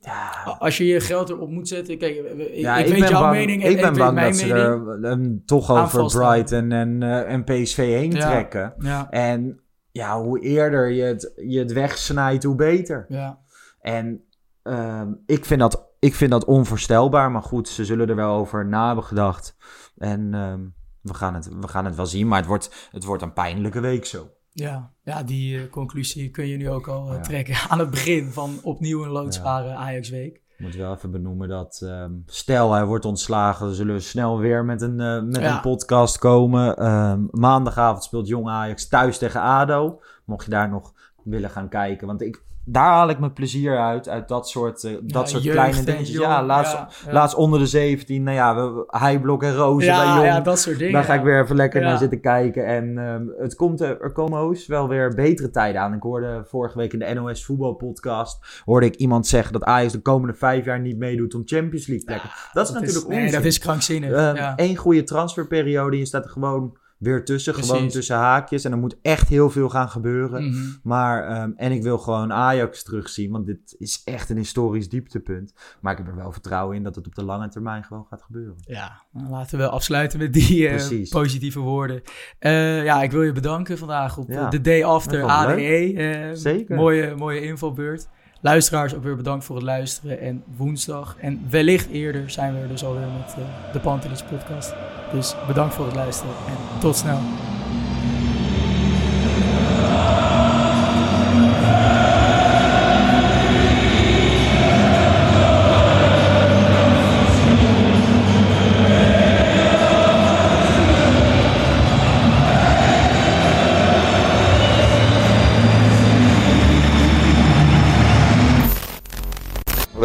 Ja. 0.02 0.56
Als 0.60 0.78
je 0.78 0.86
je 0.86 1.00
geld 1.00 1.30
erop 1.30 1.50
moet 1.50 1.68
zetten. 1.68 1.98
Kijk, 1.98 2.16
ik, 2.16 2.56
ja, 2.56 2.78
ik, 2.78 2.86
ik 2.86 2.92
weet 2.92 3.10
jouw 3.10 3.22
bang, 3.22 3.34
mening. 3.34 3.64
Ik 3.64 3.76
en 3.76 3.82
ben 3.82 3.92
ik 3.92 3.98
bang 3.98 4.14
mijn 4.14 4.32
dat 4.32 4.40
ze 4.40 4.54
er 4.54 5.04
um, 5.04 5.46
toch 5.46 5.72
over 5.72 6.06
Brighton 6.06 6.72
en, 6.72 7.02
uh, 7.02 7.32
en 7.32 7.44
PSV 7.44 7.78
heen 7.78 8.12
ja. 8.12 8.30
trekken. 8.30 8.74
Ja. 8.78 9.10
En 9.10 9.62
ja, 9.92 10.22
hoe 10.22 10.40
eerder 10.40 10.90
je 10.90 11.04
het, 11.04 11.32
je 11.36 11.60
het 11.60 11.74
wegsnijdt, 11.74 12.44
hoe 12.44 12.56
beter. 12.56 13.06
Ja. 13.10 13.40
En 13.82 14.24
um, 14.64 15.24
ik, 15.26 15.46
vind 15.46 15.60
dat, 15.60 15.90
ik 16.00 16.16
vind 16.16 16.32
dat 16.32 16.46
onvoorstelbaar. 16.46 17.32
Maar 17.32 17.44
goed, 17.44 17.68
ze 17.68 17.86
zullen 17.86 18.10
er 18.10 18.16
wel 18.16 18.36
over 18.36 18.66
na 18.66 18.86
hebben 18.86 19.04
gedacht. 19.04 19.56
En 19.98 20.34
um, 20.34 20.74
we, 21.02 21.14
gaan 21.14 21.34
het, 21.34 21.50
we 21.60 21.68
gaan 21.68 21.86
het 21.86 21.96
wel 21.96 22.06
zien. 22.06 22.28
Maar 22.28 22.38
het 22.38 22.48
wordt, 22.48 22.90
het 22.92 23.04
wordt 23.04 23.24
een 23.24 23.34
pijnlijke 23.34 23.80
week 23.80 24.06
zo. 24.06 24.30
Ja, 24.52 24.92
ja 25.04 25.24
die 25.24 25.58
uh, 25.58 25.70
conclusie 25.70 26.30
kun 26.30 26.48
je 26.48 26.58
nu 26.58 26.70
ook 26.70 26.88
al 26.88 27.10
uh, 27.10 27.16
ja. 27.16 27.22
trekken 27.22 27.56
aan 27.70 27.80
het 27.80 27.90
begin 27.90 28.32
van 28.32 28.60
opnieuw 28.64 29.04
een 29.04 29.10
loodzware 29.10 29.68
ja. 29.68 29.76
Ajax-week. 29.76 30.36
Ik 30.36 30.66
moet 30.66 30.76
wel 30.76 30.94
even 30.94 31.12
benoemen 31.12 31.48
dat 31.48 31.82
um, 31.84 32.24
stel 32.26 32.74
hij 32.74 32.86
wordt 32.86 33.06
ontslagen, 33.06 33.66
dan 33.66 33.76
zullen 33.76 33.96
we 33.96 34.02
snel 34.02 34.40
weer 34.40 34.66
met 34.66 34.82
een, 34.82 35.00
uh, 35.00 35.22
met 35.22 35.42
ja. 35.42 35.56
een 35.56 35.62
podcast 35.62 36.18
komen. 36.18 36.86
Um, 36.92 37.28
maandagavond 37.32 38.04
speelt 38.04 38.28
Jong 38.28 38.48
Ajax 38.48 38.88
thuis 38.88 39.18
tegen 39.18 39.42
ADO. 39.42 40.02
Mocht 40.26 40.46
je 40.46 40.52
daar 40.52 40.70
nog 40.70 40.94
willen 41.24 41.50
gaan 41.50 41.70
kijken. 41.70 42.08
Want 42.08 42.22
ik, 42.22 42.44
daar 42.72 42.92
haal 42.92 43.10
ik 43.10 43.20
mijn 43.20 43.34
plezier 43.34 43.78
uit. 43.78 44.10
Uit 44.10 44.28
dat 44.28 44.50
soort, 44.50 44.84
uh, 44.84 44.92
dat 45.02 45.24
ja, 45.24 45.26
soort 45.26 45.44
jeugd, 45.44 45.58
kleine 45.58 45.84
dingetjes. 45.84 46.16
Jong, 46.16 46.28
ja, 46.28 46.44
laatst, 46.44 46.74
ja, 46.74 46.88
laatst 47.12 47.36
onder 47.36 47.60
de 47.60 47.66
17. 47.66 48.24
Nou 48.24 48.36
ja, 48.36 48.56
we, 48.56 48.84
Heiblok 48.88 49.44
en 49.44 49.56
Rozen 49.56 49.94
ja, 49.94 50.04
bij 50.04 50.14
Jong. 50.14 50.26
Ja, 50.26 50.42
dat 50.42 50.60
soort 50.60 50.78
dingen. 50.78 50.94
Daar 50.94 51.04
ga 51.04 51.14
ik 51.14 51.24
weer 51.24 51.44
even 51.44 51.56
lekker 51.56 51.82
naar 51.82 51.98
zitten 51.98 52.22
kijken. 52.22 52.66
En 52.66 52.98
um, 52.98 53.34
het 53.38 53.56
komt, 53.56 53.82
er, 53.82 54.12
komen 54.12 54.40
hoos 54.40 54.68
wel 54.68 54.88
weer 54.88 55.16
betere 55.16 55.50
tijden 55.50 55.82
aan. 55.82 55.94
Ik 55.94 56.02
hoorde 56.02 56.42
vorige 56.46 56.78
week 56.78 56.94
in 56.94 57.00
de 57.00 57.14
NOS 57.14 57.46
voetbalpodcast... 57.46 58.62
hoorde 58.66 58.86
ik 58.86 58.96
iemand 58.96 59.28
zeggen 59.28 59.54
dat 59.54 59.64
Ajax 59.64 59.92
de 59.92 60.02
komende 60.02 60.34
vijf 60.34 60.66
jaar 60.66 60.80
niet 60.80 60.98
meedoet 60.98 61.36
om 61.36 61.42
Champions 61.46 61.88
League 61.88 62.06
plekken. 62.06 62.30
dat 62.54 62.68
is 62.68 62.74
dat 62.74 62.82
natuurlijk 62.82 63.10
is, 63.10 63.22
Nee, 63.22 63.32
dat 63.32 63.44
is 63.44 63.60
krankzinnig. 63.60 64.34
Eén 64.56 64.76
goede 64.76 65.04
transferperiode. 65.04 65.98
Je 65.98 66.06
staat 66.06 66.24
er 66.24 66.30
gewoon 66.30 66.78
weer 67.00 67.26
tussen, 67.26 67.56
gewoon 67.56 67.88
tussen 67.88 68.16
haakjes. 68.16 68.64
En 68.64 68.72
er 68.72 68.78
moet 68.78 68.98
echt 69.02 69.28
heel 69.28 69.50
veel 69.50 69.70
gaan 69.70 69.90
gebeuren. 69.90 70.48
Mhm. 70.48 70.58
Maar, 70.84 71.28
ehm, 71.28 71.52
en 71.56 71.72
ik 71.72 71.84
wil 71.84 71.98
gewoon 71.98 72.34
Ajax 72.34 72.84
terugzien, 72.84 73.32
want 73.32 73.46
dit 73.46 73.76
is 73.78 74.02
echt 74.06 74.30
een 74.30 74.38
historisch 74.38 74.90
dieptepunt. 74.90 75.54
Maar 75.82 75.92
ik 75.92 75.98
heb 75.98 76.08
er 76.08 76.16
wel 76.16 76.32
vertrouwen 76.32 76.76
in 76.76 76.84
dat 76.84 76.96
het 76.96 77.08
op 77.08 77.16
de 77.16 77.24
lange 77.24 77.50
termijn 77.50 77.84
gewoon 77.84 78.06
gaat 78.10 78.22
gebeuren. 78.22 78.56
Ja, 78.60 79.04
nou, 79.12 79.30
laten 79.30 79.58
we 79.58 79.70
afsluiten 79.70 80.20
met 80.20 80.34
die 80.34 80.68
eh, 80.68 81.10
positieve 81.10 81.60
woorden. 81.60 82.02
Eh, 82.40 82.84
ja, 82.84 83.02
ik 83.02 83.12
wil 83.12 83.24
je 83.24 83.32
bedanken 83.32 83.78
vandaag 83.78 84.18
op 84.18 84.30
Ja, 84.30 84.50
de 84.50 84.62
day 84.62 84.84
after 84.84 85.24
ADE. 85.24 85.94
Eh, 85.94 86.30
Zeker. 86.34 86.76
Mooie, 86.76 87.16
mooie 87.16 87.42
infobeurt. 87.42 88.08
Luisteraars 88.42 88.96
ook 88.96 89.04
weer 89.04 89.16
bedankt 89.16 89.46
voor 89.46 89.56
het 89.56 89.66
luisteren. 89.66 90.20
En 90.20 90.44
woensdag 90.58 91.16
en 91.20 91.46
wellicht 91.50 91.90
eerder 91.90 92.30
zijn 92.30 92.54
we 92.54 92.60
er 92.60 92.68
dus 92.68 92.84
alweer 92.84 93.08
met 93.18 93.36
eh, 93.38 93.74
de 93.74 93.80
Pantelis 93.80 94.24
podcast. 94.24 94.74
Dus 95.12 95.36
bedankt 95.48 95.74
voor 95.74 95.86
het 95.86 95.96
luisteren 95.96 96.34
en 96.48 96.80
tot 96.80 96.96
snel. 96.96 97.20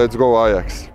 Let's 0.05 0.17
go 0.17 0.47
Ajax. 0.47 0.91